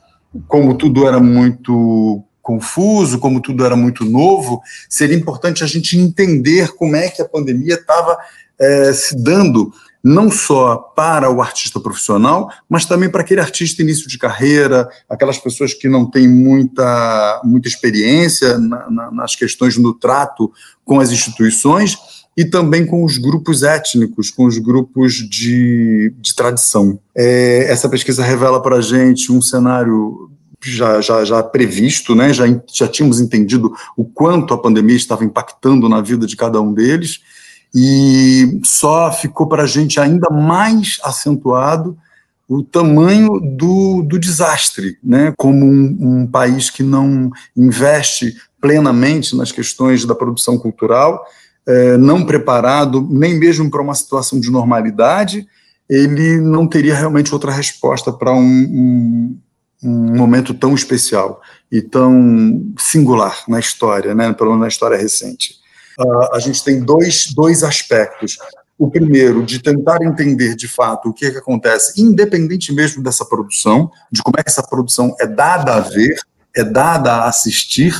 Como 0.47 0.75
tudo 0.75 1.05
era 1.05 1.19
muito 1.19 2.23
confuso, 2.47 3.19
como 3.19 3.41
tudo 3.41 3.65
era 3.65 3.75
muito 3.75 4.05
novo, 4.05 4.61
seria 4.89 5.17
importante 5.17 5.65
a 5.65 5.67
gente 5.67 5.97
entender 5.97 6.73
como 6.75 6.95
é 6.95 7.09
que 7.09 7.21
a 7.21 7.27
pandemia 7.27 7.73
estava 7.73 8.17
é, 8.57 8.93
se 8.93 9.21
dando, 9.21 9.73
não 10.01 10.31
só 10.31 10.77
para 10.77 11.29
o 11.29 11.41
artista 11.41 11.77
profissional, 11.77 12.49
mas 12.69 12.85
também 12.85 13.09
para 13.09 13.19
aquele 13.19 13.41
artista 13.41 13.81
início 13.81 14.07
de 14.07 14.17
carreira, 14.17 14.87
aquelas 15.09 15.37
pessoas 15.37 15.73
que 15.73 15.89
não 15.89 16.09
têm 16.09 16.25
muita, 16.25 17.41
muita 17.43 17.67
experiência 17.67 18.57
na, 18.57 18.89
na, 18.89 19.11
nas 19.11 19.35
questões 19.35 19.75
do 19.75 19.93
trato 19.93 20.49
com 20.85 21.01
as 21.01 21.11
instituições 21.11 21.97
e 22.37 22.45
também 22.45 22.85
com 22.85 23.03
os 23.03 23.17
grupos 23.17 23.61
étnicos, 23.61 24.31
com 24.31 24.45
os 24.45 24.57
grupos 24.57 25.15
de, 25.15 26.13
de 26.17 26.33
tradição. 26.33 26.97
É, 27.13 27.65
essa 27.69 27.89
pesquisa 27.89 28.23
revela 28.23 28.61
para 28.61 28.77
a 28.77 28.81
gente 28.81 29.33
um 29.33 29.41
cenário 29.41 30.29
já, 30.63 31.01
já, 31.01 31.23
já 31.23 31.43
previsto, 31.43 32.15
né? 32.15 32.33
já, 32.33 32.45
já 32.71 32.87
tínhamos 32.87 33.19
entendido 33.19 33.71
o 33.95 34.03
quanto 34.03 34.53
a 34.53 34.57
pandemia 34.57 34.95
estava 34.95 35.23
impactando 35.23 35.87
na 35.87 36.01
vida 36.01 36.25
de 36.25 36.35
cada 36.35 36.59
um 36.61 36.73
deles, 36.73 37.19
e 37.73 38.59
só 38.63 39.11
ficou 39.11 39.47
para 39.47 39.63
a 39.63 39.67
gente 39.67 39.99
ainda 39.99 40.29
mais 40.29 40.99
acentuado 41.03 41.97
o 42.47 42.63
tamanho 42.63 43.39
do, 43.41 44.01
do 44.03 44.17
desastre, 44.17 44.97
né? 45.03 45.33
como 45.37 45.65
um, 45.65 45.97
um 45.99 46.27
país 46.27 46.69
que 46.69 46.81
não 46.81 47.29
investe 47.55 48.37
plenamente 48.61 49.35
nas 49.35 49.51
questões 49.51 50.05
da 50.05 50.15
produção 50.15 50.57
cultural, 50.57 51.23
é, 51.67 51.97
não 51.97 52.25
preparado 52.25 53.05
nem 53.11 53.37
mesmo 53.37 53.69
para 53.69 53.81
uma 53.81 53.93
situação 53.93 54.39
de 54.39 54.49
normalidade, 54.49 55.45
ele 55.89 56.39
não 56.39 56.67
teria 56.67 56.95
realmente 56.95 57.33
outra 57.33 57.51
resposta 57.51 58.11
para 58.11 58.33
um, 58.33 58.39
um, 58.41 59.37
um 59.83 60.15
momento 60.15 60.53
tão 60.53 60.73
especial 60.73 61.41
e 61.71 61.81
tão 61.81 62.73
singular 62.77 63.43
na 63.47 63.59
história, 63.59 64.15
né, 64.15 64.33
pelo 64.33 64.51
menos 64.51 64.61
na 64.61 64.67
história 64.67 64.97
recente. 64.97 65.55
Uh, 65.99 66.35
a 66.35 66.39
gente 66.39 66.63
tem 66.63 66.79
dois, 66.79 67.27
dois 67.35 67.63
aspectos. 67.63 68.37
O 68.77 68.89
primeiro, 68.89 69.43
de 69.43 69.59
tentar 69.59 70.03
entender 70.03 70.55
de 70.55 70.67
fato 70.67 71.09
o 71.09 71.13
que, 71.13 71.25
é 71.25 71.31
que 71.31 71.37
acontece, 71.37 71.99
independente 72.01 72.71
mesmo 72.71 73.01
dessa 73.01 73.25
produção, 73.25 73.89
de 74.11 74.21
como 74.21 74.35
é 74.37 74.43
que 74.43 74.49
essa 74.49 74.61
produção 74.61 75.15
é 75.19 75.25
dada 75.25 75.75
a 75.75 75.79
ver, 75.79 76.15
é 76.55 76.63
dada 76.63 77.13
a 77.13 77.27
assistir, 77.27 77.93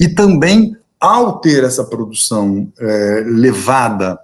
e 0.00 0.08
também, 0.08 0.76
ao 0.98 1.40
ter 1.40 1.62
essa 1.62 1.84
produção 1.84 2.72
é, 2.80 3.24
levada 3.26 4.18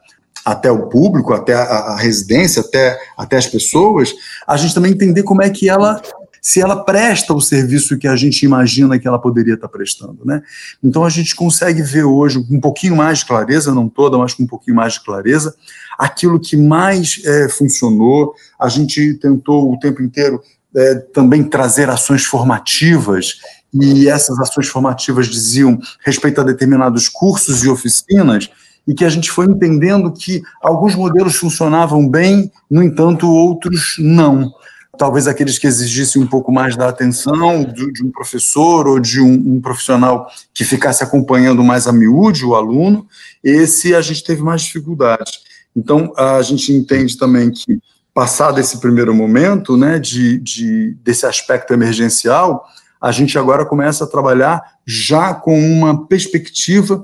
até 0.44 0.70
o 0.70 0.88
público, 0.88 1.34
até 1.34 1.52
a, 1.52 1.62
a, 1.62 1.96
residência, 1.98 2.62
até, 2.62 2.98
até 3.16 3.36
as 3.36 3.46
pessoas, 3.46 4.14
a 4.46 4.56
gente 4.56 4.74
também 4.74 4.92
entender 4.92 5.22
como 5.22 5.42
é 5.42 5.50
que 5.50 5.68
ela 5.68 6.00
se 6.40 6.60
ela 6.60 6.84
presta 6.84 7.34
o 7.34 7.40
serviço 7.40 7.98
que 7.98 8.08
a 8.08 8.16
gente 8.16 8.44
imagina 8.44 8.98
que 8.98 9.06
ela 9.06 9.18
poderia 9.18 9.54
estar 9.54 9.68
prestando. 9.68 10.20
Né? 10.24 10.42
Então 10.82 11.04
a 11.04 11.10
gente 11.10 11.34
consegue 11.34 11.82
ver 11.82 12.04
hoje 12.04 12.42
com 12.42 12.56
um 12.56 12.60
pouquinho 12.60 12.96
mais 12.96 13.18
de 13.18 13.26
clareza, 13.26 13.74
não 13.74 13.88
toda, 13.88 14.16
mas 14.16 14.34
com 14.34 14.44
um 14.44 14.46
pouquinho 14.46 14.76
mais 14.76 14.94
de 14.94 15.04
clareza, 15.04 15.54
aquilo 15.98 16.40
que 16.40 16.56
mais 16.56 17.20
é, 17.24 17.48
funcionou. 17.48 18.34
A 18.58 18.68
gente 18.68 19.14
tentou 19.14 19.72
o 19.72 19.78
tempo 19.78 20.02
inteiro 20.02 20.40
é, 20.74 20.94
também 20.94 21.44
trazer 21.44 21.90
ações 21.90 22.24
formativas 22.24 23.40
e 23.72 24.08
essas 24.08 24.38
ações 24.38 24.68
formativas 24.68 25.28
diziam 25.28 25.78
respeito 26.04 26.40
a 26.40 26.44
determinados 26.44 27.08
cursos 27.08 27.62
e 27.62 27.68
oficinas, 27.68 28.50
e 28.86 28.94
que 28.94 29.04
a 29.04 29.08
gente 29.08 29.30
foi 29.30 29.46
entendendo 29.46 30.12
que 30.12 30.42
alguns 30.60 30.96
modelos 30.96 31.36
funcionavam 31.36 32.08
bem, 32.08 32.50
no 32.68 32.82
entanto, 32.82 33.30
outros 33.30 33.94
não 33.98 34.52
talvez 34.98 35.26
aqueles 35.26 35.58
que 35.58 35.66
exigissem 35.66 36.22
um 36.22 36.26
pouco 36.26 36.52
mais 36.52 36.76
da 36.76 36.88
atenção 36.88 37.64
de, 37.64 37.92
de 37.92 38.04
um 38.04 38.10
professor 38.10 38.86
ou 38.86 38.98
de 38.98 39.20
um, 39.20 39.32
um, 39.54 39.60
profissional 39.60 40.28
que 40.52 40.64
ficasse 40.64 41.02
acompanhando 41.02 41.62
mais 41.62 41.86
a 41.86 41.92
miúde 41.92 42.44
o 42.44 42.54
aluno, 42.54 43.06
esse 43.42 43.94
a 43.94 44.00
gente 44.00 44.24
teve 44.24 44.42
mais 44.42 44.62
dificuldades. 44.62 45.40
Então, 45.74 46.12
a 46.16 46.42
gente 46.42 46.72
entende 46.72 47.16
também 47.16 47.50
que, 47.50 47.80
passado 48.12 48.58
esse 48.58 48.78
primeiro 48.78 49.14
momento, 49.14 49.76
né, 49.76 49.98
de, 49.98 50.38
de, 50.38 50.96
desse 51.02 51.24
aspecto 51.24 51.72
emergencial, 51.72 52.66
a 53.00 53.12
gente 53.12 53.38
agora 53.38 53.64
começa 53.64 54.04
a 54.04 54.06
trabalhar 54.06 54.62
já 54.84 55.32
com 55.32 55.58
uma 55.58 56.06
perspectiva 56.06 57.02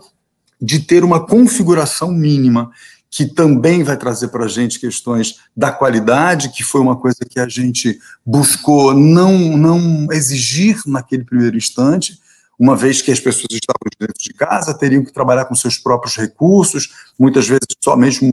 de 0.61 0.81
ter 0.81 1.05
uma 1.05 1.25
configuração 1.25 2.11
mínima 2.11 2.71
que 3.17 3.25
também 3.25 3.83
vai 3.83 3.97
trazer 3.97 4.29
para 4.29 4.45
a 4.45 4.49
gente 4.49 4.79
questões 4.79 5.37
da 5.57 5.73
qualidade, 5.73 6.51
que 6.51 6.63
foi 6.63 6.83
uma 6.83 6.97
coisa 6.97 7.21
que 7.27 7.41
a 7.41 7.49
gente 7.49 7.99
buscou 8.27 8.93
não, 8.93 9.57
não 9.57 10.07
exigir 10.13 10.83
naquele 10.87 11.25
primeiro 11.25 11.57
instante, 11.57 12.21
uma 12.59 12.77
vez 12.77 13.01
que 13.01 13.11
as 13.11 13.19
pessoas 13.19 13.47
estavam 13.53 13.81
dentro 13.99 14.23
de 14.23 14.35
casa, 14.35 14.77
teriam 14.77 15.03
que 15.03 15.15
trabalhar 15.15 15.47
com 15.47 15.55
seus 15.55 15.79
próprios 15.79 16.15
recursos, 16.15 16.91
muitas 17.19 17.49
vezes 17.49 17.67
somente 17.83 18.23
um, 18.23 18.31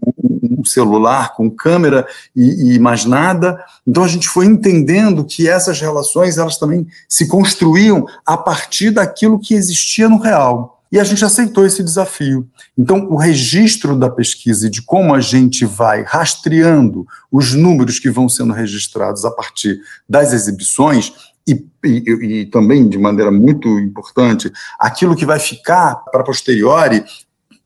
um 0.60 0.66
celular 0.66 1.34
com 1.34 1.50
câmera 1.50 2.06
e, 2.36 2.76
e, 2.76 2.80
mais 2.80 3.06
nada. 3.06 3.64
Então 3.88 4.04
a 4.04 4.08
gente 4.10 4.28
foi 4.28 4.48
entendendo 4.48 5.24
que 5.24 5.48
essas 5.48 5.80
relações 5.80 6.38
elas 6.38 6.58
também 6.58 6.86
se 7.08 7.26
construíam 7.30 8.06
a 8.26 8.36
partir 8.36 8.92
daquilo 8.92 9.40
que 9.40 9.54
existia 9.54 10.10
no 10.10 10.18
real. 10.18 10.73
E 10.94 11.00
a 11.00 11.04
gente 11.04 11.26
aceitou 11.26 11.66
esse 11.66 11.84
desafio. 11.84 12.48
Então, 12.78 13.08
o 13.10 13.16
registro 13.16 13.98
da 13.98 14.12
pesquisa 14.12 14.68
e 14.68 14.70
de 14.70 14.80
como 14.80 15.16
a 15.16 15.20
gente 15.20 15.66
vai 15.66 16.04
rastreando 16.04 17.08
os 17.32 17.56
números 17.56 17.98
que 17.98 18.12
vão 18.12 18.30
sendo 18.30 18.54
registrados 18.54 19.26
a 19.26 19.32
partir 19.32 19.82
das 20.08 20.34
exibições, 20.34 21.12
e, 21.48 21.66
e, 21.84 22.42
e, 22.42 22.46
também, 22.46 22.88
de 22.88 23.00
maneira 23.00 23.32
muito 23.32 23.68
importante, 23.80 24.52
aquilo 24.78 25.16
que 25.16 25.26
vai 25.26 25.40
ficar 25.40 25.96
para 26.12 26.24
posteriori 26.24 27.04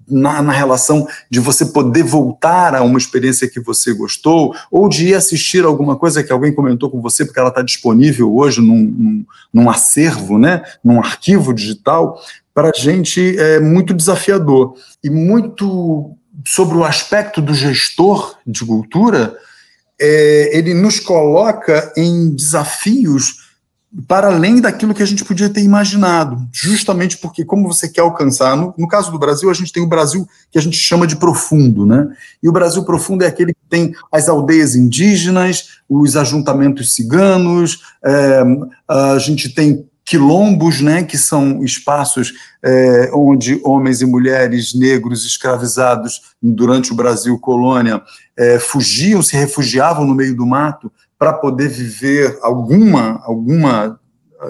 na, 0.09 0.41
na, 0.41 0.53
relação 0.53 1.05
de 1.29 1.41
você 1.41 1.65
poder 1.65 2.03
voltar 2.03 2.73
a 2.73 2.81
uma 2.81 2.97
experiência 2.97 3.49
que 3.49 3.59
você 3.59 3.93
gostou, 3.93 4.55
ou 4.71 4.87
de 4.87 5.09
ir 5.09 5.15
assistir 5.15 5.65
alguma 5.65 5.97
coisa 5.97 6.23
que 6.23 6.31
alguém 6.31 6.55
comentou 6.55 6.89
com 6.89 7.01
você, 7.01 7.25
porque 7.25 7.39
ela 7.39 7.49
está 7.49 7.61
disponível 7.61 8.33
hoje 8.33 8.61
num, 8.61 8.83
num, 8.83 9.25
num, 9.53 9.69
acervo, 9.69 10.37
né, 10.37 10.63
num 10.81 10.99
arquivo 10.99 11.53
digital, 11.53 12.17
para 12.57 12.69
a 12.69 12.79
gente 12.81 13.37
é 13.37 13.59
muito 13.59 13.93
desafiador. 13.93 14.73
E 15.03 15.11
muito 15.11 16.17
sobre 16.43 16.75
o 16.75 16.83
aspecto 16.83 17.39
do 17.39 17.53
gestor 17.53 18.35
de 18.47 18.65
cultura, 18.65 19.37
é, 20.01 20.57
ele 20.57 20.73
nos 20.73 20.99
coloca 20.99 21.93
em 21.95 22.33
desafios 22.33 23.45
para 24.07 24.29
além 24.29 24.59
daquilo 24.59 24.95
que 24.95 25.03
a 25.03 25.05
gente 25.05 25.23
podia 25.23 25.49
ter 25.49 25.61
imaginado, 25.61 26.47
justamente 26.51 27.17
porque, 27.17 27.45
como 27.45 27.67
você 27.67 27.87
quer 27.87 28.01
alcançar, 28.01 28.57
no, 28.57 28.73
no, 28.75 28.87
caso 28.87 29.11
do 29.11 29.19
Brasil, 29.19 29.51
a 29.51 29.53
gente 29.53 29.71
tem 29.71 29.83
o 29.83 29.87
Brasil 29.87 30.27
que 30.51 30.57
a 30.57 30.61
gente 30.61 30.77
chama 30.77 31.05
de 31.05 31.15
profundo, 31.15 31.85
né? 31.85 32.07
E 32.41 32.49
o 32.49 32.51
Brasil 32.51 32.83
profundo 32.83 33.23
é 33.23 33.27
aquele 33.27 33.53
que 33.53 33.69
tem 33.69 33.93
as 34.11 34.27
aldeias 34.27 34.75
indígenas, 34.75 35.79
os 35.87 36.17
ajuntamentos 36.17 36.95
ciganos, 36.95 37.81
é, 38.03 38.41
a 38.87 39.19
gente 39.19 39.53
tem 39.53 39.87
quilombos, 40.07 40.79
né, 40.79 41.03
que 41.03 41.17
são 41.17 41.61
espaços 41.65 42.33
é, 42.63 43.11
onde 43.13 43.59
homens 43.61 44.01
e 44.01 44.05
mulheres 44.05 44.73
negros 44.73 45.25
escravizados 45.25 46.33
durante 46.41 46.93
o 46.93 46.95
Brasil 46.95 47.37
colônia 47.37 48.01
é, 48.37 48.57
fugiam, 48.57 49.21
se 49.21 49.35
refugiavam 49.35 50.05
no 50.05 50.15
meio 50.15 50.33
do 50.33 50.45
mato 50.45 50.89
para 51.19 51.33
poder 51.33 51.67
viver 51.67 52.39
alguma, 52.41 53.21
alguma 53.25 53.99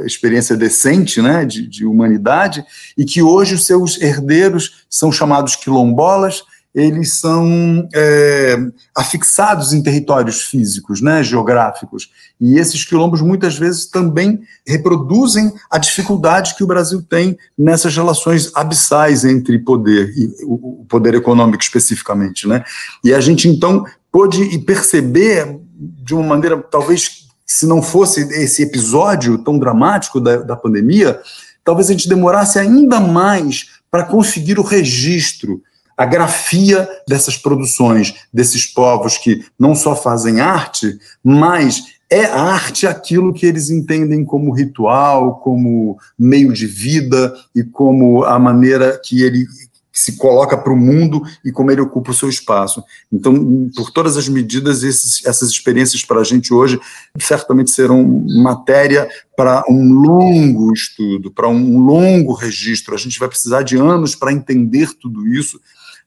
experiência 0.05 0.55
decente 0.55 1.24
né, 1.24 1.43
de, 1.43 1.68
de, 1.68 1.86
humanidade, 1.86 2.64
e 2.95 3.03
que 3.03 3.24
hoje 3.24 3.55
os 3.55 3.66
seus 3.66 3.99
herdeiros 3.99 4.86
são 4.88 5.12
chamados 5.12 5.55
quilombolas, 5.55 6.43
eles 6.74 7.13
são 7.13 7.88
é, 7.93 8.57
afixados 8.95 9.74
em 9.74 9.82
territórios 9.82 10.43
físicos, 10.43 11.01
né, 11.01 11.24
geográficos, 11.24 12.11
e 12.39 12.59
esses 12.59 12.86
quilombos 12.86 13.22
muitas 13.22 13.57
vezes 13.57 13.88
também 13.88 14.41
reproduzem 14.65 15.51
a 15.72 15.78
dificuldade 15.78 16.55
que 16.55 16.63
o 16.63 16.68
Brasil 16.68 17.01
tem 17.01 17.38
nessas 17.57 17.95
relações 17.95 18.51
abissais 18.53 19.26
entre 19.26 19.57
poder 19.57 20.13
e 20.15 20.32
o 20.43 20.86
poder 20.88 21.15
econômico 21.15 21.63
especificamente, 21.63 22.47
né? 22.47 22.63
E 23.03 23.13
a 23.13 23.20
gente 23.20 23.47
então 23.47 23.86
pôde 24.11 24.57
perceber 24.59 25.59
de 25.78 26.13
uma 26.13 26.24
maneira, 26.24 26.57
talvez, 26.57 27.28
se 27.45 27.65
não 27.65 27.82
fosse 27.82 28.22
esse 28.34 28.63
episódio 28.63 29.38
tão 29.39 29.57
dramático 29.57 30.20
da, 30.20 30.38
da 30.38 30.55
pandemia, 30.55 31.20
talvez 31.63 31.89
a 31.89 31.91
gente 31.91 32.09
demorasse 32.09 32.57
ainda 32.59 32.99
mais 32.99 33.78
para 33.89 34.03
conseguir 34.03 34.59
o 34.59 34.63
registro, 34.63 35.61
a 35.97 36.05
grafia 36.05 36.87
dessas 37.07 37.35
produções, 37.35 38.13
desses 38.31 38.67
povos 38.67 39.17
que 39.17 39.43
não 39.59 39.73
só 39.73 39.95
fazem 39.95 40.39
arte, 40.39 40.97
mas 41.23 41.97
é 42.09 42.25
a 42.25 42.39
arte 42.39 42.85
aquilo 42.85 43.33
que 43.33 43.45
eles 43.45 43.69
entendem 43.69 44.23
como 44.23 44.53
ritual, 44.53 45.39
como 45.39 45.97
meio 46.17 46.53
de 46.53 46.67
vida 46.67 47.33
e 47.53 47.63
como 47.63 48.23
a 48.23 48.37
maneira 48.39 48.99
que 49.03 49.23
ele 49.23 49.45
se 49.91 50.15
coloca 50.15 50.55
para 50.55 50.71
o 50.71 50.77
mundo 50.77 51.23
e 51.43 51.51
como 51.51 51.71
ele 51.71 51.81
ocupa 51.81 52.11
o 52.11 52.13
seu 52.13 52.29
espaço. 52.29 52.83
Então, 53.11 53.67
por 53.75 53.89
todas 53.89 54.15
as 54.15 54.29
medidas, 54.29 54.83
esses, 54.83 55.25
essas 55.25 55.49
experiências 55.49 56.05
para 56.05 56.21
a 56.21 56.23
gente 56.23 56.53
hoje 56.53 56.79
certamente 57.19 57.71
serão 57.71 58.23
matéria 58.43 59.09
para 59.35 59.63
um 59.67 59.91
longo 59.91 60.71
estudo, 60.71 61.31
para 61.31 61.49
um 61.49 61.79
longo 61.79 62.33
registro. 62.33 62.93
A 62.93 62.97
gente 62.97 63.17
vai 63.17 63.27
precisar 63.27 63.63
de 63.63 63.75
anos 63.75 64.13
para 64.13 64.31
entender 64.31 64.93
tudo 65.01 65.27
isso 65.27 65.59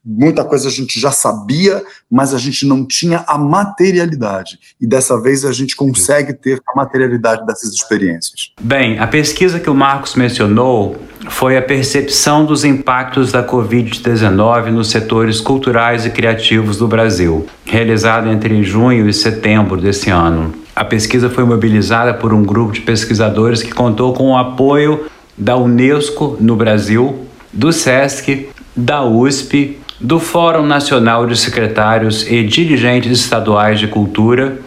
Muita 0.02 0.42
coisa 0.44 0.68
a 0.68 0.70
gente 0.70 0.98
já 0.98 1.10
sabia, 1.10 1.82
mas 2.10 2.32
a 2.32 2.38
gente 2.38 2.66
não 2.66 2.86
tinha 2.86 3.22
a 3.26 3.36
materialidade. 3.36 4.58
E 4.80 4.86
dessa 4.86 5.20
vez 5.20 5.44
a 5.44 5.52
gente 5.52 5.76
consegue 5.76 6.32
ter 6.32 6.58
a 6.66 6.74
materialidade 6.74 7.44
dessas 7.44 7.74
experiências. 7.74 8.50
Bem, 8.58 8.98
a 8.98 9.06
pesquisa 9.06 9.60
que 9.60 9.68
o 9.68 9.74
Marcos 9.74 10.14
mencionou 10.14 10.96
foi 11.28 11.58
a 11.58 11.60
percepção 11.60 12.46
dos 12.46 12.64
impactos 12.64 13.30
da 13.30 13.46
Covid-19 13.46 14.70
nos 14.70 14.88
setores 14.88 15.38
culturais 15.38 16.06
e 16.06 16.10
criativos 16.10 16.78
do 16.78 16.88
Brasil, 16.88 17.46
realizada 17.66 18.30
entre 18.30 18.62
junho 18.62 19.06
e 19.06 19.12
setembro 19.12 19.78
desse 19.78 20.08
ano. 20.08 20.54
A 20.74 20.84
pesquisa 20.84 21.28
foi 21.28 21.44
mobilizada 21.44 22.14
por 22.14 22.32
um 22.32 22.42
grupo 22.42 22.72
de 22.72 22.80
pesquisadores 22.80 23.62
que 23.62 23.72
contou 23.72 24.14
com 24.14 24.30
o 24.30 24.38
apoio 24.38 25.04
da 25.36 25.58
Unesco 25.58 26.38
no 26.40 26.56
Brasil, 26.56 27.26
do 27.52 27.70
SESC, 27.70 28.48
da 28.74 29.04
USP 29.04 29.79
do 30.00 30.18
Fórum 30.18 30.64
Nacional 30.64 31.26
de 31.26 31.36
Secretários 31.36 32.26
e 32.26 32.42
Dirigentes 32.42 33.20
Estaduais 33.20 33.78
de 33.78 33.86
Cultura 33.86 34.58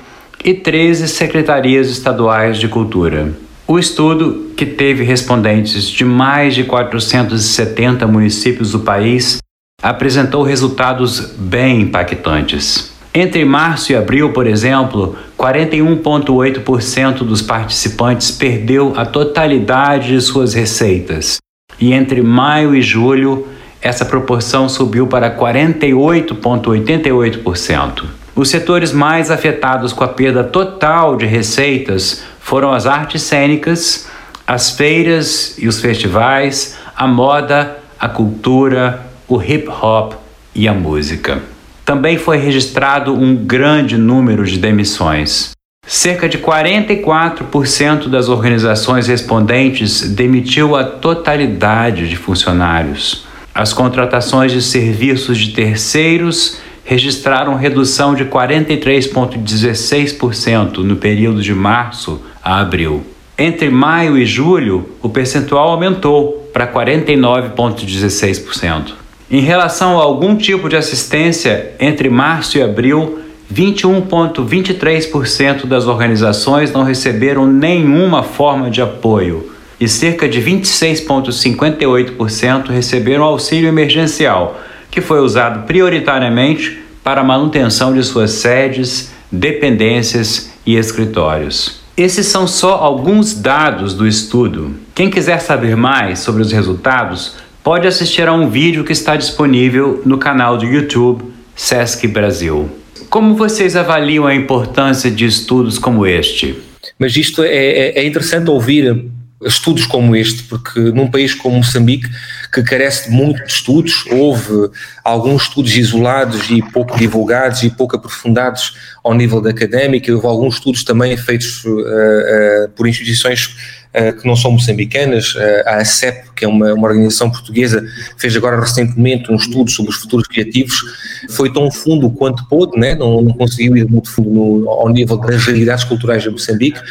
e 0.43 0.53
13 0.53 1.07
secretarias 1.07 1.89
estaduais 1.89 2.59
de 2.59 2.67
cultura. 2.67 3.33
O 3.65 3.79
estudo, 3.79 4.51
que 4.55 4.65
teve 4.65 5.03
respondentes 5.03 5.89
de 5.89 6.05
mais 6.05 6.53
de 6.53 6.63
470 6.65 8.05
municípios 8.05 8.73
do 8.73 8.81
país, 8.81 9.39
apresentou 9.81 10.43
resultados 10.43 11.33
bem 11.35 11.81
impactantes. 11.81 12.93
Entre 13.11 13.43
março 13.43 13.91
e 13.91 13.95
abril, 13.95 14.33
por 14.33 14.45
exemplo, 14.45 15.15
41,8% 15.37 17.19
dos 17.19 17.41
participantes 17.41 18.29
perdeu 18.29 18.93
a 18.95 19.05
totalidade 19.05 20.09
de 20.09 20.21
suas 20.21 20.53
receitas. 20.53 21.37
E 21.79 21.93
entre 21.93 22.21
maio 22.21 22.75
e 22.75 22.81
julho, 22.81 23.47
essa 23.83 24.05
proporção 24.05 24.69
subiu 24.69 25.05
para 25.05 25.37
48,88%. 25.37 28.05
Os 28.33 28.49
setores 28.49 28.91
mais 28.93 29.29
afetados 29.29 29.93
com 29.93 30.05
a 30.05 30.07
perda 30.07 30.43
total 30.43 31.15
de 31.17 31.25
receitas 31.25 32.23
foram 32.39 32.71
as 32.71 32.87
artes 32.87 33.21
cênicas, 33.21 34.07
as 34.47 34.71
feiras 34.71 35.57
e 35.59 35.67
os 35.67 35.81
festivais, 35.81 36.77
a 36.95 37.05
moda, 37.05 37.77
a 37.99 38.07
cultura, 38.07 39.01
o 39.27 39.41
hip 39.41 39.67
hop 39.67 40.13
e 40.55 40.65
a 40.67 40.73
música. 40.73 41.41
Também 41.83 42.17
foi 42.17 42.37
registrado 42.37 43.13
um 43.13 43.35
grande 43.35 43.97
número 43.97 44.45
de 44.45 44.57
demissões. 44.57 45.51
Cerca 45.85 46.29
de 46.29 46.37
44% 46.37 48.07
das 48.07 48.29
organizações 48.29 49.07
respondentes 49.07 50.09
demitiu 50.09 50.77
a 50.77 50.85
totalidade 50.85 52.07
de 52.07 52.15
funcionários. 52.15 53.32
As 53.53 53.71
contratações 53.71 54.51
de 54.51 54.63
serviços 54.63 55.37
de 55.37 55.51
terceiros 55.51 56.57
registraram 56.83 57.53
redução 57.55 58.15
de 58.15 58.25
43,16% 58.25 60.79
no 60.79 60.95
período 60.95 61.39
de 61.41 61.53
março 61.53 62.19
a 62.43 62.59
abril. 62.59 63.03
Entre 63.37 63.69
maio 63.69 64.17
e 64.17 64.25
julho, 64.25 64.89
o 65.01 65.09
percentual 65.09 65.69
aumentou 65.69 66.49
para 66.51 66.67
49,16%. 66.67 68.93
Em 69.29 69.41
relação 69.41 69.99
a 69.99 70.03
algum 70.03 70.35
tipo 70.35 70.67
de 70.67 70.75
assistência, 70.75 71.73
entre 71.79 72.09
março 72.09 72.57
e 72.57 72.61
abril, 72.61 73.19
21,23% 73.53 75.65
das 75.65 75.85
organizações 75.85 76.71
não 76.71 76.83
receberam 76.83 77.45
nenhuma 77.45 78.23
forma 78.23 78.69
de 78.69 78.81
apoio, 78.81 79.52
e 79.79 79.87
cerca 79.87 80.27
de 80.27 80.41
26,58% 80.41 82.69
receberam 82.69 83.23
auxílio 83.23 83.67
emergencial, 83.67 84.59
que 84.89 85.01
foi 85.01 85.19
usado 85.19 85.65
prioritariamente 85.65 86.79
para 87.03 87.21
a 87.21 87.23
manutenção 87.23 87.93
de 87.93 88.03
suas 88.03 88.31
sedes, 88.31 89.11
dependências 89.31 90.51
e 90.65 90.75
escritórios. 90.75 91.83
Esses 91.95 92.25
são 92.27 92.47
só 92.47 92.75
alguns 92.75 93.33
dados 93.33 93.93
do 93.93 94.07
estudo. 94.07 94.75
Quem 94.95 95.09
quiser 95.09 95.41
saber 95.41 95.75
mais 95.75 96.19
sobre 96.19 96.41
os 96.41 96.51
resultados, 96.51 97.35
pode 97.63 97.87
assistir 97.87 98.27
a 98.27 98.33
um 98.33 98.49
vídeo 98.49 98.83
que 98.83 98.91
está 98.91 99.15
disponível 99.15 100.01
no 100.05 100.17
canal 100.17 100.57
do 100.57 100.65
YouTube 100.65 101.23
SESC 101.55 102.07
Brasil. 102.07 102.69
Como 103.09 103.35
vocês 103.35 103.75
avaliam 103.75 104.25
a 104.25 104.33
importância 104.33 105.11
de 105.11 105.25
estudos 105.25 105.77
como 105.77 106.05
este? 106.05 106.57
Mas 106.97 107.15
isto 107.15 107.43
é, 107.43 107.55
é, 107.55 107.99
é 107.99 108.07
interessante 108.07 108.49
ouvir 108.49 109.05
estudos 109.45 109.85
como 109.85 110.15
este, 110.15 110.43
porque 110.43 110.79
num 110.79 111.09
país 111.09 111.33
como 111.33 111.57
Moçambique, 111.57 112.09
que 112.53 112.61
carece 112.63 113.09
de 113.09 113.15
muito 113.15 113.43
de 113.43 113.51
estudos, 113.51 114.05
houve 114.11 114.71
alguns 115.03 115.43
estudos 115.43 115.75
isolados 115.75 116.49
e 116.49 116.61
pouco 116.61 116.97
divulgados 116.97 117.63
e 117.63 117.69
pouco 117.69 117.95
aprofundados 117.95 118.75
ao 119.03 119.13
nível 119.13 119.41
da 119.41 119.49
académica, 119.49 120.13
houve 120.13 120.27
alguns 120.27 120.55
estudos 120.55 120.83
também 120.83 121.17
feitos 121.17 121.63
uh, 121.65 121.69
uh, 121.69 122.69
por 122.75 122.87
instituições 122.87 123.83
que 124.19 124.25
não 124.27 124.35
são 124.35 124.51
moçambicanas. 124.51 125.35
a 125.67 125.77
ACEP, 125.77 126.31
que 126.35 126.45
é 126.45 126.47
uma, 126.47 126.73
uma 126.73 126.87
organização 126.87 127.29
portuguesa, 127.29 127.85
fez 128.17 128.35
agora 128.35 128.59
recentemente 128.59 129.31
um 129.31 129.35
estudo 129.35 129.69
sobre 129.69 129.91
os 129.91 129.97
futuros 129.97 130.27
criativos. 130.27 130.81
Foi 131.29 131.53
tão 131.53 131.69
fundo 131.69 132.09
quanto 132.09 132.43
pôde, 132.47 132.75
né? 132.75 132.95
não, 132.95 133.21
não 133.21 133.33
conseguiu 133.33 133.77
ir 133.77 133.87
muito 133.87 134.09
fundo 134.09 134.31
no, 134.31 134.67
ao 134.67 134.89
nível 134.89 135.17
das 135.17 135.45
realidades 135.45 135.83
culturais 135.83 136.23
de 136.23 136.31
Moçambique. 136.31 136.81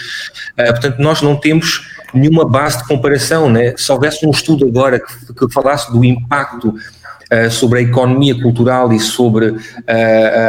portanto, 0.56 1.00
nós 1.00 1.20
não 1.22 1.34
temos 1.34 1.91
nenhuma 2.12 2.44
base 2.44 2.78
de 2.78 2.86
comparação. 2.86 3.50
Né? 3.50 3.74
Se 3.76 3.90
houvesse 3.90 4.26
um 4.26 4.30
estudo 4.30 4.66
agora 4.66 5.00
que, 5.00 5.34
que 5.34 5.52
falasse 5.52 5.90
do 5.92 6.04
impacto 6.04 6.74
Uh, 7.32 7.50
sobre 7.50 7.78
a 7.78 7.82
economia 7.82 8.38
cultural 8.38 8.92
e 8.92 9.00
sobre 9.00 9.52
uh, 9.52 9.58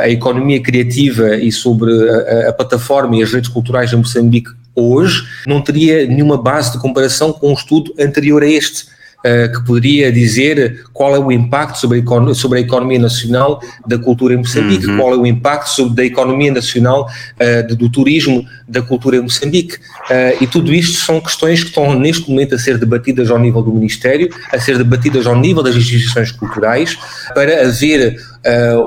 a 0.01 0.09
economia 0.09 0.61
criativa 0.61 1.37
e 1.37 1.49
sobre 1.49 1.89
a, 1.89 2.49
a, 2.49 2.53
plataforma 2.53 3.15
e 3.15 3.23
as 3.23 3.31
redes 3.31 3.49
culturais 3.49 3.93
em 3.93 3.95
Moçambique 3.95 4.49
hoje, 4.75 5.25
não 5.47 5.61
teria 5.61 6.05
nenhuma 6.05 6.37
base 6.37 6.73
de 6.73 6.79
comparação 6.79 7.31
com 7.31 7.51
um 7.51 7.53
estudo 7.53 7.93
anterior 7.97 8.43
a 8.43 8.47
este. 8.47 8.87
Uh, 9.25 9.49
que 9.53 9.65
poderia 9.65 10.11
dizer 10.11 10.83
qual 10.91 11.15
é 11.15 11.19
o 11.19 11.31
impacto 11.31 11.77
sobre 11.77 12.01
a, 12.01 12.33
sobre 12.33 12.59
a 12.59 12.61
economia 12.61 12.99
nacional 12.99 13.61
da 13.87 13.97
cultura 13.97 14.33
em 14.33 14.37
Moçambique, 14.37 14.85
uhum. 14.85 14.97
qual 14.97 15.13
é 15.13 15.17
o 15.17 15.25
impacto 15.25 15.69
sobre, 15.69 15.95
da 15.95 16.03
economia 16.03 16.51
nacional 16.51 17.09
uh, 17.39 17.75
do, 17.75 17.89
turismo 17.89 18.45
da 18.67 18.81
cultura 18.81 19.15
em 19.15 19.21
Moçambique. 19.21 19.75
Uh, 19.75 20.43
e 20.43 20.47
tudo 20.47 20.73
isto 20.73 20.97
são 20.97 21.21
questões 21.21 21.61
que 21.63 21.69
estão 21.69 21.97
neste 21.97 22.29
momento 22.29 22.55
a 22.55 22.59
ser 22.59 22.77
debatidas 22.77 23.31
ao 23.31 23.39
nível 23.39 23.61
do 23.61 23.71
Ministério, 23.71 24.29
a 24.51 24.59
ser 24.59 24.77
debatidas 24.77 25.25
ao 25.25 25.37
nível 25.37 25.63
das 25.63 25.75
instituições 25.75 26.29
culturais, 26.31 26.97
para 27.33 27.65
haver 27.65 28.19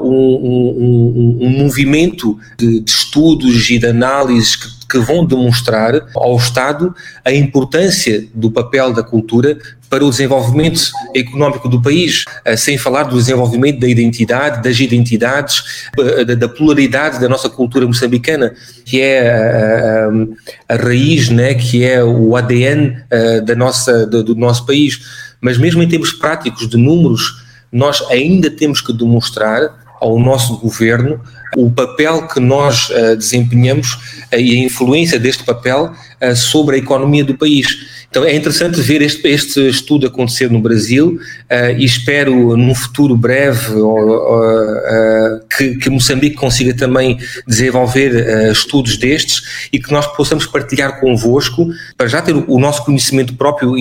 um, 0.02 0.12
um, 0.12 1.38
um, 1.40 1.48
movimento 1.48 2.38
de, 2.58 2.80
de 2.80 2.90
estudos 2.90 3.70
e 3.70 3.78
de 3.78 3.86
análises 3.86 4.54
que 4.54 4.85
que 4.96 4.98
vão 4.98 5.26
demonstrar 5.26 5.92
ao 6.14 6.36
Estado 6.36 6.94
a 7.22 7.30
importância 7.32 8.26
do 8.34 8.50
papel 8.50 8.94
da 8.94 9.02
cultura 9.02 9.58
para 9.90 10.04
o 10.04 10.10
desenvolvimento 10.10 10.80
económico 11.14 11.68
do 11.68 11.80
país, 11.80 12.24
eh, 12.44 12.56
sem 12.56 12.78
falar 12.78 13.04
do 13.04 13.16
desenvolvimento 13.16 13.78
da 13.78 13.88
identidade, 13.88 14.62
das 14.62 14.80
identidades, 14.80 15.62
eh, 15.98 16.24
da 16.34 16.48
polaridade 16.48 17.20
da 17.20 17.28
nossa 17.28 17.48
cultura 17.48 17.86
moçambicana, 17.86 18.54
que 18.84 19.00
é 19.00 19.30
a, 19.30 20.72
a, 20.72 20.74
a 20.74 20.76
raiz, 20.76 21.28
né, 21.28 21.54
que 21.54 21.84
é 21.84 22.02
o 22.02 22.34
ADN 22.34 22.96
eh, 23.10 23.40
da 23.42 23.54
nossa, 23.54 24.06
do, 24.06 24.24
do 24.24 24.34
nosso 24.34 24.66
país. 24.66 25.00
Mas 25.40 25.58
mesmo 25.58 25.82
em 25.82 25.88
termos 25.88 26.12
práticos 26.12 26.68
de 26.68 26.76
números, 26.76 27.44
nós 27.70 28.02
ainda 28.10 28.50
temos 28.50 28.80
que 28.80 28.92
demonstrar 28.92 29.86
ao 30.00 30.18
nosso 30.18 30.56
governo 30.58 31.20
o 31.54 31.70
papel 31.70 32.26
que 32.26 32.40
nós 32.40 32.88
uh, 32.90 33.16
desempenhamos 33.16 33.98
e 34.32 34.56
a 34.56 34.64
influência 34.64 35.18
deste 35.18 35.44
papel 35.44 35.92
uh, 36.20 36.36
sobre 36.36 36.76
a 36.76 36.78
economia 36.78 37.24
do 37.24 37.36
país. 37.36 37.95
Então 38.16 38.24
é 38.24 38.34
interessante 38.34 38.80
ver 38.80 39.02
este, 39.02 39.28
este 39.28 39.68
estudo 39.68 40.06
acontecer 40.06 40.50
no 40.50 40.58
Brasil 40.58 41.18
uh, 41.50 41.78
e 41.78 41.84
espero 41.84 42.56
num 42.56 42.74
futuro 42.74 43.14
breve 43.14 43.74
uh, 43.74 43.84
uh, 43.84 45.40
que, 45.54 45.76
que, 45.76 45.90
Moçambique 45.90 46.34
consiga 46.34 46.72
também 46.72 47.18
desenvolver 47.46 48.50
estudos 48.50 48.96
destes 48.96 49.68
e 49.70 49.78
que 49.78 49.92
nós 49.92 50.06
possamos 50.16 50.46
partilhar 50.46 50.98
convosco 50.98 51.68
para 51.94 52.06
já 52.06 52.22
ter 52.22 52.34
o, 52.34 52.58
nosso 52.58 52.86
conhecimento 52.86 53.34
próprio 53.34 53.74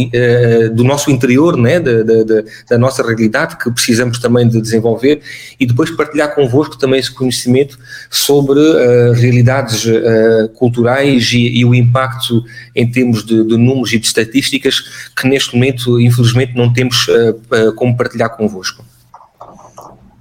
do 0.74 0.84
nosso 0.84 1.10
interior, 1.10 1.56
né, 1.56 1.80
da, 1.80 2.04
da, 2.04 2.44
da, 2.70 2.78
nossa 2.78 3.02
realidade 3.04 3.58
que 3.58 3.72
precisamos 3.72 4.20
também 4.20 4.50
de 4.50 4.62
desenvolver 4.62 5.22
e 5.58 5.66
depois 5.66 5.90
partilhar 5.92 6.36
convosco 6.36 6.78
também 6.78 7.00
esse 7.00 7.12
conhecimento 7.12 7.80
sobre 8.10 8.60
realidades 9.14 9.86
culturais 10.56 11.32
e, 11.32 11.60
e, 11.60 11.66
o 11.66 11.74
impacto 11.74 12.44
em 12.76 12.90
termos 12.90 13.26
de, 13.26 13.44
de 13.46 13.58
números 13.58 13.94
e 13.94 14.00
de 14.00 14.08
estatísticas 14.26 15.10
que 15.16 15.28
neste 15.28 15.54
momento, 15.54 16.00
infelizmente, 16.00 16.56
não 16.56 16.72
temos 16.72 17.08
uh, 17.08 17.74
como 17.76 17.96
partilhar 17.96 18.36
convosco. 18.36 18.84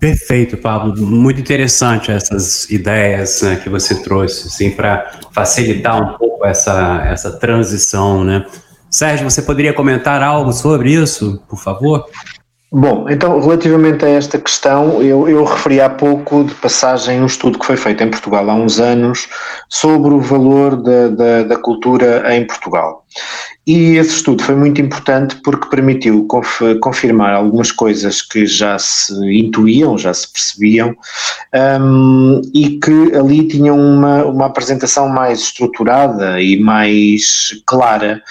Perfeito, 0.04 0.58
Pablo. 0.58 0.94
Muito 1.06 1.40
interessante 1.40 2.10
essas 2.10 2.68
ideias 2.68 3.40
né, 3.40 3.56
que 3.56 3.70
você 3.70 4.02
trouxe, 4.02 4.48
assim, 4.48 4.70
para 4.70 5.10
facilitar 5.32 5.96
um 5.98 6.18
pouco 6.18 6.44
essa, 6.44 7.02
essa 7.06 7.32
transição, 7.38 8.22
né? 8.22 8.44
Sérgio, 8.90 9.28
você 9.28 9.40
poderia 9.40 9.72
comentar 9.72 10.22
algo 10.22 10.52
sobre 10.52 10.92
isso, 10.92 11.42
por 11.48 11.58
favor? 11.58 12.04
Bom, 12.76 13.06
então, 13.08 13.40
relativamente 13.40 14.04
a 14.04 14.08
esta 14.08 14.36
questão, 14.36 15.00
eu, 15.00 15.28
eu 15.28 15.44
referi 15.44 15.80
há 15.80 15.88
pouco 15.88 16.44
de 16.44 16.54
passagem 16.56 17.22
um 17.22 17.26
estudo 17.26 17.58
que 17.58 17.64
foi 17.64 17.76
feito 17.76 18.02
em 18.02 18.10
Portugal 18.10 18.50
há 18.50 18.54
uns 18.54 18.80
anos 18.80 19.28
sobre 19.70 20.12
o 20.12 20.20
valor 20.20 20.82
da, 20.82 21.08
da, 21.08 21.42
da 21.44 21.56
cultura 21.56 22.34
em 22.34 22.44
Portugal. 22.44 23.04
E 23.66 23.96
esse 23.96 24.16
estudo 24.16 24.42
foi 24.42 24.54
muito 24.54 24.80
importante 24.80 25.36
porque 25.42 25.70
permitiu 25.70 26.26
conf 26.26 26.60
confirmar 26.82 27.32
algumas 27.32 27.72
coisas 27.72 28.20
que 28.20 28.44
já 28.44 28.78
se 28.78 29.14
intuíam, 29.32 29.96
já 29.96 30.12
se 30.12 30.30
percebiam, 30.30 30.94
um, 31.80 32.42
e 32.52 32.78
que 32.78 33.14
ali 33.16 33.48
tinham 33.48 33.78
uma, 33.78 34.24
uma 34.24 34.46
apresentação 34.46 35.08
mais 35.08 35.40
estruturada 35.40 36.42
e 36.42 36.58
mais 36.60 37.62
clara 37.64 38.22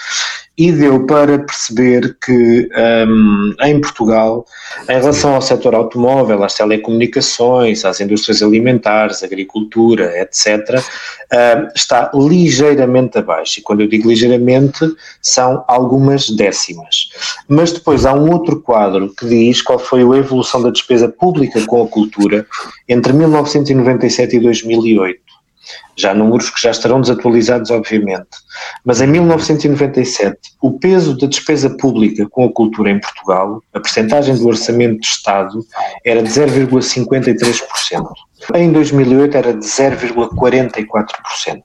e 0.56 0.70
deu 0.70 1.04
para 1.04 1.38
perceber 1.40 2.16
que 2.24 2.68
um, 3.08 3.54
em 3.60 3.80
Portugal, 3.80 4.46
em 4.88 5.00
relação 5.00 5.34
ao 5.34 5.42
setor 5.42 5.74
automóvel, 5.74 6.44
às 6.44 6.54
telecomunicações, 6.54 7.84
às 7.84 8.00
indústrias 8.00 8.40
alimentares, 8.40 9.24
agricultura, 9.24 10.12
etc., 10.20 10.78
uh, 10.78 11.72
está 11.74 12.10
ligeiramente 12.14 13.18
abaixo. 13.18 13.58
E 13.58 13.62
quando 13.62 13.80
eu 13.80 13.88
digo 13.88 14.08
ligeiramente, 14.08 14.86
são 15.20 15.64
algumas 15.66 16.30
décimas. 16.30 17.08
Mas 17.48 17.72
depois 17.72 18.06
há 18.06 18.14
um 18.14 18.30
outro 18.30 18.60
quadro 18.60 19.12
que 19.12 19.26
diz 19.26 19.60
qual 19.60 19.78
foi 19.78 20.02
a 20.02 20.18
evolução 20.18 20.62
da 20.62 20.70
despesa 20.70 21.08
pública 21.08 21.64
com 21.66 21.82
a 21.82 21.88
cultura 21.88 22.46
entre 22.88 23.12
1997 23.12 24.36
e 24.36 24.40
2008 24.40 25.33
já 25.96 26.14
números 26.14 26.50
que 26.50 26.60
já 26.60 26.70
estarão 26.70 27.00
desatualizados, 27.00 27.70
obviamente. 27.70 28.28
Mas 28.84 29.00
em 29.00 29.06
1997, 29.06 30.38
o 30.60 30.78
peso 30.78 31.16
da 31.16 31.26
despesa 31.26 31.70
pública 31.70 32.26
com 32.28 32.44
a 32.44 32.52
cultura 32.52 32.90
em 32.90 33.00
Portugal, 33.00 33.62
a 33.72 33.80
percentagem 33.80 34.36
do 34.36 34.46
orçamento 34.46 35.00
de 35.00 35.06
Estado, 35.06 35.60
era 36.04 36.22
de 36.22 36.28
0,53%. 36.28 38.08
Em 38.54 38.72
2008 38.72 39.36
era 39.36 39.54
de 39.54 39.64
0,44%. 39.64 41.62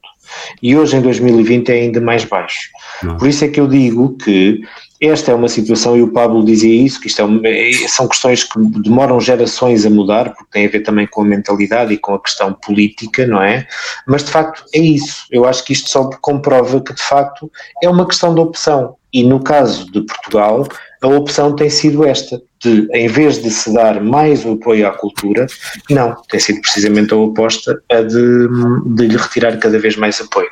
E 0.61 0.77
hoje, 0.77 0.95
em 0.95 1.01
2020, 1.01 1.69
é 1.69 1.73
ainda 1.73 1.99
mais 1.99 2.23
baixo. 2.23 2.69
Por 3.17 3.27
isso 3.27 3.43
é 3.45 3.47
que 3.47 3.59
eu 3.59 3.67
digo 3.67 4.15
que 4.17 4.61
esta 5.01 5.31
é 5.31 5.35
uma 5.35 5.47
situação, 5.47 5.95
e 5.97 6.01
o 6.01 6.11
Pablo 6.11 6.43
dizia 6.43 6.83
isso, 6.83 6.99
que 6.99 7.07
isto 7.07 7.21
é 7.21 7.25
uma, 7.25 7.41
é, 7.47 7.71
são 7.87 8.07
questões 8.07 8.43
que 8.43 8.59
demoram 8.81 9.19
gerações 9.19 9.85
a 9.85 9.89
mudar, 9.89 10.33
porque 10.33 10.51
tem 10.51 10.65
a 10.65 10.69
ver 10.69 10.81
também 10.81 11.07
com 11.07 11.21
a 11.21 11.25
mentalidade 11.25 11.93
e 11.93 11.97
com 11.97 12.13
a 12.13 12.21
questão 12.21 12.53
política, 12.53 13.25
não 13.25 13.41
é? 13.41 13.65
Mas 14.05 14.23
de 14.23 14.31
facto 14.31 14.65
é 14.73 14.79
isso. 14.79 15.25
Eu 15.31 15.45
acho 15.45 15.63
que 15.63 15.73
isto 15.73 15.89
só 15.89 16.09
comprova 16.21 16.81
que 16.81 16.93
de 16.93 17.01
facto 17.01 17.49
é 17.81 17.89
uma 17.89 18.05
questão 18.05 18.33
de 18.33 18.41
opção. 18.41 18.95
E 19.11 19.23
no 19.23 19.41
caso 19.41 19.91
de 19.91 20.01
Portugal, 20.01 20.67
a 21.01 21.07
opção 21.07 21.55
tem 21.55 21.69
sido 21.69 22.05
esta, 22.05 22.41
de 22.61 22.87
em 22.93 23.07
vez 23.07 23.41
de 23.41 23.49
se 23.49 23.73
dar 23.73 24.01
mais 24.01 24.45
o 24.45 24.51
apoio 24.53 24.87
à 24.87 24.91
cultura, 24.91 25.47
não, 25.89 26.15
tem 26.29 26.39
sido 26.39 26.61
precisamente 26.61 27.13
a 27.13 27.17
oposta, 27.17 27.81
a 27.89 28.01
de, 28.01 28.47
de 28.95 29.07
lhe 29.07 29.17
retirar 29.17 29.57
cada 29.57 29.79
vez 29.79 29.95
mais 29.95 30.19
apoio. 30.19 30.49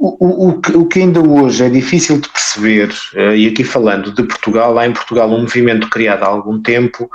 O, 0.00 0.48
o, 0.48 0.48
o, 0.50 0.86
que 0.86 1.00
ainda 1.00 1.20
hoje 1.20 1.64
é 1.64 1.68
difícil 1.68 2.20
de 2.20 2.28
perceber, 2.28 2.90
uh, 3.14 3.34
e 3.34 3.48
aqui 3.48 3.64
falando 3.64 4.12
de 4.14 4.22
Portugal, 4.22 4.78
há 4.78 4.86
em 4.86 4.92
Portugal 4.92 5.28
um 5.28 5.40
movimento 5.40 5.90
criado 5.90 6.22
há 6.22 6.26
algum 6.26 6.60
tempo 6.62 7.10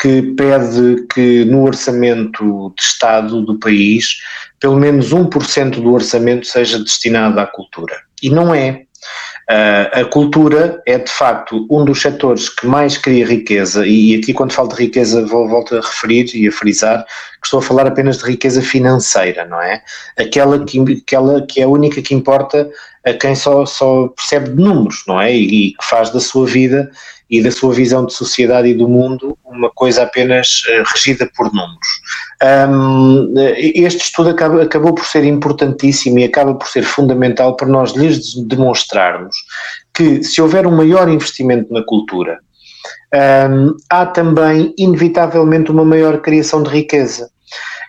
que 0.00 0.22
pede 0.22 1.06
que 1.14 1.44
no 1.44 1.62
orçamento 1.62 2.72
de 2.76 2.82
Estado 2.82 3.42
do 3.42 3.58
país, 3.58 4.18
pelo 4.58 4.76
menos 4.76 5.12
1% 5.14 5.80
do 5.80 5.92
orçamento 5.92 6.46
seja 6.46 6.78
destinado 6.78 7.38
à 7.38 7.46
cultura. 7.46 7.94
E 8.20 8.28
não 8.28 8.54
é. 8.54 8.82
Uh, 9.52 10.00
a 10.00 10.04
cultura 10.06 10.80
é 10.86 10.96
de 10.96 11.10
facto 11.10 11.66
um 11.70 11.84
dos 11.84 12.00
setores 12.00 12.48
que 12.48 12.66
mais 12.66 12.96
cria 12.96 13.26
riqueza, 13.26 13.86
e 13.86 14.14
aqui, 14.14 14.32
quando 14.32 14.54
falo 14.54 14.68
de 14.68 14.76
riqueza, 14.76 15.26
vou, 15.26 15.46
volto 15.46 15.76
a 15.76 15.80
referir 15.80 16.34
e 16.34 16.48
a 16.48 16.52
frisar 16.52 17.04
que 17.04 17.46
estou 17.46 17.58
a 17.58 17.62
falar 17.62 17.86
apenas 17.86 18.16
de 18.16 18.24
riqueza 18.24 18.62
financeira, 18.62 19.44
não 19.44 19.60
é? 19.60 19.82
Aquela 20.18 20.64
que, 20.64 20.80
aquela 20.80 21.44
que 21.46 21.60
é 21.60 21.64
a 21.64 21.68
única 21.68 22.00
que 22.00 22.14
importa 22.14 22.70
a 23.04 23.12
quem 23.12 23.34
só, 23.34 23.66
só 23.66 24.08
percebe 24.08 24.50
de 24.50 24.62
números, 24.62 25.02
não 25.06 25.20
é? 25.20 25.34
E, 25.34 25.44
e 25.44 25.72
que 25.72 25.84
faz 25.84 26.08
da 26.08 26.20
sua 26.20 26.46
vida 26.46 26.90
e 27.28 27.42
da 27.42 27.50
sua 27.50 27.74
visão 27.74 28.06
de 28.06 28.14
sociedade 28.14 28.68
e 28.68 28.74
do 28.74 28.88
mundo 28.88 29.36
uma 29.44 29.70
coisa 29.70 30.04
apenas 30.04 30.62
uh, 30.68 30.82
regida 30.94 31.28
por 31.36 31.52
números. 31.52 31.88
Um, 32.42 33.34
este 33.56 34.02
estudo 34.02 34.30
acaba, 34.30 34.62
acabou 34.62 34.92
por 34.92 35.04
ser 35.04 35.22
importantíssimo 35.24 36.18
e 36.18 36.24
acaba 36.24 36.54
por 36.54 36.66
ser 36.66 36.82
fundamental 36.82 37.54
para 37.54 37.68
nós 37.68 37.92
lhes 37.92 38.34
demonstrarmos 38.34 39.36
que 39.94 40.24
se 40.24 40.42
houver 40.42 40.66
um 40.66 40.74
maior 40.74 41.08
investimento 41.08 41.72
na 41.72 41.84
cultura, 41.84 42.40
um, 43.48 43.76
há 43.88 44.06
também, 44.06 44.74
inevitavelmente, 44.76 45.70
uma 45.70 45.84
maior 45.84 46.20
criação 46.20 46.62
de 46.62 46.70
riqueza. 46.70 47.30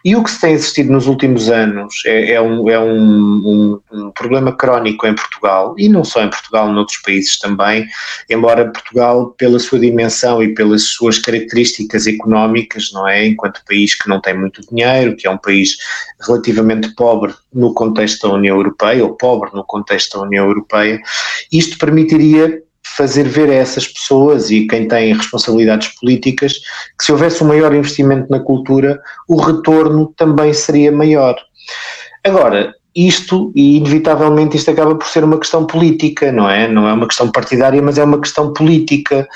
E 0.04 0.16
o 0.16 0.24
que 0.24 0.30
se 0.30 0.42
tem 0.42 0.56
assistido 0.56 0.92
nos 0.92 1.08
últimos 1.08 1.50
anos 1.50 1.94
é, 2.06 2.34
é, 2.34 2.42
um, 2.42 2.70
é 2.70 2.78
um, 2.78 3.00
um, 3.00 3.80
um, 3.92 4.12
problema 4.12 4.52
crónico 4.52 5.08
em 5.08 5.16
Portugal, 5.16 5.74
e 5.78 5.88
não 5.88 6.04
só 6.04 6.24
em 6.24 6.30
Portugal, 6.30 6.72
noutros 6.72 6.98
países 6.98 7.40
também, 7.40 7.88
embora 8.30 8.70
Portugal, 8.70 9.34
pela 9.38 9.60
sua 9.60 9.80
dimensão 9.80 10.44
e 10.44 10.54
pelas 10.54 10.84
suas 10.84 11.20
características 11.20 12.06
económicas, 12.06 12.92
não 12.92 13.08
é? 13.08 13.26
Enquanto 13.26 13.64
país 13.66 13.96
que 13.96 14.10
não 14.10 14.20
tem 14.20 14.38
muito 14.38 14.62
dinheiro, 14.70 15.16
que 15.16 15.26
é 15.26 15.32
um 15.32 15.38
país 15.38 15.78
relativamente 16.22 16.94
pobre 16.96 17.34
no 17.54 17.74
contexto 17.74 18.28
da 18.28 18.34
União 18.34 18.58
Europeia, 18.58 19.04
ou 19.04 19.16
pobre 19.16 19.52
no 19.54 19.64
contexto 19.64 20.18
da 20.18 20.26
União 20.26 20.46
Europeia, 20.46 21.00
isto 21.52 21.78
permitiria 21.78 22.62
fazer 22.96 23.28
ver 23.28 23.50
a 23.50 23.56
essas 23.56 23.88
pessoas 23.88 24.50
e 24.52 24.68
quem 24.68 24.88
tem 24.88 25.14
responsabilidades 25.14 25.90
políticas 26.00 26.54
que 26.98 27.04
se 27.04 27.12
houvesse 27.12 27.44
um 27.44 27.48
maior 27.48 27.74
investimento 27.74 28.30
na 28.30 28.40
cultura, 28.40 29.00
o 29.28 29.36
retorno 29.36 30.14
também 30.16 30.54
seria 30.54 30.92
maior. 30.92 31.36
Agora, 32.24 32.74
isto, 32.96 33.52
e 33.56 33.78
inevitavelmente 33.78 34.56
isto 34.56 34.70
acaba 34.70 34.96
por 34.96 35.08
ser 35.08 35.24
uma 35.24 35.40
questão 35.40 35.66
política, 35.66 36.32
não 36.32 36.48
é? 36.48 36.68
Não 36.68 36.88
é 36.88 36.94
uma 36.94 37.08
questão 37.08 37.32
partidária, 37.32 37.82
mas 37.82 37.98
é 37.98 38.04
uma 38.04 38.22
questão 38.22 38.54
política, 38.54 39.28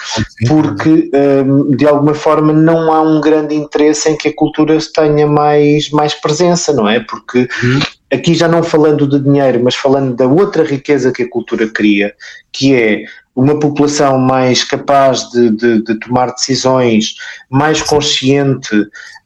porque 0.47 1.09
hum, 1.43 1.75
de 1.75 1.87
alguma 1.87 2.13
forma 2.13 2.53
não 2.53 2.93
há 2.93 3.01
um 3.01 3.19
grande 3.19 3.55
interesse 3.55 4.09
em 4.09 4.15
que 4.15 4.27
a 4.27 4.35
cultura 4.35 4.77
tenha 4.93 5.25
mais, 5.25 5.89
mais 5.89 6.13
presença, 6.13 6.71
não 6.71 6.87
é? 6.87 6.99
Porque 6.99 7.39
uhum. 7.63 7.79
aqui 8.13 8.35
já 8.35 8.47
não 8.47 8.61
falando 8.61 9.07
de 9.07 9.19
dinheiro, 9.19 9.59
mas 9.63 9.73
falando 9.73 10.15
da 10.15 10.27
outra 10.27 10.63
riqueza 10.63 11.11
que 11.11 11.23
a 11.23 11.29
cultura 11.29 11.67
cria, 11.67 12.13
que 12.51 12.75
é 12.75 13.05
uma 13.37 13.59
população 13.59 14.17
mais 14.17 14.63
capaz 14.63 15.29
de, 15.29 15.51
de, 15.51 15.83
de 15.83 15.99
tomar 15.99 16.31
decisões, 16.31 17.13
mais 17.51 17.83
consciente, 17.83 18.75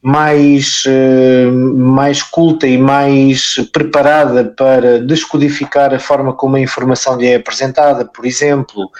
mais, 0.02 0.82
uh, 0.84 1.50
mais 1.50 2.22
culta 2.22 2.66
e 2.66 2.76
mais 2.76 3.54
preparada 3.72 4.44
para 4.44 5.00
descodificar 5.00 5.94
a 5.94 5.98
forma 5.98 6.34
como 6.34 6.56
a 6.56 6.60
informação 6.60 7.16
lhe 7.16 7.26
é 7.26 7.36
apresentada, 7.36 8.04
por 8.04 8.26
exemplo. 8.26 8.90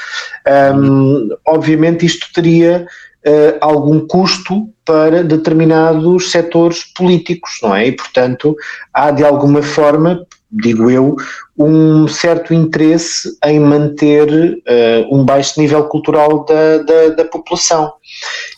Um, 0.75 1.29
obviamente, 1.47 2.07
isto 2.07 2.29
teria 2.33 2.87
uh, 3.27 3.59
algum 3.61 4.07
custo 4.07 4.67
para 4.83 5.23
determinados 5.23 6.31
setores 6.31 6.85
políticos, 6.97 7.59
não 7.63 7.77
é? 7.77 7.89
E, 7.89 7.93
portanto, 7.93 8.57
há 8.95 9.11
de 9.11 9.23
alguma 9.23 9.61
forma, 9.61 10.27
digo 10.53 10.91
eu, 10.91 11.17
um 11.59 12.07
certo 12.07 12.53
interesse 12.53 13.37
em 13.45 13.59
manter 13.59 14.29
uh, 14.29 15.17
um 15.17 15.25
baixo 15.25 15.59
nível 15.59 15.85
cultural 15.85 16.45
da, 16.45 16.79
da, 16.79 17.09
da, 17.17 17.25
população. 17.25 17.93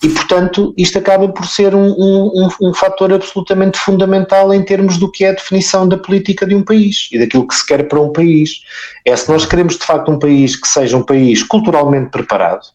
E, 0.02 0.08
portanto, 0.08 0.74
isto 0.76 0.98
acaba 0.98 1.28
por 1.28 1.46
ser 1.46 1.74
um, 1.74 1.86
um, 1.86 2.48
um, 2.60 2.74
fator 2.74 3.12
absolutamente 3.12 3.78
fundamental 3.78 4.52
em 4.52 4.62
termos 4.64 4.98
do 4.98 5.10
que 5.10 5.24
é 5.24 5.30
a 5.30 5.34
definição 5.34 5.86
da 5.86 5.96
política 5.96 6.44
de 6.44 6.54
um 6.54 6.64
país 6.64 7.08
e 7.12 7.18
daquilo 7.18 7.46
que 7.46 7.54
se 7.54 7.64
quer 7.64 7.86
para 7.86 8.00
um 8.00 8.12
país. 8.12 8.62
É 9.04 9.14
se 9.14 9.30
nós 9.30 9.46
queremos, 9.46 9.78
de 9.78 9.86
facto, 9.86 10.10
um 10.10 10.18
país 10.18 10.56
que 10.56 10.66
seja 10.66 10.96
um 10.96 11.02
país 11.02 11.42
culturalmente 11.44 12.10
preparado, 12.10 12.66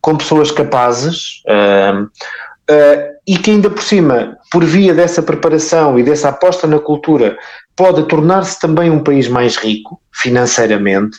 com 0.00 0.16
pessoas 0.16 0.50
capazes. 0.50 1.42
Uh, 1.46 2.04
uh, 2.04 3.18
e 3.26 3.36
que 3.36 3.50
ainda 3.50 3.68
por 3.68 3.82
cima, 3.82 4.38
por 4.50 4.64
via 4.64 4.94
dessa 4.94 5.22
preparação 5.22 5.98
e 5.98 6.02
dessa 6.02 6.30
aposta 6.30 6.66
na 6.66 6.78
cultura, 6.78 7.36
pode 7.78 8.02
tornar-se 8.08 8.58
também 8.58 8.90
um 8.90 8.98
país 8.98 9.28
mais 9.28 9.56
rico 9.56 10.00
financeiramente, 10.12 11.18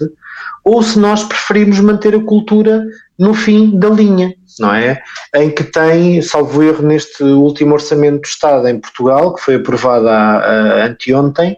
ou 0.66 0.84
se 0.84 1.00
nós 1.00 1.24
preferimos 1.24 1.80
manter 1.80 2.14
a 2.14 2.22
cultura 2.22 2.86
no 3.18 3.34
fim 3.34 3.80
da 3.80 3.88
linha, 3.88 4.36
não 4.60 4.74
é? 4.74 5.02
Em 5.34 5.50
que 5.50 5.64
tem, 5.64 6.22
salvo 6.22 6.62
erro, 6.62 6.86
neste 6.86 7.24
último 7.24 7.74
orçamento 7.74 8.22
do 8.22 8.26
Estado 8.26 8.68
em 8.68 8.78
Portugal, 8.78 9.34
que 9.34 9.42
foi 9.42 9.56
aprovado 9.56 10.10
anteontem, 10.10 11.58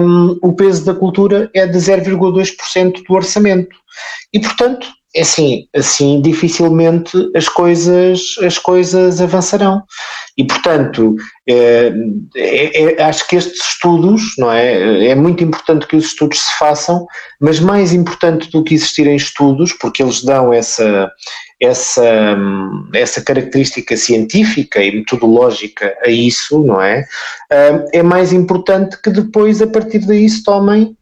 um, 0.00 0.38
o 0.42 0.52
peso 0.52 0.84
da 0.84 0.94
cultura 0.94 1.50
é 1.52 1.66
de 1.66 1.76
0,2% 1.76 3.02
do 3.06 3.14
orçamento. 3.14 3.76
E, 4.32 4.38
portanto, 4.38 4.86
assim, 5.16 5.68
assim 5.74 6.20
dificilmente 6.20 7.30
as 7.34 7.48
coisas, 7.48 8.36
as 8.42 8.58
coisas 8.58 9.20
avançarão. 9.20 9.82
E, 10.36 10.44
portanto, 10.44 11.16
é, 11.48 11.92
é, 12.34 12.82
é, 12.94 13.02
acho 13.04 13.28
que 13.28 13.36
estes 13.36 13.64
estudos, 13.64 14.34
não 14.36 14.50
é? 14.50 15.08
É 15.08 15.14
muito 15.14 15.44
importante 15.44 15.86
que 15.86 15.94
os 15.94 16.06
estudos 16.06 16.40
se 16.40 16.58
façam, 16.58 17.06
mas 17.40 17.60
mais 17.60 17.92
importante 17.92 18.50
do 18.50 18.64
que 18.64 18.74
existirem 18.74 19.14
estudos, 19.14 19.72
porque 19.72 20.02
eles 20.02 20.24
dão 20.24 20.52
essa, 20.52 21.08
essa, 21.60 22.36
essa 22.92 23.22
característica 23.22 23.96
científica 23.96 24.82
e 24.82 24.96
metodológica 24.96 25.96
a 26.04 26.08
isso, 26.08 26.64
não 26.64 26.82
é? 26.82 27.04
É 27.92 28.02
mais 28.02 28.32
importante 28.32 29.00
que 29.00 29.10
depois, 29.10 29.62
a 29.62 29.66
partir 29.66 30.00
daí, 30.00 30.28
se 30.28 30.42
tomem 30.42 30.96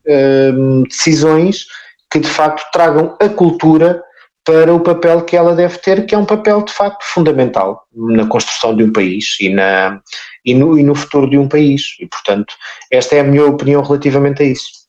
decisões 0.86 1.66
que 2.12 2.20
de 2.20 2.28
facto 2.28 2.62
tragam 2.70 3.16
a 3.18 3.28
cultura 3.28 4.02
para 4.44 4.74
o 4.74 4.80
papel 4.80 5.22
que 5.22 5.36
ela 5.36 5.54
deve 5.54 5.78
ter, 5.78 6.04
que 6.04 6.14
é 6.14 6.18
um 6.18 6.24
papel 6.24 6.62
de 6.62 6.72
facto 6.72 7.02
fundamental 7.04 7.84
na 7.94 8.26
construção 8.26 8.76
de 8.76 8.84
um 8.84 8.92
país 8.92 9.36
e, 9.40 9.48
na, 9.48 10.00
e, 10.44 10.52
no, 10.52 10.78
e 10.78 10.82
no 10.82 10.94
futuro 10.94 11.30
de 11.30 11.38
um 11.38 11.48
país. 11.48 11.96
E, 12.00 12.06
portanto, 12.06 12.52
esta 12.90 13.14
é 13.14 13.20
a 13.20 13.24
minha 13.24 13.46
opinião 13.46 13.82
relativamente 13.82 14.42
a 14.42 14.46
isso. 14.46 14.82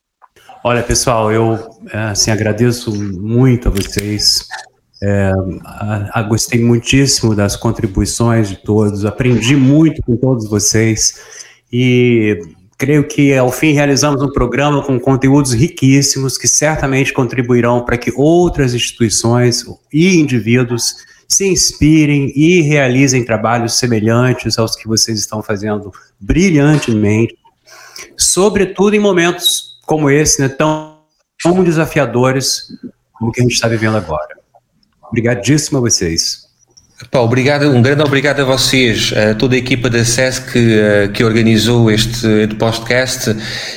Olha, 0.63 0.81
pessoal, 0.81 1.31
eu 1.31 1.59
assim, 1.91 2.31
agradeço 2.31 2.91
muito 2.93 3.67
a 3.67 3.71
vocês. 3.71 4.47
É, 5.01 5.31
gostei 6.27 6.63
muitíssimo 6.63 7.35
das 7.35 7.55
contribuições 7.55 8.49
de 8.49 8.55
todos, 8.55 9.05
aprendi 9.05 9.55
muito 9.55 10.01
com 10.01 10.15
todos 10.15 10.49
vocês 10.49 11.53
e 11.71 12.39
Creio 12.77 13.07
que 13.07 13.35
ao 13.35 13.51
fim 13.51 13.71
realizamos 13.71 14.21
um 14.21 14.31
programa 14.31 14.83
com 14.83 14.99
conteúdos 14.99 15.53
riquíssimos 15.53 16.37
que 16.37 16.47
certamente 16.47 17.13
contribuirão 17.13 17.85
para 17.85 17.97
que 17.97 18.11
outras 18.15 18.73
instituições 18.73 19.63
e 19.91 20.19
indivíduos 20.19 20.95
se 21.27 21.47
inspirem 21.47 22.31
e 22.35 22.61
realizem 22.61 23.23
trabalhos 23.23 23.77
semelhantes 23.77 24.57
aos 24.57 24.75
que 24.75 24.87
vocês 24.87 25.19
estão 25.19 25.41
fazendo 25.41 25.91
brilhantemente, 26.19 27.37
sobretudo 28.17 28.95
em 28.95 28.99
momentos 28.99 29.79
como 29.85 30.09
esse, 30.09 30.41
né, 30.41 30.49
tão, 30.49 30.99
tão 31.41 31.63
desafiadores 31.63 32.67
como 33.13 33.31
que 33.31 33.39
a 33.39 33.43
gente 33.43 33.53
está 33.53 33.67
vivendo 33.67 33.97
agora. 33.97 34.37
Obrigadíssimo 35.09 35.77
a 35.77 35.81
vocês. 35.81 36.47
Pá, 37.09 37.19
obrigado, 37.19 37.69
um 37.69 37.81
grande 37.81 38.01
obrigado 38.03 38.41
a 38.41 38.43
vocês, 38.43 39.13
a 39.15 39.33
toda 39.35 39.55
a 39.55 39.57
equipa 39.57 39.89
da 39.89 40.03
SESC 40.03 40.51
que, 40.51 40.79
eh, 40.79 41.07
que 41.07 41.23
organizou 41.23 41.89
este 41.91 42.47
podcast 42.57 43.35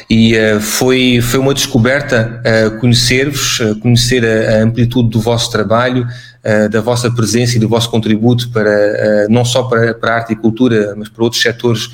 e 0.08 0.34
uh, 0.36 0.60
foi, 0.60 1.20
foi 1.20 1.40
uma 1.40 1.54
descoberta 1.54 2.42
uh, 2.44 2.78
conhecer-vos, 2.78 3.58
conhecer 3.80 4.24
a, 4.24 4.62
amplitude 4.62 5.10
do 5.10 5.20
vosso 5.20 5.50
trabalho, 5.50 6.06
da 6.70 6.80
vossa 6.80 7.10
presença 7.10 7.56
e 7.56 7.58
do 7.58 7.68
vosso 7.68 7.90
contributo 7.90 8.48
para 8.50 9.26
não 9.28 9.44
só 9.44 9.64
para, 9.64 9.92
para 9.94 10.12
a 10.12 10.14
arte 10.18 10.32
e 10.32 10.36
cultura, 10.36 10.94
mas 10.96 11.08
para 11.08 11.24
outros 11.24 11.42
setores 11.42 11.88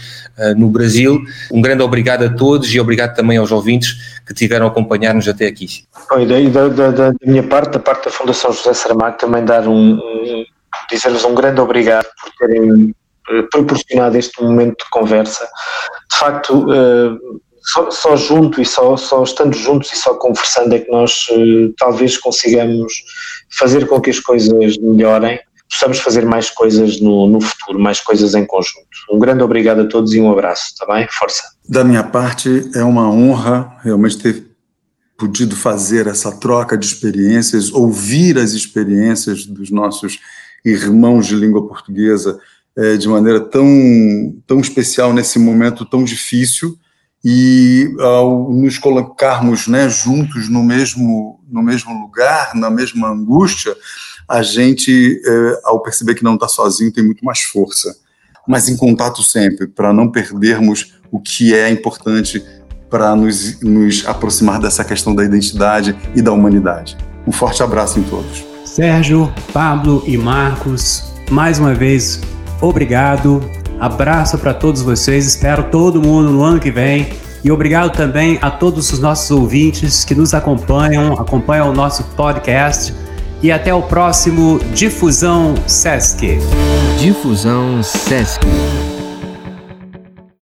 no 0.58 0.68
Brasil. 0.68 1.22
Um 1.50 1.62
grande 1.62 1.82
obrigado 1.82 2.24
a 2.24 2.28
todos 2.28 2.70
e 2.74 2.78
obrigado 2.78 3.14
também 3.14 3.38
aos 3.38 3.50
ouvintes 3.50 4.20
que 4.26 4.34
tiveram 4.34 4.66
a 4.66 4.68
acompanhar-nos 4.68 5.26
até 5.26 5.46
aqui. 5.46 5.84
Bom, 6.10 6.20
e 6.20 6.50
da, 6.50 6.68
da, 6.68 6.90
da, 6.90 7.12
minha 7.24 7.42
parte, 7.42 7.72
da 7.72 7.78
parte 7.78 8.04
da 8.04 8.10
Fundação 8.10 8.52
José 8.52 8.74
Saramago, 8.74 9.16
também 9.16 9.42
dar 9.42 9.66
um 9.66 9.98
dizer-lhes 10.90 11.24
um 11.24 11.34
grande 11.34 11.60
obrigado 11.60 12.06
por 12.22 12.32
terem 12.38 12.94
eh, 13.30 13.42
proporcionado 13.50 14.18
este 14.18 14.42
momento 14.42 14.84
de 14.84 14.90
conversa. 14.90 15.44
De 16.10 16.18
facto, 16.18 16.66
eh, 16.72 17.10
só, 17.62 17.90
só, 17.90 18.16
junto 18.16 18.60
e 18.60 18.66
só, 18.66 18.96
só 18.96 19.22
estando 19.22 19.56
juntos 19.56 19.92
e 19.92 19.96
só 19.96 20.14
conversando 20.14 20.74
é 20.74 20.80
que 20.80 20.90
nós 20.90 21.26
eh, 21.30 21.70
talvez 21.78 22.18
consigamos 22.18 22.92
fazer 23.58 23.86
com 23.86 24.00
que 24.00 24.10
as 24.10 24.18
coisas 24.18 24.76
melhorem, 24.78 25.38
possamos 25.70 26.00
fazer 26.00 26.26
mais 26.26 26.50
coisas 26.50 27.00
no, 27.00 27.28
no 27.28 27.40
futuro, 27.40 27.78
mais 27.78 28.00
coisas 28.00 28.34
em 28.34 28.44
conjunto. 28.44 28.86
Um 29.10 29.18
grande 29.18 29.42
obrigado 29.42 29.82
a 29.82 29.86
todos 29.86 30.12
e 30.12 30.20
um 30.20 30.30
abraço, 30.30 30.72
está 30.72 30.86
bem? 30.86 31.06
Força. 31.10 31.42
Da 31.68 31.84
minha 31.84 32.02
parte, 32.02 32.70
é 32.74 32.82
uma 32.82 33.08
honra 33.08 33.78
realmente 33.82 34.18
ter 34.18 34.52
podido 35.16 35.54
fazer 35.54 36.08
essa 36.08 36.32
troca 36.32 36.76
de 36.76 36.84
experiências, 36.84 37.72
ouvir 37.72 38.38
as 38.38 38.52
experiências 38.52 39.46
dos 39.46 39.70
nossos 39.70 40.18
irmãos 40.64 41.26
de 41.26 41.34
língua 41.34 41.66
portuguesa 41.66 42.38
é, 42.76 42.96
de 42.96 43.08
maneira 43.08 43.40
tão, 43.40 43.66
tão 44.46 44.60
especial 44.60 45.12
nesse 45.12 45.38
momento 45.38 45.84
tão 45.84 46.04
difícil 46.04 46.76
e 47.24 47.94
ao 48.00 48.50
nos 48.50 48.78
colocarmos 48.78 49.68
né, 49.68 49.88
juntos 49.88 50.48
no 50.48 50.62
mesmo, 50.62 51.40
no 51.48 51.62
mesmo 51.62 51.92
lugar, 52.00 52.54
na 52.54 52.70
mesma 52.70 53.08
angústia, 53.08 53.76
a 54.28 54.42
gente, 54.42 55.20
é, 55.24 55.60
ao 55.64 55.80
perceber 55.80 56.14
que 56.14 56.24
não 56.24 56.34
está 56.34 56.48
sozinho, 56.48 56.92
tem 56.92 57.04
muito 57.04 57.24
mais 57.24 57.42
força. 57.42 57.94
Mas 58.46 58.68
em 58.68 58.76
contato 58.76 59.22
sempre, 59.22 59.68
para 59.68 59.92
não 59.92 60.10
perdermos 60.10 60.94
o 61.12 61.20
que 61.20 61.54
é 61.54 61.70
importante 61.70 62.42
para 62.90 63.14
nos, 63.14 63.60
nos 63.60 64.04
aproximar 64.06 64.60
dessa 64.60 64.84
questão 64.84 65.14
da 65.14 65.24
identidade 65.24 65.96
e 66.14 66.20
da 66.20 66.32
humanidade. 66.32 66.96
Um 67.26 67.32
forte 67.32 67.62
abraço 67.62 68.00
em 68.00 68.02
todos. 68.02 68.51
Sérgio, 68.74 69.30
Pablo 69.52 70.02
e 70.06 70.16
Marcos, 70.16 71.12
mais 71.30 71.58
uma 71.58 71.74
vez, 71.74 72.22
obrigado. 72.58 73.44
Abraço 73.78 74.38
para 74.38 74.54
todos 74.54 74.80
vocês, 74.80 75.26
espero 75.26 75.64
todo 75.64 76.00
mundo 76.00 76.30
no 76.30 76.42
ano 76.42 76.58
que 76.58 76.70
vem. 76.70 77.10
E 77.44 77.52
obrigado 77.52 77.90
também 77.90 78.38
a 78.40 78.50
todos 78.50 78.90
os 78.90 78.98
nossos 78.98 79.30
ouvintes 79.30 80.06
que 80.06 80.14
nos 80.14 80.32
acompanham, 80.32 81.12
acompanham 81.20 81.68
o 81.68 81.74
nosso 81.74 82.02
podcast. 82.16 82.94
E 83.42 83.52
até 83.52 83.74
o 83.74 83.82
próximo 83.82 84.58
Difusão 84.72 85.54
Sesc. 85.66 86.38
Difusão 86.98 87.82
Sesc. 87.82 88.40